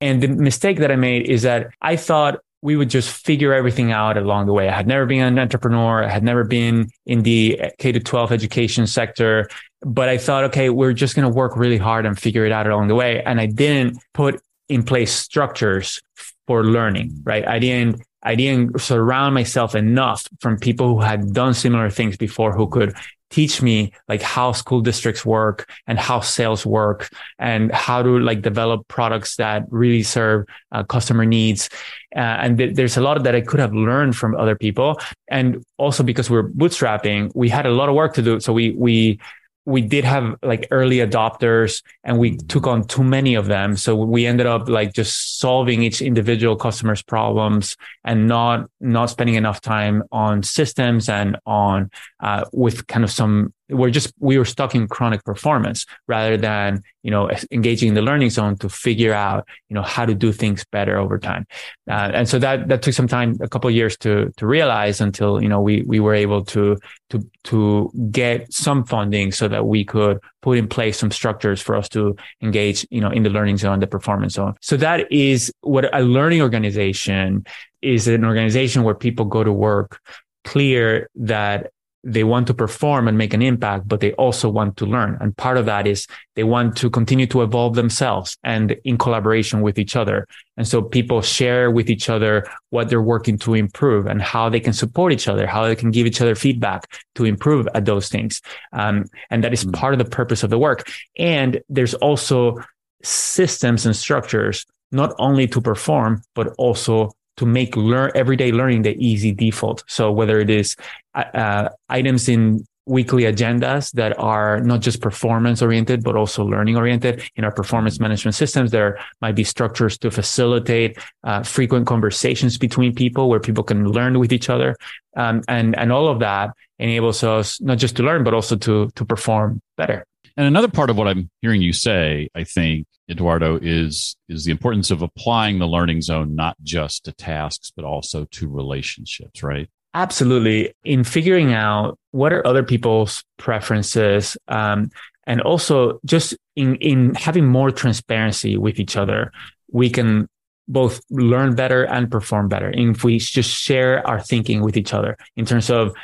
And 0.00 0.22
the 0.22 0.28
mistake 0.28 0.78
that 0.80 0.90
I 0.92 0.96
made 0.96 1.28
is 1.30 1.42
that 1.42 1.68
I 1.80 1.96
thought 1.96 2.40
we 2.62 2.76
would 2.76 2.90
just 2.90 3.10
figure 3.24 3.54
everything 3.54 3.92
out 3.92 4.16
along 4.16 4.46
the 4.46 4.52
way. 4.52 4.68
I 4.68 4.72
had 4.72 4.86
never 4.86 5.06
been 5.06 5.22
an 5.22 5.38
entrepreneur. 5.38 6.02
I 6.02 6.08
had 6.08 6.24
never 6.24 6.44
been 6.44 6.88
in 7.06 7.22
the 7.22 7.60
K 7.78 7.92
to 7.92 8.00
12 8.00 8.32
education 8.32 8.86
sector, 8.86 9.48
but 9.82 10.08
I 10.08 10.18
thought, 10.18 10.44
okay, 10.44 10.70
we're 10.70 10.92
just 10.92 11.14
going 11.14 11.30
to 11.30 11.34
work 11.34 11.56
really 11.56 11.78
hard 11.78 12.06
and 12.06 12.18
figure 12.18 12.44
it 12.44 12.52
out 12.52 12.66
along 12.66 12.88
the 12.88 12.94
way. 12.94 13.22
And 13.22 13.40
I 13.40 13.46
didn't 13.46 13.98
put 14.14 14.40
in 14.68 14.82
place 14.82 15.12
structures 15.12 16.00
for 16.46 16.64
learning, 16.64 17.20
right? 17.24 17.46
I 17.46 17.58
didn't, 17.58 18.02
I 18.26 18.34
didn't 18.34 18.80
surround 18.80 19.34
myself 19.34 19.74
enough 19.74 20.26
from 20.40 20.58
people 20.58 20.88
who 20.88 21.00
had 21.00 21.32
done 21.32 21.54
similar 21.54 21.90
things 21.90 22.16
before 22.16 22.52
who 22.52 22.68
could 22.68 22.92
teach 23.30 23.60
me 23.62 23.92
like 24.08 24.22
how 24.22 24.52
school 24.52 24.80
districts 24.80 25.24
work 25.24 25.68
and 25.86 25.98
how 25.98 26.20
sales 26.20 26.64
work 26.64 27.08
and 27.38 27.72
how 27.72 28.02
to 28.02 28.18
like 28.18 28.42
develop 28.42 28.86
products 28.88 29.36
that 29.36 29.64
really 29.70 30.02
serve 30.02 30.44
uh, 30.72 30.82
customer 30.84 31.24
needs. 31.24 31.68
Uh, 32.14 32.20
and 32.42 32.58
th- 32.58 32.74
there's 32.76 32.96
a 32.96 33.00
lot 33.00 33.16
of 33.16 33.24
that 33.24 33.34
I 33.34 33.40
could 33.40 33.60
have 33.60 33.74
learned 33.74 34.16
from 34.16 34.36
other 34.36 34.56
people. 34.56 35.00
And 35.28 35.64
also 35.76 36.02
because 36.02 36.30
we're 36.30 36.48
bootstrapping, 36.48 37.32
we 37.34 37.48
had 37.48 37.66
a 37.66 37.70
lot 37.70 37.88
of 37.88 37.94
work 37.94 38.14
to 38.14 38.22
do. 38.22 38.40
So 38.40 38.52
we, 38.52 38.72
we, 38.72 39.18
we 39.66 39.82
did 39.82 40.04
have 40.04 40.36
like 40.42 40.68
early 40.70 40.98
adopters 40.98 41.82
and 42.04 42.18
we 42.18 42.36
took 42.36 42.68
on 42.68 42.86
too 42.86 43.02
many 43.02 43.34
of 43.34 43.46
them. 43.46 43.76
So 43.76 43.96
we 43.96 44.24
ended 44.24 44.46
up 44.46 44.68
like 44.68 44.92
just 44.92 45.40
solving 45.40 45.82
each 45.82 46.00
individual 46.00 46.54
customer's 46.54 47.02
problems 47.02 47.76
and 48.04 48.28
not, 48.28 48.70
not 48.80 49.10
spending 49.10 49.34
enough 49.34 49.60
time 49.60 50.04
on 50.12 50.44
systems 50.44 51.08
and 51.08 51.36
on, 51.44 51.90
uh, 52.20 52.44
with 52.52 52.86
kind 52.86 53.04
of 53.04 53.10
some 53.10 53.52
we're 53.68 53.90
just 53.90 54.12
we 54.20 54.38
were 54.38 54.44
stuck 54.44 54.74
in 54.74 54.86
chronic 54.86 55.24
performance 55.24 55.86
rather 56.06 56.36
than 56.36 56.82
you 57.02 57.10
know 57.10 57.30
engaging 57.50 57.88
in 57.88 57.94
the 57.94 58.02
learning 58.02 58.30
zone 58.30 58.56
to 58.56 58.68
figure 58.68 59.12
out 59.12 59.46
you 59.68 59.74
know 59.74 59.82
how 59.82 60.06
to 60.06 60.14
do 60.14 60.32
things 60.32 60.64
better 60.70 60.98
over 60.98 61.18
time. 61.18 61.46
Uh, 61.88 62.10
and 62.14 62.28
so 62.28 62.38
that 62.38 62.68
that 62.68 62.82
took 62.82 62.94
some 62.94 63.08
time 63.08 63.36
a 63.40 63.48
couple 63.48 63.70
years 63.70 63.96
to 63.96 64.32
to 64.36 64.46
realize 64.46 65.00
until 65.00 65.42
you 65.42 65.48
know 65.48 65.60
we 65.60 65.82
we 65.82 65.98
were 65.98 66.14
able 66.14 66.44
to 66.44 66.76
to 67.10 67.28
to 67.44 67.90
get 68.10 68.52
some 68.52 68.84
funding 68.84 69.32
so 69.32 69.48
that 69.48 69.66
we 69.66 69.84
could 69.84 70.18
put 70.42 70.58
in 70.58 70.68
place 70.68 70.98
some 70.98 71.10
structures 71.10 71.60
for 71.60 71.74
us 71.74 71.88
to 71.88 72.14
engage 72.42 72.86
you 72.90 73.00
know 73.00 73.10
in 73.10 73.22
the 73.22 73.30
learning 73.30 73.56
zone 73.56 73.80
the 73.80 73.86
performance 73.86 74.34
zone. 74.34 74.54
So 74.60 74.76
that 74.76 75.10
is 75.10 75.52
what 75.62 75.92
a 75.94 76.02
learning 76.02 76.42
organization 76.42 77.44
is 77.82 78.08
an 78.08 78.24
organization 78.24 78.84
where 78.84 78.94
people 78.94 79.24
go 79.24 79.42
to 79.42 79.52
work 79.52 80.00
clear 80.44 81.10
that 81.16 81.72
they 82.06 82.22
want 82.22 82.46
to 82.46 82.54
perform 82.54 83.08
and 83.08 83.18
make 83.18 83.34
an 83.34 83.42
impact, 83.42 83.88
but 83.88 83.98
they 83.98 84.12
also 84.12 84.48
want 84.48 84.76
to 84.76 84.86
learn. 84.86 85.18
And 85.20 85.36
part 85.36 85.56
of 85.56 85.66
that 85.66 85.88
is 85.88 86.06
they 86.36 86.44
want 86.44 86.76
to 86.76 86.88
continue 86.88 87.26
to 87.26 87.42
evolve 87.42 87.74
themselves 87.74 88.38
and 88.44 88.76
in 88.84 88.96
collaboration 88.96 89.60
with 89.60 89.76
each 89.76 89.96
other. 89.96 90.28
And 90.56 90.68
so 90.68 90.80
people 90.80 91.20
share 91.20 91.68
with 91.68 91.90
each 91.90 92.08
other 92.08 92.46
what 92.70 92.88
they're 92.88 93.02
working 93.02 93.38
to 93.38 93.54
improve 93.54 94.06
and 94.06 94.22
how 94.22 94.48
they 94.48 94.60
can 94.60 94.72
support 94.72 95.12
each 95.12 95.26
other, 95.26 95.48
how 95.48 95.66
they 95.66 95.74
can 95.74 95.90
give 95.90 96.06
each 96.06 96.20
other 96.20 96.36
feedback 96.36 96.88
to 97.16 97.24
improve 97.24 97.66
at 97.74 97.86
those 97.86 98.08
things. 98.08 98.40
Um, 98.72 99.06
and 99.28 99.42
that 99.42 99.52
is 99.52 99.64
mm-hmm. 99.64 99.72
part 99.72 99.92
of 99.92 99.98
the 99.98 100.04
purpose 100.04 100.44
of 100.44 100.50
the 100.50 100.60
work. 100.60 100.88
And 101.18 101.60
there's 101.68 101.94
also 101.94 102.62
systems 103.02 103.84
and 103.84 103.96
structures, 103.96 104.64
not 104.92 105.12
only 105.18 105.48
to 105.48 105.60
perform, 105.60 106.22
but 106.36 106.54
also 106.56 107.16
to 107.36 107.46
make 107.46 107.76
learn 107.76 108.10
everyday 108.14 108.52
learning 108.52 108.82
the 108.82 108.96
easy 109.04 109.32
default. 109.32 109.84
So 109.86 110.10
whether 110.12 110.40
it 110.40 110.50
is 110.50 110.76
uh, 111.14 111.24
uh, 111.34 111.68
items 111.88 112.28
in 112.28 112.64
weekly 112.86 113.24
agendas 113.24 113.90
that 113.92 114.16
are 114.18 114.60
not 114.60 114.80
just 114.80 115.02
performance 115.02 115.60
oriented, 115.60 116.04
but 116.04 116.14
also 116.16 116.44
learning 116.44 116.76
oriented. 116.76 117.22
In 117.34 117.44
our 117.44 117.50
performance 117.50 117.98
management 117.98 118.36
systems, 118.36 118.70
there 118.70 118.98
might 119.20 119.34
be 119.34 119.42
structures 119.42 119.98
to 119.98 120.10
facilitate 120.10 120.96
uh, 121.24 121.42
frequent 121.42 121.86
conversations 121.86 122.56
between 122.58 122.94
people 122.94 123.28
where 123.28 123.40
people 123.40 123.64
can 123.64 123.88
learn 123.88 124.18
with 124.20 124.32
each 124.32 124.48
other. 124.48 124.76
Um, 125.16 125.42
and, 125.48 125.76
and 125.76 125.92
all 125.92 126.06
of 126.08 126.20
that 126.20 126.50
enables 126.78 127.24
us 127.24 127.60
not 127.60 127.78
just 127.78 127.96
to 127.96 128.04
learn, 128.04 128.22
but 128.22 128.34
also 128.34 128.54
to, 128.56 128.88
to 128.94 129.04
perform 129.04 129.60
better. 129.76 130.06
And 130.36 130.46
another 130.46 130.68
part 130.68 130.90
of 130.90 130.98
what 130.98 131.08
I'm 131.08 131.30
hearing 131.40 131.62
you 131.62 131.72
say, 131.72 132.28
I 132.34 132.44
think, 132.44 132.86
Eduardo, 133.10 133.58
is 133.60 134.16
is 134.28 134.44
the 134.44 134.50
importance 134.50 134.90
of 134.90 135.00
applying 135.00 135.58
the 135.58 135.66
learning 135.66 136.02
zone 136.02 136.34
not 136.34 136.56
just 136.62 137.04
to 137.04 137.12
tasks, 137.12 137.72
but 137.74 137.84
also 137.84 138.26
to 138.32 138.48
relationships, 138.48 139.42
right? 139.42 139.68
Absolutely. 139.94 140.74
In 140.84 141.04
figuring 141.04 141.54
out 141.54 141.98
what 142.10 142.32
are 142.32 142.46
other 142.46 142.62
people's 142.62 143.24
preferences, 143.38 144.36
um, 144.48 144.90
and 145.26 145.40
also 145.40 146.00
just 146.04 146.36
in 146.54 146.76
in 146.76 147.14
having 147.14 147.46
more 147.46 147.70
transparency 147.70 148.58
with 148.58 148.78
each 148.78 148.96
other, 148.96 149.32
we 149.70 149.88
can 149.88 150.28
both 150.68 151.00
learn 151.10 151.54
better 151.54 151.84
and 151.84 152.10
perform 152.10 152.48
better. 152.48 152.68
And 152.68 152.94
if 152.94 153.04
we 153.04 153.18
just 153.18 153.50
share 153.50 154.06
our 154.06 154.20
thinking 154.20 154.62
with 154.62 154.76
each 154.76 154.92
other 154.92 155.16
in 155.36 155.46
terms 155.46 155.70
of 155.70 155.94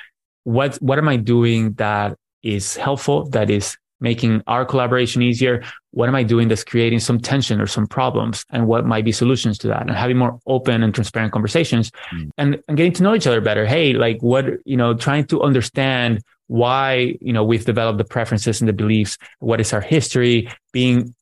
what 0.44 0.76
what 0.76 0.98
am 0.98 1.08
I 1.08 1.16
doing 1.16 1.74
that 1.74 2.16
is 2.42 2.76
helpful, 2.76 3.28
that 3.30 3.50
is 3.50 3.76
making 4.02 4.42
our 4.46 4.64
collaboration 4.64 5.22
easier? 5.22 5.62
What 5.92 6.08
am 6.08 6.14
I 6.14 6.22
doing 6.22 6.48
that's 6.48 6.64
creating 6.64 7.00
some 7.00 7.20
tension 7.20 7.60
or 7.60 7.66
some 7.66 7.86
problems? 7.86 8.44
And 8.50 8.66
what 8.66 8.84
might 8.84 9.04
be 9.04 9.12
solutions 9.12 9.58
to 9.58 9.68
that? 9.68 9.82
And 9.82 9.90
having 9.90 10.18
more 10.18 10.38
open 10.46 10.82
and 10.82 10.94
transparent 10.94 11.32
conversations 11.32 11.90
mm. 12.12 12.30
and, 12.36 12.62
and 12.68 12.76
getting 12.76 12.92
to 12.94 13.02
know 13.02 13.14
each 13.14 13.26
other 13.26 13.40
better. 13.40 13.64
Hey, 13.66 13.92
like 13.92 14.22
what, 14.22 14.46
you 14.64 14.76
know, 14.76 14.94
trying 14.94 15.26
to 15.26 15.42
understand 15.42 16.22
why 16.52 17.16
you 17.22 17.32
know 17.32 17.42
we've 17.42 17.64
developed 17.64 17.96
the 17.96 18.04
preferences 18.04 18.60
and 18.60 18.68
the 18.68 18.74
beliefs 18.74 19.16
what 19.38 19.58
is 19.58 19.72
our 19.72 19.80
history 19.80 20.46
being 20.70 21.14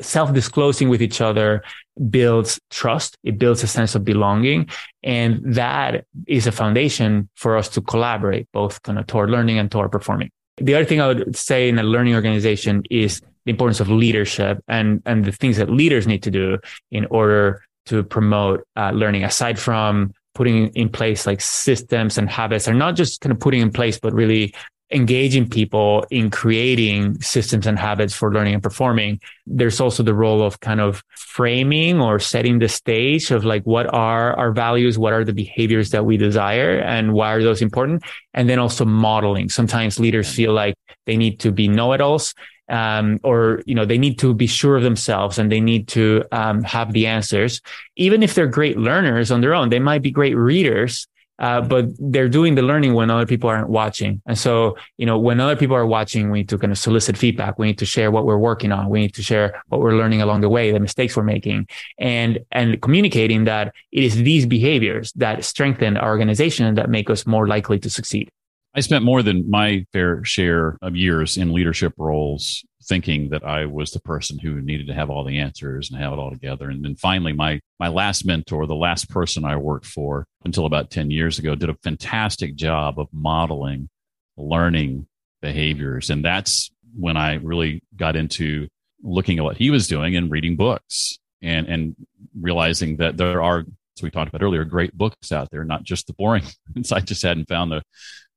self-disclosing 0.00 0.88
with 0.88 1.02
each 1.02 1.20
other 1.20 1.64
builds 2.10 2.60
trust 2.70 3.16
it 3.24 3.38
builds 3.40 3.64
a 3.64 3.66
sense 3.66 3.96
of 3.96 4.04
belonging 4.04 4.68
and 5.02 5.40
that 5.42 6.04
is 6.28 6.46
a 6.46 6.52
foundation 6.52 7.28
for 7.34 7.56
us 7.56 7.68
to 7.68 7.80
collaborate 7.80 8.46
both 8.52 8.80
kind 8.84 9.00
of 9.00 9.06
toward 9.08 9.30
learning 9.30 9.58
and 9.58 9.68
toward 9.68 9.90
performing 9.90 10.30
the 10.60 10.74
other 10.74 10.84
thing 10.84 11.00
I 11.00 11.08
would 11.08 11.36
say 11.36 11.68
in 11.68 11.78
a 11.78 11.82
learning 11.82 12.14
organization 12.14 12.82
is 12.90 13.20
the 13.44 13.50
importance 13.50 13.80
of 13.80 13.88
leadership 13.88 14.62
and, 14.68 15.02
and 15.06 15.24
the 15.24 15.32
things 15.32 15.56
that 15.56 15.70
leaders 15.70 16.06
need 16.06 16.22
to 16.24 16.30
do 16.30 16.58
in 16.90 17.06
order 17.06 17.62
to 17.86 18.02
promote 18.02 18.64
uh, 18.76 18.90
learning. 18.90 19.24
Aside 19.24 19.58
from 19.58 20.12
putting 20.34 20.68
in 20.74 20.88
place 20.88 21.26
like 21.26 21.40
systems 21.40 22.18
and 22.18 22.28
habits 22.28 22.68
are 22.68 22.74
not 22.74 22.94
just 22.94 23.20
kind 23.20 23.32
of 23.32 23.40
putting 23.40 23.60
in 23.60 23.72
place, 23.72 23.98
but 23.98 24.12
really 24.12 24.54
engaging 24.90 25.48
people 25.48 26.06
in 26.10 26.30
creating 26.30 27.20
systems 27.20 27.66
and 27.66 27.78
habits 27.78 28.14
for 28.14 28.32
learning 28.32 28.54
and 28.54 28.62
performing. 28.62 29.20
There's 29.46 29.80
also 29.80 30.02
the 30.02 30.14
role 30.14 30.42
of 30.42 30.60
kind 30.60 30.80
of 30.80 31.02
framing 31.14 32.00
or 32.00 32.18
setting 32.18 32.58
the 32.58 32.68
stage 32.68 33.30
of 33.30 33.44
like, 33.44 33.64
what 33.64 33.92
are 33.92 34.34
our 34.34 34.50
values? 34.52 34.98
What 34.98 35.12
are 35.12 35.24
the 35.24 35.34
behaviors 35.34 35.90
that 35.90 36.06
we 36.06 36.16
desire 36.16 36.78
and 36.78 37.12
why 37.12 37.32
are 37.34 37.42
those 37.42 37.60
important? 37.60 38.02
And 38.32 38.48
then 38.48 38.58
also 38.58 38.84
modeling. 38.84 39.50
Sometimes 39.50 40.00
leaders 40.00 40.32
feel 40.32 40.52
like 40.54 40.74
they 41.04 41.16
need 41.16 41.40
to 41.40 41.52
be 41.52 41.68
know-it-alls. 41.68 42.34
Um, 42.70 43.18
or 43.22 43.62
you 43.64 43.74
know 43.74 43.86
they 43.86 43.96
need 43.96 44.18
to 44.18 44.34
be 44.34 44.46
sure 44.46 44.76
of 44.76 44.82
themselves 44.82 45.38
and 45.38 45.50
they 45.50 45.58
need 45.58 45.88
to 45.88 46.22
um, 46.32 46.62
have 46.64 46.92
the 46.92 47.06
answers 47.06 47.62
even 47.96 48.22
if 48.22 48.34
they're 48.34 48.46
great 48.46 48.76
learners 48.76 49.30
on 49.30 49.40
their 49.40 49.54
own 49.54 49.70
they 49.70 49.78
might 49.78 50.02
be 50.02 50.10
great 50.10 50.36
readers 50.36 51.08
uh, 51.38 51.60
but 51.60 51.86
they're 51.98 52.28
doing 52.28 52.54
the 52.54 52.62
learning 52.62 52.94
when 52.94 53.10
other 53.10 53.26
people 53.26 53.48
aren't 53.48 53.68
watching. 53.68 54.20
And 54.26 54.36
so, 54.36 54.76
you 54.96 55.06
know, 55.06 55.18
when 55.18 55.40
other 55.40 55.56
people 55.56 55.76
are 55.76 55.86
watching, 55.86 56.30
we 56.30 56.40
need 56.40 56.48
to 56.48 56.58
kind 56.58 56.72
of 56.72 56.78
solicit 56.78 57.16
feedback. 57.16 57.58
We 57.58 57.66
need 57.66 57.78
to 57.78 57.86
share 57.86 58.10
what 58.10 58.26
we're 58.26 58.38
working 58.38 58.72
on. 58.72 58.88
We 58.88 59.00
need 59.00 59.14
to 59.14 59.22
share 59.22 59.62
what 59.68 59.80
we're 59.80 59.96
learning 59.96 60.22
along 60.22 60.40
the 60.40 60.48
way, 60.48 60.72
the 60.72 60.80
mistakes 60.80 61.16
we're 61.16 61.22
making, 61.22 61.68
and 61.98 62.40
and 62.52 62.80
communicating 62.82 63.44
that 63.44 63.74
it 63.92 64.04
is 64.04 64.16
these 64.16 64.46
behaviors 64.46 65.12
that 65.12 65.44
strengthen 65.44 65.96
our 65.96 66.10
organization 66.10 66.74
that 66.74 66.90
make 66.90 67.10
us 67.10 67.26
more 67.26 67.46
likely 67.46 67.78
to 67.78 67.90
succeed. 67.90 68.30
I 68.78 68.80
spent 68.80 69.04
more 69.04 69.24
than 69.24 69.50
my 69.50 69.84
fair 69.92 70.24
share 70.24 70.78
of 70.82 70.94
years 70.94 71.36
in 71.36 71.52
leadership 71.52 71.94
roles 71.98 72.64
thinking 72.84 73.30
that 73.30 73.44
I 73.44 73.66
was 73.66 73.90
the 73.90 73.98
person 73.98 74.38
who 74.38 74.60
needed 74.60 74.86
to 74.86 74.94
have 74.94 75.10
all 75.10 75.24
the 75.24 75.40
answers 75.40 75.90
and 75.90 76.00
have 76.00 76.12
it 76.12 76.18
all 76.20 76.30
together. 76.30 76.70
And 76.70 76.84
then 76.84 76.94
finally, 76.94 77.32
my 77.32 77.58
my 77.80 77.88
last 77.88 78.24
mentor, 78.24 78.68
the 78.68 78.76
last 78.76 79.10
person 79.10 79.44
I 79.44 79.56
worked 79.56 79.84
for 79.84 80.26
until 80.44 80.64
about 80.64 80.92
10 80.92 81.10
years 81.10 81.40
ago, 81.40 81.56
did 81.56 81.70
a 81.70 81.74
fantastic 81.82 82.54
job 82.54 83.00
of 83.00 83.08
modeling 83.12 83.88
learning 84.36 85.08
behaviors. 85.42 86.08
And 86.08 86.24
that's 86.24 86.70
when 86.96 87.16
I 87.16 87.34
really 87.34 87.82
got 87.96 88.14
into 88.14 88.68
looking 89.02 89.38
at 89.38 89.44
what 89.44 89.56
he 89.56 89.70
was 89.70 89.88
doing 89.88 90.14
and 90.14 90.30
reading 90.30 90.54
books 90.54 91.18
and 91.42 91.66
and 91.66 91.96
realizing 92.40 92.98
that 92.98 93.16
there 93.16 93.42
are 93.42 93.64
we 94.02 94.10
talked 94.10 94.28
about 94.28 94.42
earlier 94.42 94.64
great 94.64 94.96
books 94.96 95.32
out 95.32 95.48
there 95.50 95.64
not 95.64 95.82
just 95.82 96.06
the 96.06 96.12
boring 96.14 96.44
ones 96.74 96.92
i 96.92 97.00
just 97.00 97.22
hadn't 97.22 97.48
found 97.48 97.70
the 97.70 97.82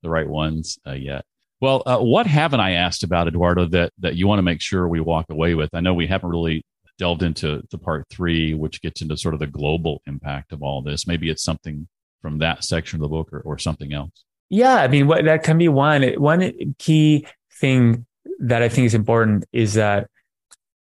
the 0.03 0.09
right 0.09 0.27
ones 0.27 0.79
uh, 0.87 0.91
yet 0.91 1.23
well, 1.61 1.83
uh, 1.85 1.99
what 1.99 2.25
haven't 2.25 2.59
I 2.59 2.71
asked 2.71 3.03
about, 3.03 3.27
Eduardo, 3.27 3.67
that, 3.67 3.93
that 3.99 4.15
you 4.15 4.27
want 4.27 4.39
to 4.39 4.43
make 4.43 4.61
sure 4.61 4.87
we 4.87 4.99
walk 4.99 5.27
away 5.29 5.53
with? 5.53 5.69
I 5.73 5.79
know 5.79 5.93
we 5.93 6.07
haven't 6.07 6.31
really 6.31 6.65
delved 6.97 7.21
into 7.21 7.61
the 7.69 7.77
part 7.77 8.07
three, 8.09 8.55
which 8.55 8.81
gets 8.81 9.01
into 9.01 9.15
sort 9.15 9.35
of 9.35 9.39
the 9.39 9.47
global 9.47 10.01
impact 10.07 10.53
of 10.53 10.63
all 10.63 10.81
this. 10.81 11.05
Maybe 11.05 11.29
it's 11.29 11.43
something 11.43 11.87
from 12.21 12.39
that 12.39 12.63
section 12.63 12.97
of 12.97 13.01
the 13.01 13.09
book 13.09 13.31
or, 13.31 13.41
or 13.41 13.59
something 13.59 13.93
else. 13.93 14.23
Yeah, 14.49 14.75
I 14.75 14.87
mean, 14.87 15.07
what, 15.07 15.23
that 15.25 15.43
can 15.43 15.59
be 15.59 15.69
one. 15.69 16.03
One 16.13 16.75
key 16.79 17.27
thing 17.59 18.07
that 18.39 18.63
I 18.63 18.69
think 18.69 18.87
is 18.87 18.95
important 18.95 19.45
is 19.53 19.75
that 19.75 20.09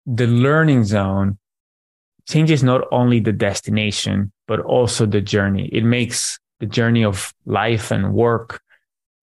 the 0.05 0.27
learning 0.27 0.85
zone 0.85 1.39
changes 2.29 2.63
not 2.63 2.87
only 2.91 3.19
the 3.19 3.33
destination, 3.33 4.31
but 4.47 4.59
also 4.61 5.05
the 5.05 5.21
journey. 5.21 5.69
It 5.73 5.83
makes 5.83 6.39
the 6.59 6.65
journey 6.65 7.03
of 7.03 7.33
life 7.45 7.91
and 7.91 8.13
work 8.13 8.61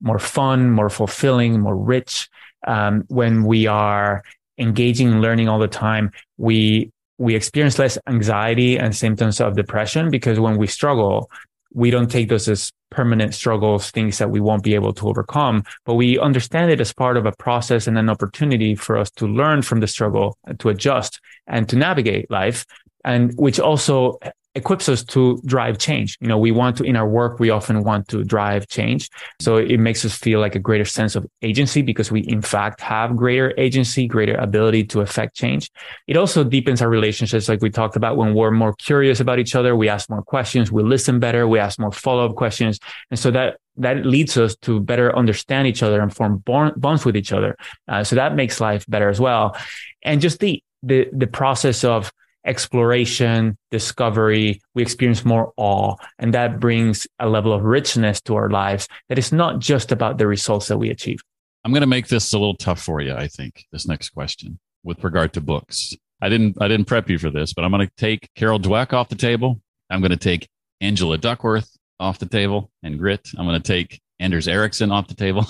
more 0.00 0.18
fun, 0.18 0.70
more 0.70 0.90
fulfilling, 0.90 1.60
more 1.60 1.76
rich. 1.76 2.28
Um, 2.66 3.04
when 3.08 3.44
we 3.44 3.66
are 3.66 4.22
engaging 4.58 5.08
in 5.08 5.22
learning 5.22 5.48
all 5.48 5.58
the 5.58 5.68
time, 5.68 6.10
we 6.36 6.90
we 7.18 7.34
experience 7.34 7.78
less 7.78 7.96
anxiety 8.06 8.78
and 8.78 8.94
symptoms 8.94 9.40
of 9.40 9.56
depression 9.56 10.10
because 10.10 10.38
when 10.38 10.58
we 10.58 10.66
struggle, 10.66 11.30
we 11.72 11.90
don't 11.90 12.10
take 12.10 12.28
those 12.28 12.46
as 12.48 12.72
permanent 12.90 13.34
struggles, 13.34 13.90
things 13.90 14.18
that 14.18 14.30
we 14.30 14.40
won't 14.40 14.62
be 14.62 14.74
able 14.74 14.92
to 14.92 15.08
overcome, 15.08 15.64
but 15.84 15.94
we 15.94 16.18
understand 16.18 16.70
it 16.70 16.80
as 16.80 16.92
part 16.92 17.16
of 17.16 17.26
a 17.26 17.32
process 17.32 17.86
and 17.86 17.98
an 17.98 18.08
opportunity 18.08 18.74
for 18.74 18.96
us 18.96 19.10
to 19.10 19.26
learn 19.26 19.62
from 19.62 19.80
the 19.80 19.86
struggle, 19.86 20.36
to 20.58 20.68
adjust 20.68 21.20
and 21.46 21.68
to 21.68 21.76
navigate 21.76 22.30
life. 22.30 22.64
And 23.06 23.32
which 23.38 23.58
also 23.58 24.18
equips 24.56 24.88
us 24.88 25.04
to 25.04 25.38
drive 25.44 25.76
change. 25.76 26.16
You 26.20 26.28
know, 26.28 26.38
we 26.38 26.50
want 26.50 26.78
to, 26.78 26.84
in 26.84 26.96
our 26.96 27.06
work, 27.06 27.38
we 27.38 27.50
often 27.50 27.84
want 27.84 28.08
to 28.08 28.24
drive 28.24 28.66
change. 28.68 29.10
So 29.38 29.58
it 29.58 29.78
makes 29.78 30.02
us 30.04 30.16
feel 30.16 30.40
like 30.40 30.54
a 30.54 30.58
greater 30.58 30.86
sense 30.86 31.14
of 31.14 31.26
agency 31.42 31.82
because 31.82 32.10
we, 32.10 32.20
in 32.20 32.40
fact, 32.40 32.80
have 32.80 33.14
greater 33.14 33.52
agency, 33.58 34.06
greater 34.06 34.34
ability 34.34 34.84
to 34.84 35.02
affect 35.02 35.36
change. 35.36 35.70
It 36.06 36.16
also 36.16 36.42
deepens 36.42 36.80
our 36.80 36.88
relationships, 36.88 37.50
like 37.50 37.60
we 37.60 37.68
talked 37.68 37.96
about 37.96 38.16
when 38.16 38.34
we're 38.34 38.50
more 38.50 38.72
curious 38.74 39.20
about 39.20 39.38
each 39.38 39.54
other. 39.54 39.76
We 39.76 39.90
ask 39.90 40.08
more 40.08 40.22
questions, 40.22 40.72
we 40.72 40.82
listen 40.82 41.20
better, 41.20 41.46
we 41.46 41.58
ask 41.58 41.78
more 41.78 41.92
follow 41.92 42.24
up 42.26 42.34
questions. 42.34 42.80
And 43.10 43.20
so 43.20 43.30
that 43.32 43.58
that 43.76 44.06
leads 44.06 44.38
us 44.38 44.56
to 44.56 44.80
better 44.80 45.14
understand 45.14 45.68
each 45.68 45.82
other 45.82 46.00
and 46.00 46.10
form 46.14 46.42
bonds 46.46 47.04
with 47.04 47.14
each 47.14 47.30
other. 47.30 47.56
Uh, 47.86 48.02
so 48.02 48.16
that 48.16 48.34
makes 48.34 48.58
life 48.58 48.86
better 48.88 49.10
as 49.10 49.20
well. 49.20 49.54
And 50.02 50.22
just 50.22 50.40
the, 50.40 50.62
the, 50.82 51.08
the 51.12 51.26
process 51.26 51.84
of 51.84 52.10
exploration, 52.46 53.56
discovery, 53.70 54.60
we 54.74 54.82
experience 54.82 55.24
more 55.24 55.52
awe. 55.56 55.96
And 56.18 56.32
that 56.34 56.60
brings 56.60 57.06
a 57.18 57.28
level 57.28 57.52
of 57.52 57.62
richness 57.62 58.20
to 58.22 58.36
our 58.36 58.50
lives 58.50 58.88
that 59.08 59.18
is 59.18 59.32
not 59.32 59.58
just 59.58 59.92
about 59.92 60.18
the 60.18 60.26
results 60.26 60.68
that 60.68 60.78
we 60.78 60.90
achieve. 60.90 61.20
I'm 61.64 61.72
going 61.72 61.80
to 61.80 61.86
make 61.86 62.06
this 62.06 62.32
a 62.32 62.38
little 62.38 62.56
tough 62.56 62.80
for 62.80 63.00
you, 63.00 63.12
I 63.12 63.26
think, 63.26 63.64
this 63.72 63.88
next 63.88 64.10
question 64.10 64.58
with 64.84 65.02
regard 65.02 65.32
to 65.32 65.40
books. 65.40 65.94
I 66.22 66.28
didn't 66.28 66.56
I 66.60 66.68
didn't 66.68 66.86
prep 66.86 67.10
you 67.10 67.18
for 67.18 67.30
this, 67.30 67.52
but 67.52 67.64
I'm 67.64 67.72
going 67.72 67.86
to 67.86 67.92
take 67.96 68.30
Carol 68.36 68.58
Dweck 68.58 68.92
off 68.92 69.08
the 69.08 69.16
table. 69.16 69.60
I'm 69.90 70.00
going 70.00 70.12
to 70.12 70.16
take 70.16 70.48
Angela 70.80 71.18
Duckworth 71.18 71.76
off 71.98 72.18
the 72.18 72.26
table 72.26 72.70
and 72.82 72.98
grit. 72.98 73.28
I'm 73.36 73.46
going 73.46 73.60
to 73.60 73.66
take 73.66 74.00
Anders 74.18 74.48
Ericsson 74.48 74.90
off 74.90 75.08
the 75.08 75.14
table. 75.14 75.46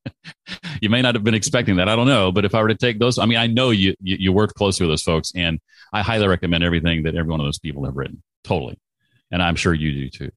you 0.80 0.88
may 0.88 1.02
not 1.02 1.14
have 1.14 1.24
been 1.24 1.34
expecting 1.34 1.76
that. 1.76 1.88
I 1.88 1.96
don't 1.96 2.06
know. 2.06 2.30
But 2.30 2.44
if 2.44 2.54
I 2.54 2.62
were 2.62 2.68
to 2.68 2.76
take 2.76 2.98
those, 2.98 3.18
I 3.18 3.26
mean, 3.26 3.38
I 3.38 3.46
know 3.46 3.70
you, 3.70 3.94
you, 4.00 4.16
you 4.18 4.32
worked 4.32 4.54
closely 4.54 4.86
with 4.86 4.92
those 4.92 5.02
folks, 5.02 5.32
and 5.34 5.60
I 5.92 6.02
highly 6.02 6.28
recommend 6.28 6.64
everything 6.64 7.02
that 7.04 7.16
every 7.16 7.30
one 7.30 7.40
of 7.40 7.46
those 7.46 7.58
people 7.58 7.84
have 7.84 7.96
written. 7.96 8.22
Totally. 8.44 8.78
And 9.30 9.42
I'm 9.42 9.56
sure 9.56 9.74
you 9.74 9.92
do 9.92 10.10
too. 10.10 10.30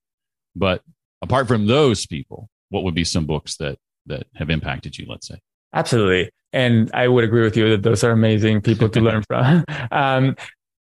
But 0.55 0.81
apart 1.21 1.47
from 1.47 1.67
those 1.67 2.05
people, 2.05 2.49
what 2.69 2.83
would 2.83 2.95
be 2.95 3.03
some 3.03 3.25
books 3.25 3.57
that, 3.57 3.77
that 4.07 4.27
have 4.35 4.49
impacted 4.49 4.97
you, 4.97 5.05
let's 5.07 5.27
say? 5.27 5.39
Absolutely. 5.73 6.31
And 6.53 6.89
I 6.93 7.07
would 7.07 7.25
agree 7.25 7.43
with 7.43 7.57
you 7.57 7.71
that 7.71 7.83
those 7.83 8.03
are 8.03 8.11
amazing 8.11 8.61
people 8.61 8.89
to 8.89 9.01
learn 9.01 9.23
from. 9.23 9.65
Um, 9.91 10.35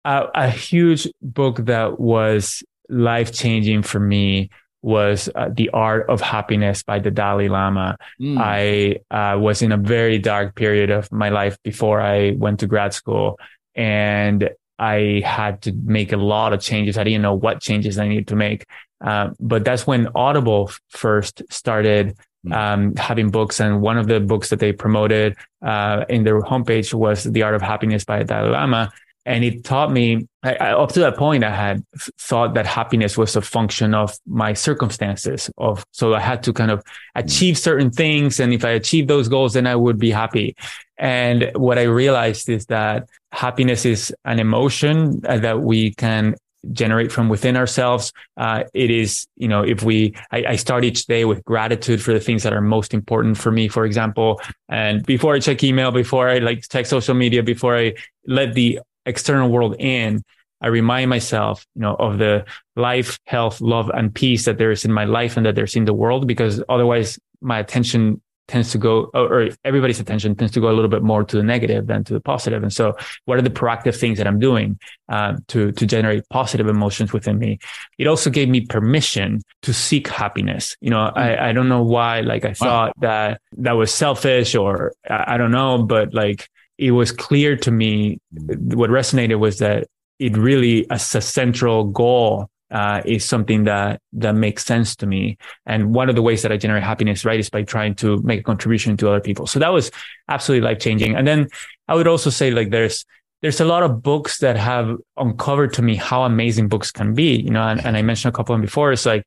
a 0.07 0.51
huge 0.51 1.09
book 1.23 1.57
that 1.65 1.99
was 1.99 2.63
life 2.91 3.33
changing 3.33 3.83
for 3.83 3.99
me 3.99 4.51
was 4.85 5.31
uh, 5.35 5.49
The 5.51 5.71
Art 5.71 6.11
of 6.11 6.21
Happiness 6.21 6.83
by 6.83 6.99
the 6.99 7.11
Dalai 7.11 7.49
Lama. 7.49 7.97
Mm. 8.21 8.39
I 8.39 8.97
uh, 9.11 9.39
was 9.39 9.63
in 9.63 9.73
a 9.73 9.79
very 9.79 10.19
dark 10.19 10.55
period 10.55 10.91
of 10.91 11.11
my 11.11 11.31
life 11.31 11.57
before 11.65 12.03
I 12.03 12.33
went 12.33 12.61
to 12.61 12.67
grad 12.67 12.93
school 12.93 13.39
and 13.75 14.51
I 14.79 15.23
had 15.25 15.63
to 15.63 15.73
make 15.73 16.13
a 16.13 16.19
lot 16.19 16.53
of 16.53 16.61
changes. 16.61 16.99
I 16.99 17.05
didn't 17.05 17.23
know 17.23 17.35
what 17.35 17.63
changes 17.63 17.99
I 17.99 18.09
needed 18.09 18.29
to 18.29 18.37
make. 18.37 18.67
Uh, 19.03 19.31
but 19.41 19.65
that's 19.65 19.87
when 19.87 20.09
Audible 20.15 20.71
first 20.91 21.43
started 21.51 22.15
hmm. 22.43 22.53
um, 22.53 22.95
having 22.97 23.31
books. 23.31 23.61
And 23.61 23.81
one 23.81 23.97
of 23.97 24.07
the 24.07 24.21
books 24.21 24.51
that 24.51 24.61
they 24.61 24.73
promoted 24.73 25.35
uh, 25.65 26.05
in 26.11 26.25
their 26.25 26.43
homepage 26.43 26.93
was 26.93 27.25
The 27.25 27.43
Art 27.43 27.55
of 27.55 27.63
Happiness 27.63 28.05
by 28.05 28.23
Dalai 28.23 28.51
Lama 28.51 28.93
and 29.27 29.45
it 29.45 29.65
taught 29.65 29.91
me 29.91 30.27
I, 30.43 30.55
I, 30.55 30.71
up 30.73 30.93
to 30.93 31.01
that 31.01 31.17
point 31.17 31.45
i 31.45 31.51
had 31.51 31.85
thought 32.19 32.55
that 32.55 32.67
happiness 32.67 33.17
was 33.17 33.37
a 33.37 33.43
function 33.43 33.95
of 33.95 34.17
my 34.27 34.53
circumstances 34.53 35.51
of 35.59 35.85
so 35.93 36.15
i 36.15 36.21
had 36.21 36.43
to 36.45 36.53
kind 36.53 36.71
of 36.71 36.83
achieve 37.15 37.59
certain 37.59 37.91
things 37.91 38.41
and 38.41 38.53
if 38.53 38.65
i 38.65 38.71
achieve 38.71 39.07
those 39.07 39.29
goals 39.29 39.55
then 39.55 39.67
i 39.67 39.77
would 39.77 39.99
be 39.99 40.11
happy 40.11 40.57
and 40.99 41.51
what 41.55 41.79
i 41.79 41.83
realized 41.83 42.49
is 42.49 42.67
that 42.67 43.09
happiness 43.33 43.85
is 43.85 44.15
an 44.25 44.39
emotion 44.39 45.21
that 45.21 45.61
we 45.61 45.93
can 45.95 46.35
generate 46.73 47.13
from 47.13 47.29
within 47.29 47.57
ourselves. 47.57 48.13
Uh, 48.37 48.65
it 48.73 48.91
is, 48.91 49.27
you 49.37 49.49
know, 49.49 49.63
if 49.63 49.83
we, 49.83 50.15
I, 50.31 50.45
I, 50.49 50.57
start 50.57 50.85
each 50.85 51.07
day 51.07 51.25
with 51.25 51.45
gratitude 51.45 52.03
for 52.03 52.13
the 52.13 52.21
things 52.21 52.43
that 52.43 52.53
are 52.53 52.61
most 52.61 52.95
important 52.95 53.37
for 53.37 53.51
me, 53.51 53.69
for 53.69 53.85
example. 53.85 54.41
And 54.69 55.05
before 55.05 55.35
I 55.35 55.41
check 55.41 55.63
email, 55.63 55.91
before 55.91 56.29
I 56.29 56.39
like 56.39 56.69
check 56.69 56.87
social 56.87 57.15
media, 57.15 57.43
before 57.43 57.77
I 57.77 57.95
let 58.27 58.55
the 58.55 58.81
external 59.07 59.51
world 59.51 59.77
in, 59.79 60.23
I 60.61 60.69
remind 60.69 61.11
myself, 61.11 61.67
you 61.75 61.83
know, 61.83 61.95
of 61.95 62.19
the 62.19 62.47
life, 62.77 63.19
health, 63.27 63.61
love, 63.61 63.91
and 63.91 64.15
peace 64.15 64.47
that 64.47 64.59
there 64.59 64.71
is 64.71 64.85
in 64.85 64.93
my 64.93 65.05
life 65.05 65.37
and 65.37 65.45
that 65.45 65.55
there's 65.55 65.77
in 65.77 65.85
the 65.85 65.93
world, 65.93 66.27
because 66.27 66.63
otherwise 66.69 67.19
my 67.41 67.59
attention 67.59 68.21
tends 68.47 68.73
to 68.73 68.79
go, 68.79 69.11
or 69.15 69.49
everybody's 69.65 70.01
attention 70.01 70.35
tends 70.35 70.53
to 70.53 70.61
go 70.61 70.69
a 70.69 70.73
little 70.73 70.89
bit 70.89 71.03
more 71.03 71.25
to 71.25 71.37
the 71.37 71.43
negative 71.43 71.87
than 71.87 72.05
to 72.05 72.13
the 72.13 72.21
positive. 72.21 72.63
And 72.63 72.73
so, 72.73 72.97
what 73.25 73.39
are 73.39 73.43
the 73.43 73.51
proactive 73.51 73.97
things 73.97 74.19
that 74.19 74.27
I'm 74.27 74.39
doing 74.39 74.79
uh, 75.09 75.37
to 75.49 75.73
to 75.73 75.87
generate 75.87 76.29
positive 76.29 76.69
emotions 76.69 77.13
within 77.13 77.39
me? 77.39 77.59
It 77.99 78.07
also 78.07 78.31
gave 78.31 78.49
me 78.49 78.63
permission 78.63 79.41
to 79.63 79.73
seek 79.73 80.09
happiness. 80.09 80.77
You 80.81 80.91
know, 80.91 81.11
I, 81.15 81.51
I 81.51 81.53
don't 81.53 81.69
know 81.69 81.83
why, 81.83 82.21
like 82.21 82.45
I 82.45 82.55
thought 82.55 82.95
wow. 82.99 83.09
that 83.09 83.41
that 83.59 83.73
was 83.73 83.93
selfish, 83.93 84.55
or 84.55 84.93
I, 85.09 85.35
I 85.35 85.37
don't 85.37 85.53
know, 85.53 85.83
but 85.83 86.13
like 86.15 86.49
it 86.79 86.91
was 86.91 87.13
clear 87.13 87.57
to 87.57 87.71
me 87.71 88.19
what 88.31 88.91
resonated 88.91 89.39
was 89.39 89.59
that 89.59 89.87
it 90.19 90.37
really 90.37 90.89
as 90.91 91.15
a 91.15 91.21
central 91.21 91.85
goal 91.85 92.49
uh, 92.71 93.03
is 93.05 93.25
something 93.25 93.65
that 93.65 94.01
that 94.13 94.35
makes 94.35 94.65
sense 94.65 94.97
to 94.97 95.07
me. 95.07 95.37
And 95.67 95.95
one 95.95 96.09
of 96.09 96.17
the 96.17 96.23
ways 96.23 96.43
that 96.43 96.51
I 96.51 96.57
generate 96.57 96.83
happiness, 96.83 97.25
right, 97.25 97.39
is 97.39 97.51
by 97.51 97.63
trying 97.63 97.95
to 97.97 98.21
make 98.23 98.41
a 98.41 98.43
contribution 98.43 98.97
to 98.99 99.09
other 99.09 99.21
people. 99.21 99.47
So 99.47 99.59
that 99.61 99.69
was 99.69 99.91
absolutely 100.29 100.67
life 100.67 100.81
changing. 100.81 101.15
And 101.15 101.27
then 101.27 101.49
I 101.89 101.95
would 101.95 102.09
also 102.09 102.31
say 102.31 102.51
like 102.51 102.71
there's 102.71 103.05
there's 103.43 103.61
a 103.61 103.65
lot 103.65 103.83
of 103.83 104.03
books 104.03 104.39
that 104.39 104.57
have 104.57 104.97
uncovered 105.19 105.75
to 105.75 105.83
me 105.83 105.97
how 105.97 106.23
amazing 106.25 106.69
books 106.69 106.91
can 106.91 107.15
be. 107.15 107.37
You 107.37 107.51
know, 107.51 107.63
and, 107.63 107.85
and 107.85 107.97
I 107.97 108.03
mentioned 108.03 108.35
a 108.35 108.37
couple 108.37 108.55
of 108.55 108.59
them 108.59 108.67
before. 108.67 108.91
It's 108.91 109.07
like 109.07 109.25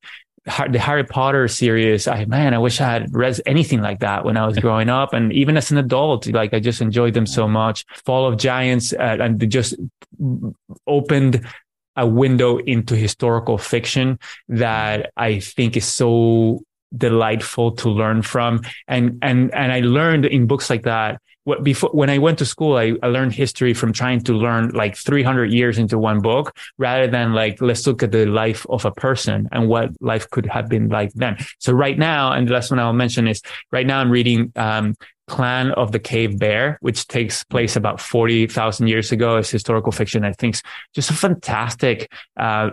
the 0.70 0.80
Harry 0.80 1.04
Potter 1.04 1.48
series, 1.48 2.08
I 2.08 2.26
man, 2.26 2.54
I 2.54 2.58
wish 2.58 2.80
I 2.82 2.90
had 2.90 3.14
read 3.14 3.40
anything 3.46 3.82
like 3.82 4.00
that 4.00 4.26
when 4.26 4.38
I 4.38 4.46
was 4.46 4.58
growing 4.58 4.90
up, 4.90 5.14
and 5.14 5.34
even 5.34 5.58
as 5.58 5.72
an 5.72 5.78
adult, 5.78 6.28
like 6.28 6.54
I 6.54 6.60
just 6.60 6.82
enjoyed 6.82 7.14
them 7.14 7.26
so 7.26 7.48
much. 7.48 7.86
Fall 8.06 8.26
of 8.26 8.38
Giants, 8.38 8.94
uh, 8.94 9.18
and 9.20 9.50
just 9.52 9.76
opened 10.86 11.46
a 11.96 12.08
window 12.08 12.58
into 12.58 12.96
historical 12.96 13.58
fiction 13.58 14.20
that 14.48 15.12
I 15.18 15.40
think 15.40 15.76
is 15.76 15.86
so 15.86 16.62
delightful 16.96 17.72
to 17.72 17.90
learn 17.90 18.22
from. 18.22 18.62
And, 18.88 19.20
and, 19.22 19.54
and 19.54 19.72
I 19.72 19.82
learned 19.82 20.26
in 20.26 20.48
books 20.48 20.70
like 20.70 20.84
that. 20.84 21.20
What, 21.48 21.64
before 21.64 21.92
when 21.92 22.10
I 22.10 22.18
went 22.18 22.40
to 22.40 22.46
school, 22.46 22.76
I, 22.76 22.92
I 23.02 23.08
learned 23.08 23.32
history 23.32 23.74
from 23.74 23.94
trying 23.94 24.20
to 24.24 24.34
learn 24.34 24.72
like 24.72 24.98
300 24.98 25.50
years 25.50 25.78
into 25.78 25.98
one 25.98 26.20
book 26.20 26.54
rather 26.78 27.08
than 27.08 27.32
like, 27.32 27.62
let's 27.62 27.88
look 27.88 28.04
at 28.04 28.12
the 28.12 28.26
life 28.26 28.66
of 28.68 28.84
a 28.84 28.92
person 28.92 29.48
and 29.54 29.70
what 29.70 29.92
life 30.02 30.30
could 30.30 30.46
have 30.48 30.68
been 30.68 30.90
like 30.90 31.14
then. 31.14 31.38
So 31.60 31.72
right 31.72 31.98
now, 31.98 32.34
and 32.34 32.50
the 32.50 32.52
last 32.52 32.70
one 32.70 32.80
I'll 32.82 32.92
mention 32.92 33.30
is 33.30 33.42
right 33.72 33.88
now 33.88 34.02
I'm 34.02 34.12
reading, 34.12 34.52
um, 34.58 34.96
Clan 35.30 35.72
of 35.72 35.94
the 35.94 36.00
Cave 36.00 36.38
Bear, 36.38 36.78
which 36.82 37.08
takes 37.08 37.46
place 37.46 37.78
about 37.78 38.02
40,000 38.02 38.88
years 38.88 39.14
ago 39.14 39.38
as 39.38 39.50
historical 39.50 39.94
fiction. 39.94 40.26
I 40.26 40.34
think 40.34 40.58
just 40.94 41.12
a 41.12 41.14
fantastic, 41.14 42.12
uh, 42.36 42.72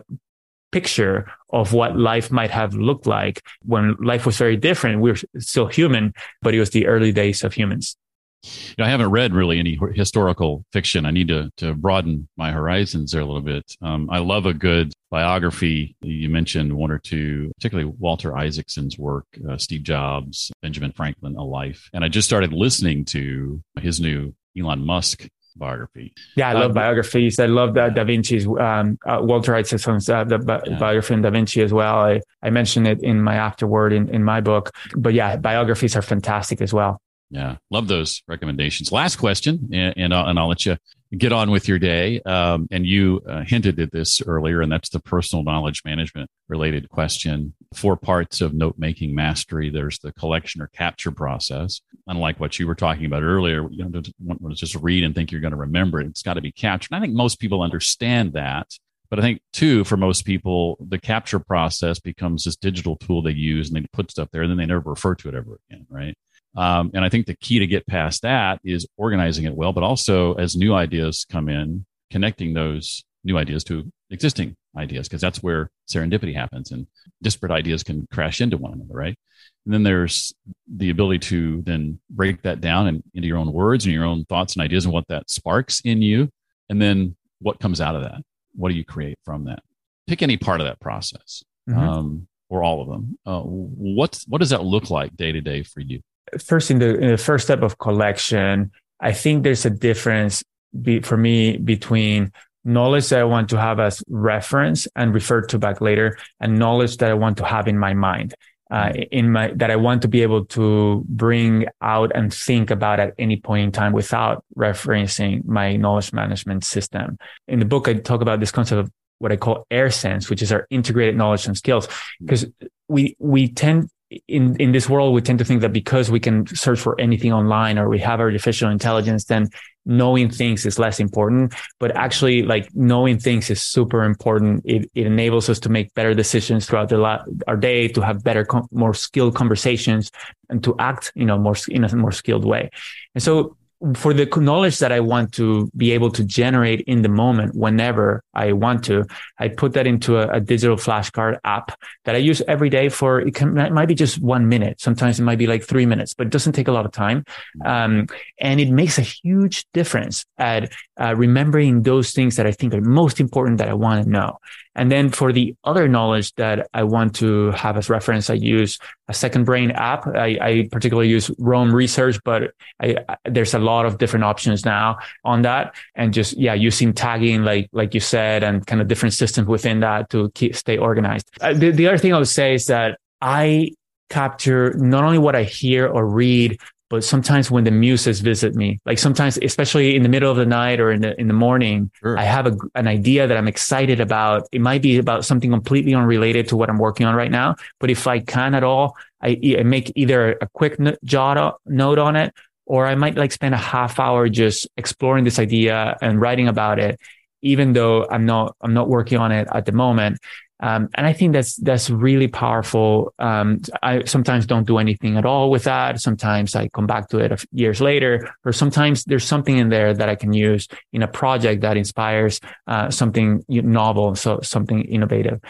picture 0.73 1.31
of 1.51 1.73
what 1.73 1.97
life 1.97 2.33
might 2.33 2.51
have 2.51 2.75
looked 2.75 3.07
like 3.07 3.41
when 3.65 3.95
life 4.01 4.27
was 4.27 4.37
very 4.37 4.57
different. 4.57 5.01
We 5.01 5.13
were 5.13 5.19
still 5.39 5.69
human, 5.69 6.13
but 6.43 6.53
it 6.53 6.59
was 6.59 6.71
the 6.71 6.89
early 6.89 7.13
days 7.13 7.45
of 7.45 7.55
humans. 7.55 7.97
You 8.45 8.75
know, 8.79 8.85
I 8.85 8.89
haven't 8.89 9.11
read 9.11 9.35
really 9.35 9.59
any 9.59 9.79
historical 9.95 10.65
fiction. 10.73 11.07
I 11.07 11.11
need 11.11 11.29
to 11.29 11.51
to 11.59 11.75
broaden 11.75 12.29
my 12.37 12.53
horizons 12.53 13.13
there 13.13 13.21
a 13.21 13.25
little 13.25 13.43
bit. 13.43 13.65
Um, 13.83 14.09
I 14.11 14.19
love 14.19 14.47
a 14.47 14.55
good 14.55 14.93
biography. 15.11 15.97
You 16.03 16.29
mentioned 16.29 16.73
one 16.73 16.91
or 16.91 16.99
two, 16.99 17.53
particularly 17.57 17.93
Walter 17.99 18.37
Isaacson's 18.37 18.99
work, 18.99 19.27
uh, 19.49 19.57
Steve 19.59 19.83
Jobs, 19.83 20.51
Benjamin 20.63 20.93
Franklin, 20.93 21.37
A 21.37 21.45
Life. 21.45 21.89
And 21.93 22.05
I 22.05 22.09
just 22.09 22.29
started 22.29 22.53
listening 22.53 23.05
to 23.07 23.63
his 23.81 24.01
new 24.01 24.35
Elon 24.59 24.85
Musk 24.85 25.29
biography. 25.57 26.13
Yeah, 26.37 26.49
I 26.49 26.53
love 26.55 26.71
um, 26.71 26.75
biographies. 26.75 27.39
I 27.39 27.47
love 27.47 27.75
that 27.75 27.95
Da 27.95 28.05
Vinci's 28.05 28.47
um, 28.47 28.99
uh, 29.07 29.21
Walter 29.23 29.55
Isaacson's 29.55 30.09
uh, 30.09 30.25
the 30.25 30.39
bi- 30.39 30.61
yeah. 30.67 30.79
biography 30.79 31.15
on 31.15 31.23
Da 31.23 31.31
Vinci 31.31 31.63
as 31.63 31.73
well. 31.73 31.97
I, 31.97 32.21
I 32.43 32.51
mentioned 32.51 32.89
it 32.89 33.03
in 33.03 33.23
my 33.23 33.37
afterword 33.37 33.93
in, 33.93 34.09
in 34.09 34.25
my 34.25 34.41
book. 34.41 34.73
But 34.97 35.15
yeah, 35.15 35.37
biographies 35.37 35.97
are 35.97 36.03
fantastic 36.03 36.61
as 36.61 36.73
well. 36.73 37.01
Yeah, 37.31 37.57
love 37.71 37.89
those 37.89 38.23
recommendations. 38.29 38.93
Last 38.93 39.17
question, 39.17 39.71
and, 39.73 39.95
and, 39.97 40.15
I'll, 40.15 40.29
and 40.29 40.39
I'll 40.39 40.49
let 40.49 40.67
you 40.67 40.77
get 41.17 41.33
on 41.33 41.51
with 41.51 41.69
your 41.69 41.79
day. 41.79 42.21
Um, 42.23 42.69
and 42.71 42.87
you 42.87 43.23
uh, 43.29 43.43
hinted 43.45 43.79
at 43.81 43.93
this 43.93 44.21
earlier, 44.27 44.61
and 44.61 44.71
that's 44.71 44.91
the 44.91 45.01
personal 45.01 45.45
knowledge 45.45 45.83
management 45.85 46.31
related 46.49 46.89
question. 46.89 47.55
Four 47.75 47.97
parts 47.97 48.41
of 48.41 48.55
note 48.55 48.77
making 48.79 49.15
mastery 49.15 49.71
there's 49.71 49.99
the 49.99 50.13
collection 50.13 50.61
or 50.61 50.69
capture 50.69 51.11
process. 51.11 51.81
Unlike 52.07 52.41
what 52.41 52.59
you 52.59 52.67
were 52.67 52.75
talking 52.75 53.07
about 53.07 53.23
earlier, 53.23 53.69
you 53.71 53.85
don't 53.85 54.13
want 54.21 54.41
to 54.43 54.55
just 54.55 54.75
read 54.77 55.05
and 55.05 55.15
think 55.15 55.33
you're 55.33 55.41
going 55.41 55.53
to 55.53 55.57
remember 55.57 56.01
it. 56.01 56.07
It's 56.07 56.23
got 56.23 56.35
to 56.35 56.41
be 56.41 56.53
captured. 56.53 56.93
And 56.93 56.99
I 56.99 57.01
think 57.01 57.17
most 57.17 57.41
people 57.41 57.63
understand 57.63 58.35
that. 58.35 58.69
But 59.11 59.19
I 59.19 59.23
think, 59.23 59.43
too, 59.53 59.85
for 59.85 59.97
most 59.97 60.25
people, 60.25 60.77
the 60.81 60.99
capture 60.99 61.39
process 61.39 62.01
becomes 62.01 62.45
this 62.45 62.57
digital 62.57 62.97
tool 62.97 63.23
they 63.23 63.33
use 63.33 63.69
and 63.69 63.77
they 63.77 63.87
put 63.93 64.11
stuff 64.11 64.29
there 64.33 64.43
and 64.43 64.51
then 64.51 64.59
they 64.59 64.67
never 64.67 64.91
refer 64.91 65.15
to 65.17 65.29
it 65.29 65.35
ever 65.35 65.59
again, 65.71 65.87
right? 65.89 66.17
Um, 66.57 66.91
and 66.95 67.05
I 67.05 67.09
think 67.09 67.27
the 67.27 67.37
key 67.37 67.59
to 67.59 67.67
get 67.67 67.87
past 67.87 68.23
that 68.23 68.61
is 68.65 68.87
organizing 68.97 69.45
it 69.45 69.55
well, 69.55 69.73
but 69.73 69.83
also 69.83 70.35
as 70.35 70.57
new 70.57 70.75
ideas 70.75 71.27
come 71.31 71.49
in, 71.49 71.85
connecting 72.11 72.55
those 72.55 73.05
new 73.25 73.37
ideas 73.37 73.65
to 73.65 73.91
existing 74.11 74.55
ideas, 74.77 75.09
because 75.09 75.21
that's 75.21 75.43
where 75.43 75.71
serendipity 75.89 76.35
happens 76.35 76.71
and 76.71 76.87
disparate 77.23 77.53
ideas 77.53 77.83
can 77.83 78.07
crash 78.13 78.41
into 78.41 78.57
one 78.57 78.73
another, 78.73 78.95
right? 78.95 79.19
And 79.65 79.75
then 79.75 79.83
there's 79.83 80.33
the 80.69 80.91
ability 80.91 81.21
to 81.31 81.63
then 81.63 81.99
break 82.11 82.43
that 82.43 82.61
down 82.61 82.87
and 82.87 83.03
into 83.15 83.27
your 83.27 83.39
own 83.39 83.53
words 83.53 83.85
and 83.85 83.95
your 83.95 84.05
own 84.05 84.25
thoughts 84.27 84.55
and 84.55 84.63
ideas 84.63 84.85
and 84.85 84.95
what 84.95 85.09
that 85.09 85.31
sparks 85.31 85.81
in 85.81 86.03
you. 86.03 86.29
And 86.69 86.81
then 86.81 87.17
what 87.41 87.61
comes 87.61 87.81
out 87.81 87.97
of 87.97 88.03
that? 88.03 88.23
What 88.55 88.69
do 88.69 88.75
you 88.75 88.85
create 88.85 89.19
from 89.25 89.47
that? 89.47 89.63
Pick 90.07 90.23
any 90.23 90.37
part 90.37 90.61
of 90.61 90.67
that 90.67 90.81
process. 90.81 91.43
Mm-hmm. 91.69 91.81
Um, 91.81 92.29
or 92.51 92.63
all 92.63 92.83
of 92.83 92.89
them. 92.89 93.19
Uh, 93.27 93.41
what 93.41 94.23
what 94.29 94.39
does 94.39 94.51
that 94.51 94.63
look 94.63 94.91
like 94.91 95.17
day 95.17 95.33
to 95.33 95.41
day 95.41 95.63
for 95.63 95.81
you? 95.81 96.01
First 96.39 96.71
in 96.71 96.79
the, 96.79 96.99
in 96.99 97.11
the 97.11 97.19
first 97.19 97.45
step 97.45 97.63
of 97.63 97.79
collection, 97.79 98.71
I 99.01 99.13
think 99.13 99.43
there's 99.43 99.65
a 99.65 99.71
difference 99.71 100.43
be, 100.81 101.01
for 101.01 101.17
me 101.17 101.57
between 101.57 102.33
knowledge 102.65 103.09
that 103.11 103.21
I 103.21 103.25
want 103.25 103.51
to 103.51 103.59
have 103.59 103.79
as 103.79 104.03
reference 104.09 104.89
and 104.97 105.15
refer 105.15 105.43
to 105.43 105.59
back 105.59 105.81
later 105.81 106.17
and 106.41 106.59
knowledge 106.59 106.97
that 106.99 107.11
I 107.11 107.15
want 107.15 107.37
to 107.39 107.45
have 107.45 107.69
in 107.69 107.79
my 107.79 107.95
mind. 107.95 108.35
Uh, 108.71 108.93
in 109.13 109.31
my 109.31 109.53
that 109.55 109.71
I 109.71 109.77
want 109.77 110.01
to 110.03 110.09
be 110.09 110.23
able 110.23 110.47
to 110.47 111.05
bring 111.07 111.67
out 111.83 112.11
and 112.15 112.33
think 112.33 112.71
about 112.71 112.99
at 112.99 113.13
any 113.19 113.37
point 113.37 113.63
in 113.63 113.73
time 113.73 113.93
without 113.93 114.43
referencing 114.57 115.45
my 115.45 115.77
knowledge 115.77 116.15
management 116.15 116.65
system. 116.65 117.19
In 117.47 117.59
the 117.59 117.67
book, 117.67 117.89
I 117.89 117.95
talk 117.95 118.23
about 118.23 118.41
this 118.41 118.51
concept 118.51 118.81
of 118.81 118.91
what 119.19 119.31
I 119.31 119.37
call 119.37 119.67
air 119.71 119.91
sense, 119.91 120.31
which 120.31 120.41
is 120.41 120.51
our 120.51 120.67
integrated 120.71 121.15
knowledge 121.15 121.47
and 121.47 121.57
skills, 121.57 121.89
because 122.21 122.47
we 122.89 123.15
we 123.19 123.49
tend 123.49 123.91
in 124.29 124.57
in 124.57 124.73
this 124.73 124.89
world 124.89 125.15
we 125.15 125.21
tend 125.21 125.39
to 125.39 125.45
think 125.45 125.61
that 125.61 125.73
because 125.73 126.11
we 126.11 126.21
can 126.21 126.47
search 126.49 126.81
for 126.81 127.01
anything 127.01 127.33
online 127.33 127.79
or 127.79 127.89
we 127.89 127.99
have 127.99 128.21
artificial 128.21 128.71
intelligence 128.71 129.25
then 129.25 129.49
knowing 129.87 130.31
things 130.31 130.65
is 130.65 130.79
less 130.79 131.01
important. 131.01 131.55
But 131.79 131.97
actually 131.97 132.43
like 132.43 132.69
knowing 132.75 133.19
things 133.19 133.51
is 133.51 133.63
super 133.63 134.03
important. 134.05 134.63
It, 134.65 134.91
it 134.95 135.07
enables 135.07 135.49
us 135.49 135.59
to 135.61 135.69
make 135.69 135.95
better 135.95 136.15
decisions 136.15 136.67
throughout 136.67 136.91
la- 136.93 137.25
our 137.47 137.57
day 137.57 137.89
to 137.89 138.01
have 138.01 138.25
better 138.25 138.47
more 138.71 138.95
skilled 138.95 139.35
conversations 139.35 140.11
and 140.49 140.63
to 140.65 140.75
act 140.79 141.13
you 141.15 141.25
know 141.25 141.39
more 141.39 141.57
in 141.69 141.85
a 141.85 141.97
more 141.97 142.13
skilled 142.13 142.45
way. 142.45 142.71
And 143.15 143.23
so 143.23 143.57
for 143.95 144.15
the 144.15 144.27
knowledge 144.37 144.79
that 144.79 144.93
I 144.93 145.01
want 145.01 145.33
to 145.35 145.71
be 145.77 145.93
able 145.93 146.11
to 146.13 146.25
generate 146.25 146.81
in 146.83 147.03
the 147.03 147.09
moment 147.09 147.55
whenever 147.55 148.23
I 148.33 148.53
want 148.53 148.85
to, 148.85 149.05
I 149.39 149.49
put 149.49 149.75
that 149.75 149.87
into 149.87 150.19
a, 150.19 150.29
a 150.29 150.41
digital 150.41 150.77
flashcard 150.77 151.39
app 151.45 151.79
that 152.05 152.15
I 152.15 152.19
use 152.19 152.41
every 152.49 152.71
day 152.71 152.89
for 152.89 153.21
it, 153.21 153.35
can, 153.35 153.57
it 153.59 153.73
might 153.73 153.89
be 153.89 153.95
just 153.95 154.21
one 154.21 154.49
minute. 154.49 154.81
Sometimes 154.81 155.21
it 155.21 155.23
might 155.23 155.39
be 155.39 155.47
like 155.47 155.65
three 155.65 155.87
minutes, 155.87 156.15
but 156.15 156.27
it 156.27 156.31
doesn't 156.31 156.55
take 156.55 156.69
a 156.69 156.73
lot 156.73 156.87
of 156.87 156.93
time. 156.93 157.25
Um, 157.65 158.07
and 158.41 158.61
it 158.61 158.71
makes 158.71 158.99
a 158.99 159.03
huge 159.03 159.67
difference 159.73 160.25
at 160.39 160.73
uh, 161.01 161.15
remembering 161.17 161.83
those 161.83 162.13
things 162.13 162.37
that 162.37 162.47
I 162.47 162.53
think 162.53 162.73
are 162.75 162.81
most 162.81 163.21
important 163.21 163.59
that 163.59 163.69
I 163.69 163.75
want 163.75 164.05
to 164.05 164.09
know. 164.09 164.39
And 164.77 164.91
then 164.91 165.11
for 165.11 165.33
the 165.33 165.55
other 165.65 165.89
knowledge 165.89 166.35
that 166.35 166.69
I 166.75 166.83
want 166.83 167.15
to 167.17 167.53
have 167.53 167.77
as 167.77 167.89
reference, 167.89 168.29
I 168.31 168.35
use 168.35 168.79
a 169.09 169.15
second 169.15 169.45
brain 169.45 169.71
app. 169.71 170.07
I, 170.07 170.39
I 170.41 170.69
particularly 170.71 171.09
use 171.09 171.31
Roam 171.39 171.75
Research, 171.75 172.19
but 172.25 172.53
I, 172.81 172.97
there's 173.25 173.55
a 173.55 173.59
lot 173.59 173.87
of 173.87 173.99
different 173.99 174.25
options 174.25 174.65
now 174.65 174.99
on 175.25 175.43
that. 175.43 175.75
And 175.95 176.13
just, 176.13 176.37
yeah, 176.37 176.55
using 176.55 176.93
tagging, 176.93 177.45
like, 177.45 177.69
like 177.73 177.95
you 177.95 178.01
said, 178.01 178.43
and 178.43 178.67
kind 178.67 178.81
of 178.81 178.89
different 178.89 179.15
systems 179.15 179.47
within 179.47 179.81
that 179.81 180.11
to 180.11 180.31
keep, 180.31 180.57
stay 180.57 180.77
organized. 180.77 181.31
Uh, 181.41 181.55
the, 181.55 181.71
the 181.71 181.87
other 181.87 181.99
thing 181.99 182.13
I 182.13 182.19
would 182.19 182.29
say 182.29 182.55
is 182.55 182.67
that 182.67 182.99
I 183.21 183.71
capture 184.11 184.75
not 184.75 185.03
only 185.03 185.19
what 185.19 185.35
I 185.35 185.45
hear 185.45 185.87
or 185.87 186.07
read, 186.07 186.61
but 186.95 187.03
sometimes 187.03 187.51
when 187.51 187.65
the 187.65 187.73
muses 187.73 188.21
visit 188.21 188.55
me, 188.55 188.79
like 188.87 189.01
sometimes, 189.01 189.37
especially 189.43 189.97
in 189.97 190.05
the 190.05 190.09
middle 190.09 190.31
of 190.31 190.37
the 190.37 190.47
night 190.47 190.79
or 190.79 190.93
in 190.93 191.01
the 191.01 191.21
in 191.21 191.27
the 191.27 191.35
morning, 191.35 191.91
sure. 191.99 192.17
I 192.17 192.23
have 192.23 192.47
a, 192.47 192.57
an 192.77 192.87
idea 192.87 193.27
that 193.27 193.37
I'm 193.37 193.49
excited 193.49 193.99
about. 193.99 194.47
It 194.53 194.61
might 194.61 194.81
be 194.81 194.97
about 194.99 195.25
something 195.25 195.51
completely 195.51 195.93
unrelated 195.93 196.47
to 196.51 196.57
what 196.57 196.71
I'm 196.71 196.79
working 196.79 197.05
on 197.05 197.17
right 197.17 197.33
now. 197.33 197.57
But 197.81 197.91
if 197.91 198.07
I 198.07 198.21
can 198.21 198.55
at 198.55 198.63
all, 198.63 198.97
I, 199.21 199.57
I 199.59 199.65
make 199.65 199.91
either 199.97 200.39
a 200.41 200.49
quick 200.53 200.79
jot 201.03 201.59
note 201.67 201.99
on 201.99 202.15
it, 202.15 202.33
or 202.65 202.87
I 202.87 202.95
might 202.95 203.17
like 203.17 203.33
spend 203.33 203.57
a 203.57 203.59
half 203.59 203.99
hour 203.99 204.29
just 204.29 204.69
exploring 204.77 205.25
this 205.25 205.41
idea 205.41 205.97
and 206.01 206.21
writing 206.21 206.47
about 206.47 206.79
it, 206.79 207.01
even 207.43 207.73
though 207.73 208.07
I'm 208.09 208.25
not 208.25 208.55
I'm 208.61 208.73
not 208.73 208.89
working 208.89 209.19
on 209.19 209.33
it 209.33 209.49
at 209.53 209.67
the 209.67 209.73
moment. 209.73 210.19
Um, 210.61 210.89
and 210.95 211.07
I 211.07 211.13
think 211.13 211.33
that's 211.33 211.57
that's 211.57 211.91
really 211.91 212.29
powerful. 212.29 213.13
Um, 213.19 213.61
I 213.83 214.05
sometimes 214.05 214.47
don't 214.47 214.67
do 214.67 214.79
anything 214.79 215.17
at 215.17 215.25
all 215.25 215.51
with 215.51 215.65
that. 215.65 216.01
Sometimes 216.01 216.55
I 216.55 216.69
come 216.69 216.87
back 216.87 217.09
to 217.09 217.19
it 217.19 217.45
years 217.53 217.81
later, 217.81 218.35
or 218.45 218.53
sometimes 218.53 219.05
there's 219.05 219.25
something 219.25 219.59
in 219.59 219.69
there 219.69 219.93
that 219.93 220.09
I 220.09 220.15
can 220.15 220.33
use 220.33 220.69
in 220.93 221.03
a 221.03 221.09
project 221.09 221.63
that 221.63 221.77
inspires 221.77 222.41
uh, 222.67 222.91
something 222.91 223.45
novel, 223.49 224.15
so 224.15 224.41
something 224.43 224.83
innovative. 224.83 225.41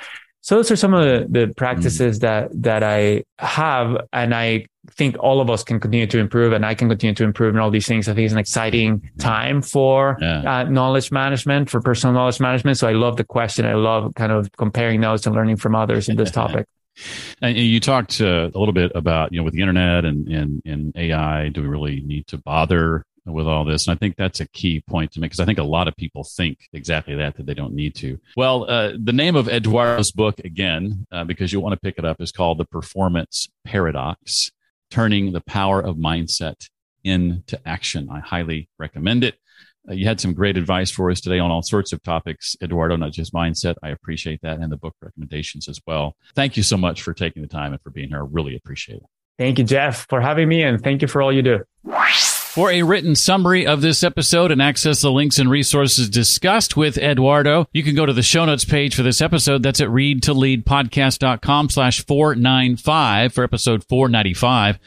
So 0.41 0.57
those 0.57 0.71
are 0.71 0.77
some 0.77 0.95
of 0.95 1.05
the, 1.05 1.27
the 1.29 1.55
practices 1.55 2.19
mm. 2.19 2.23
that 2.23 2.63
that 2.63 2.83
I 2.83 3.25
have, 3.39 4.07
and 4.13 4.35
I 4.35 4.67
think 4.91 5.17
all 5.19 5.41
of 5.41 5.51
us 5.51 5.65
can 5.65 5.81
continue 5.81 6.07
to 6.07 6.19
improve, 6.19 6.53
and 6.53 6.65
I 6.65 6.75
can 6.75 6.89
continue 6.89 7.15
to 7.15 7.25
improve 7.25 7.55
in 7.55 7.61
all 7.61 7.71
these 7.71 7.87
things. 7.87 8.09
I 8.09 8.15
think 8.15 8.27
it's 8.27 8.33
an 8.33 8.39
exciting 8.39 9.11
time 9.19 9.63
for 9.63 10.19
yeah. 10.21 10.61
uh, 10.61 10.65
knowledge 10.65 11.11
management, 11.11 11.71
for 11.71 11.81
personal 11.81 12.15
knowledge 12.15 12.41
management. 12.41 12.79
So 12.79 12.89
I 12.89 12.93
love 12.93 13.17
the 13.17 13.25
question. 13.25 13.67
I 13.67 13.75
love 13.75 14.15
kind 14.15 14.33
of 14.33 14.51
comparing 14.53 15.01
notes 15.01 15.27
and 15.27 15.35
learning 15.35 15.57
from 15.57 15.75
others 15.75 16.09
in 16.09 16.17
this 16.17 16.31
topic. 16.43 16.67
And 17.43 17.57
you 17.57 17.81
talked 17.81 18.21
uh, 18.21 18.51
a 18.55 18.59
little 18.59 18.73
bit 18.73 18.93
about 18.95 19.33
you 19.33 19.39
know 19.39 19.45
with 19.45 19.55
the 19.55 19.61
internet 19.61 20.05
and, 20.05 20.29
and 20.29 20.63
and 20.65 20.97
AI, 20.97 21.49
do 21.49 21.63
we 21.63 21.69
really 21.69 22.01
need 22.01 22.27
to 22.29 22.39
bother 22.39 23.05
with 23.27 23.47
all 23.47 23.65
this. 23.65 23.87
And 23.87 23.97
I 23.97 23.99
think 23.99 24.17
that's 24.17 24.41
a 24.41 24.49
key 24.49 24.81
point 24.81 25.13
to 25.13 25.21
make 25.21 25.31
because 25.31 25.41
I 25.41 25.47
think 25.47 25.59
a 25.59 25.65
lot 25.65 25.89
of 25.89 25.97
people 25.97 26.25
think 26.25 26.69
exactly 26.73 27.15
that, 27.17 27.37
that 27.37 27.47
they 27.47 27.55
don't 27.55 27.75
need 27.75 27.95
to. 27.97 28.19
Well, 28.37 28.69
uh, 28.69 28.93
the 29.03 29.13
name 29.13 29.37
of 29.37 29.49
Eduardo's 29.49 30.13
book, 30.13 30.41
again, 30.41 31.07
uh, 31.11 31.25
because 31.25 31.53
you 31.53 31.61
want 31.61 31.73
to 31.73 31.81
pick 31.81 31.99
it 31.99 32.05
up, 32.05 32.21
is 32.21 32.33
called 32.33 32.59
The 32.59 32.65
Performance 32.65 33.49
Paradox 33.65 34.51
Turning 34.95 35.33
the 35.33 35.41
Power 35.41 35.81
of 35.81 35.97
Mindset 35.97 36.69
into 37.03 37.59
Action. 37.67 38.09
I 38.13 38.21
highly 38.21 38.69
recommend 38.79 39.25
it. 39.25 39.35
Uh, 39.91 39.95
you 39.95 40.07
had 40.07 40.21
some 40.21 40.33
great 40.33 40.57
advice 40.57 40.89
for 40.89 41.11
us 41.11 41.21
today 41.21 41.41
on 41.41 41.51
all 41.51 41.65
sorts 41.65 41.93
of 41.93 42.01
topics, 42.05 42.55
Eduardo, 42.63 42.95
not 42.95 43.11
just 43.11 43.35
mindset. 43.35 43.75
I 43.83 43.89
appreciate 43.89 44.39
that 44.43 44.61
and 44.61 44.71
the 44.71 44.77
book 44.77 44.95
recommendations 45.03 45.67
as 45.69 45.81
well. 45.85 46.15
Thank 46.37 46.57
you 46.57 46.63
so 46.63 46.77
much 46.77 47.03
for 47.03 47.13
taking 47.13 47.43
the 47.43 47.49
time 47.49 47.73
and 47.73 47.83
for 47.83 47.91
being 47.91 48.11
here. 48.11 48.21
I 48.21 48.27
really 48.31 48.55
appreciate 48.55 48.99
it. 48.99 49.07
Thank 49.37 49.59
you, 49.59 49.65
Jeff, 49.65 50.07
for 50.09 50.21
having 50.21 50.49
me, 50.49 50.63
and 50.63 50.81
thank 50.81 51.03
you 51.03 51.09
for 51.09 51.21
all 51.21 51.33
you 51.33 51.43
do. 51.43 51.65
For 52.55 52.71
a 52.71 52.85
written 52.85 53.17
summary 53.17 53.67
of 53.67 53.81
this 53.81 54.05
episode 54.05 54.53
and 54.53 54.63
access 54.63 55.01
the 55.01 55.11
links 55.11 55.41
and 55.41 55.51
resources 55.51 56.09
discussed 56.09 56.77
with 56.77 56.97
Eduardo, 56.97 57.67
you 57.73 57.83
can 57.83 57.97
go 57.97 58.07
to 58.07 58.13
the 58.13 58.23
show 58.23 58.45
notes 58.45 58.65
page 58.65 58.95
for 58.95 59.03
this 59.03 59.21
episode. 59.21 59.65
That's 59.65 59.81
at 59.81 59.89
readtoleadpodcast.com 59.89 61.71
slash 61.71 62.07
495 62.07 63.33
for 63.33 63.43
episode 63.43 63.83
495. 63.89 64.79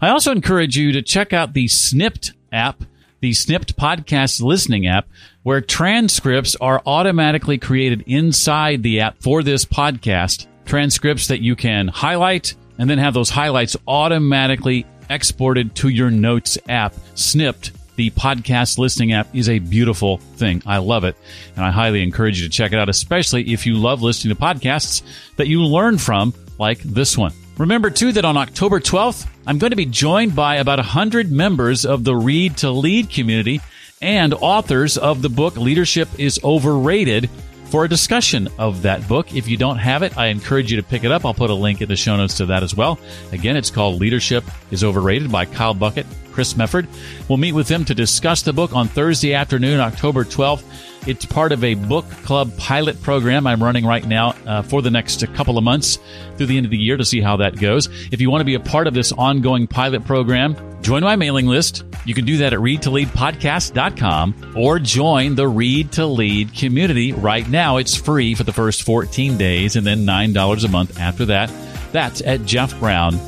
I 0.00 0.08
also 0.10 0.30
encourage 0.30 0.76
you 0.76 0.92
to 0.92 1.02
check 1.02 1.32
out 1.32 1.54
the 1.54 1.64
Snipd 1.64 2.34
app, 2.52 2.84
the 3.18 3.32
Snipd 3.32 3.74
podcast 3.74 4.40
listening 4.40 4.86
app, 4.86 5.08
where 5.42 5.60
transcripts 5.60 6.54
are 6.60 6.80
automatically 6.86 7.58
created 7.58 8.04
inside 8.06 8.84
the 8.84 9.00
app 9.00 9.20
for 9.20 9.42
this 9.42 9.64
podcast. 9.64 10.46
Transcripts 10.66 11.26
that 11.26 11.40
you 11.40 11.56
can 11.56 11.88
highlight 11.88 12.54
and 12.78 12.88
then 12.88 12.98
have 12.98 13.14
those 13.14 13.30
highlights 13.30 13.76
automatically 13.88 14.86
exported 15.08 15.74
to 15.76 15.88
your 15.88 16.10
notes 16.10 16.58
app. 16.68 16.94
Snipd, 17.14 17.72
the 17.96 18.10
podcast 18.10 18.78
listening 18.78 19.12
app, 19.12 19.34
is 19.34 19.48
a 19.48 19.58
beautiful 19.58 20.18
thing. 20.18 20.62
I 20.66 20.78
love 20.78 21.04
it. 21.04 21.16
And 21.56 21.64
I 21.64 21.70
highly 21.70 22.02
encourage 22.02 22.40
you 22.40 22.48
to 22.48 22.52
check 22.52 22.72
it 22.72 22.78
out, 22.78 22.88
especially 22.88 23.52
if 23.52 23.66
you 23.66 23.74
love 23.74 24.02
listening 24.02 24.34
to 24.34 24.40
podcasts 24.40 25.02
that 25.36 25.48
you 25.48 25.64
learn 25.64 25.98
from, 25.98 26.34
like 26.58 26.78
this 26.80 27.16
one. 27.16 27.32
Remember, 27.56 27.90
too, 27.90 28.12
that 28.12 28.24
on 28.24 28.36
October 28.36 28.78
12th, 28.78 29.26
I'm 29.46 29.58
going 29.58 29.70
to 29.70 29.76
be 29.76 29.86
joined 29.86 30.36
by 30.36 30.56
about 30.56 30.78
100 30.78 31.32
members 31.32 31.84
of 31.84 32.04
the 32.04 32.14
Read 32.14 32.56
to 32.58 32.70
Lead 32.70 33.10
community 33.10 33.60
and 34.00 34.32
authors 34.34 34.96
of 34.96 35.22
the 35.22 35.28
book 35.28 35.56
Leadership 35.56 36.08
is 36.18 36.38
Overrated 36.44 37.28
for 37.70 37.84
a 37.84 37.88
discussion 37.88 38.48
of 38.58 38.82
that 38.82 39.06
book. 39.06 39.34
If 39.34 39.48
you 39.48 39.56
don't 39.56 39.78
have 39.78 40.02
it, 40.02 40.16
I 40.16 40.26
encourage 40.26 40.70
you 40.70 40.76
to 40.78 40.82
pick 40.82 41.04
it 41.04 41.12
up. 41.12 41.24
I'll 41.24 41.34
put 41.34 41.50
a 41.50 41.54
link 41.54 41.80
in 41.80 41.88
the 41.88 41.96
show 41.96 42.16
notes 42.16 42.36
to 42.38 42.46
that 42.46 42.62
as 42.62 42.74
well. 42.74 42.98
Again, 43.32 43.56
it's 43.56 43.70
called 43.70 44.00
Leadership 44.00 44.44
is 44.70 44.82
Overrated 44.82 45.30
by 45.30 45.44
Kyle 45.44 45.74
Bucket, 45.74 46.06
Chris 46.32 46.54
Mefford. 46.54 46.86
We'll 47.28 47.38
meet 47.38 47.52
with 47.52 47.68
them 47.68 47.84
to 47.84 47.94
discuss 47.94 48.42
the 48.42 48.52
book 48.52 48.74
on 48.74 48.88
Thursday 48.88 49.34
afternoon, 49.34 49.80
October 49.80 50.24
12th. 50.24 50.64
It's 51.06 51.24
part 51.24 51.52
of 51.52 51.64
a 51.64 51.74
book 51.74 52.04
club 52.24 52.56
pilot 52.58 53.00
program 53.02 53.46
I'm 53.46 53.62
running 53.62 53.86
right 53.86 54.06
now 54.06 54.34
uh, 54.46 54.62
for 54.62 54.82
the 54.82 54.90
next 54.90 55.24
couple 55.34 55.56
of 55.56 55.64
months 55.64 55.98
through 56.36 56.46
the 56.46 56.56
end 56.56 56.66
of 56.66 56.70
the 56.70 56.78
year 56.78 56.96
to 56.96 57.04
see 57.04 57.20
how 57.20 57.36
that 57.38 57.58
goes. 57.58 57.88
If 58.12 58.20
you 58.20 58.30
want 58.30 58.40
to 58.42 58.44
be 58.44 58.54
a 58.54 58.60
part 58.60 58.86
of 58.86 58.94
this 58.94 59.12
ongoing 59.12 59.66
pilot 59.66 60.04
program, 60.04 60.56
join 60.82 61.02
my 61.02 61.16
mailing 61.16 61.46
list. 61.46 61.84
You 62.04 62.14
can 62.14 62.24
do 62.24 62.38
that 62.38 62.52
at 62.52 62.58
readtoleadpodcast.com 62.58 64.54
or 64.56 64.78
join 64.78 65.34
the 65.34 65.48
Read 65.48 65.92
to 65.92 66.06
Lead 66.06 66.54
community 66.54 67.12
right 67.12 67.48
now. 67.48 67.78
It's 67.78 67.96
free 67.96 68.34
for 68.34 68.44
the 68.44 68.52
first 68.52 68.82
14 68.82 69.38
days 69.38 69.76
and 69.76 69.86
then 69.86 70.04
$9 70.04 70.64
a 70.64 70.68
month 70.68 70.98
after 70.98 71.24
that. 71.26 71.50
That's 71.92 72.20
at 72.20 72.44
Jeff 72.44 72.78
Brown 72.78 73.18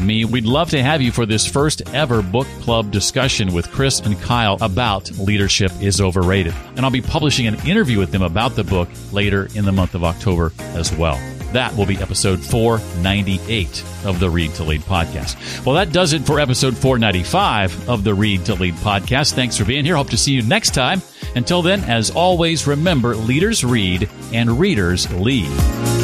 me. 0.00 0.24
We'd 0.24 0.44
love 0.44 0.70
to 0.70 0.82
have 0.82 1.02
you 1.02 1.12
for 1.12 1.26
this 1.26 1.46
first 1.46 1.82
ever 1.94 2.22
book 2.22 2.46
club 2.60 2.90
discussion 2.90 3.52
with 3.52 3.70
Chris 3.70 4.00
and 4.00 4.20
Kyle 4.20 4.56
about 4.60 5.10
leadership 5.18 5.72
is 5.80 6.00
overrated. 6.00 6.54
And 6.76 6.80
I'll 6.80 6.90
be 6.90 7.02
publishing 7.02 7.46
an 7.46 7.54
interview 7.66 7.98
with 7.98 8.10
them 8.10 8.22
about 8.22 8.56
the 8.56 8.64
book 8.64 8.88
later 9.12 9.48
in 9.54 9.64
the 9.64 9.72
month 9.72 9.94
of 9.94 10.04
October 10.04 10.52
as 10.58 10.94
well. 10.94 11.18
That 11.52 11.74
will 11.76 11.86
be 11.86 11.98
episode 11.98 12.40
498 12.40 13.84
of 14.04 14.20
the 14.20 14.30
Read 14.30 14.54
to 14.54 14.64
Lead 14.64 14.82
podcast. 14.82 15.64
Well, 15.66 15.74
that 15.74 15.92
does 15.92 16.12
it 16.12 16.22
for 16.22 16.38
episode 16.38 16.76
495 16.76 17.88
of 17.88 18.04
the 18.04 18.14
Read 18.14 18.44
to 18.46 18.54
Lead 18.54 18.74
podcast. 18.74 19.34
Thanks 19.34 19.56
for 19.56 19.64
being 19.64 19.84
here. 19.84 19.96
Hope 19.96 20.10
to 20.10 20.16
see 20.16 20.32
you 20.32 20.42
next 20.42 20.74
time. 20.74 21.02
Until 21.34 21.62
then, 21.62 21.82
as 21.84 22.10
always, 22.10 22.66
remember 22.66 23.16
leaders 23.16 23.64
read 23.64 24.08
and 24.32 24.58
readers 24.58 25.10
lead. 25.12 25.99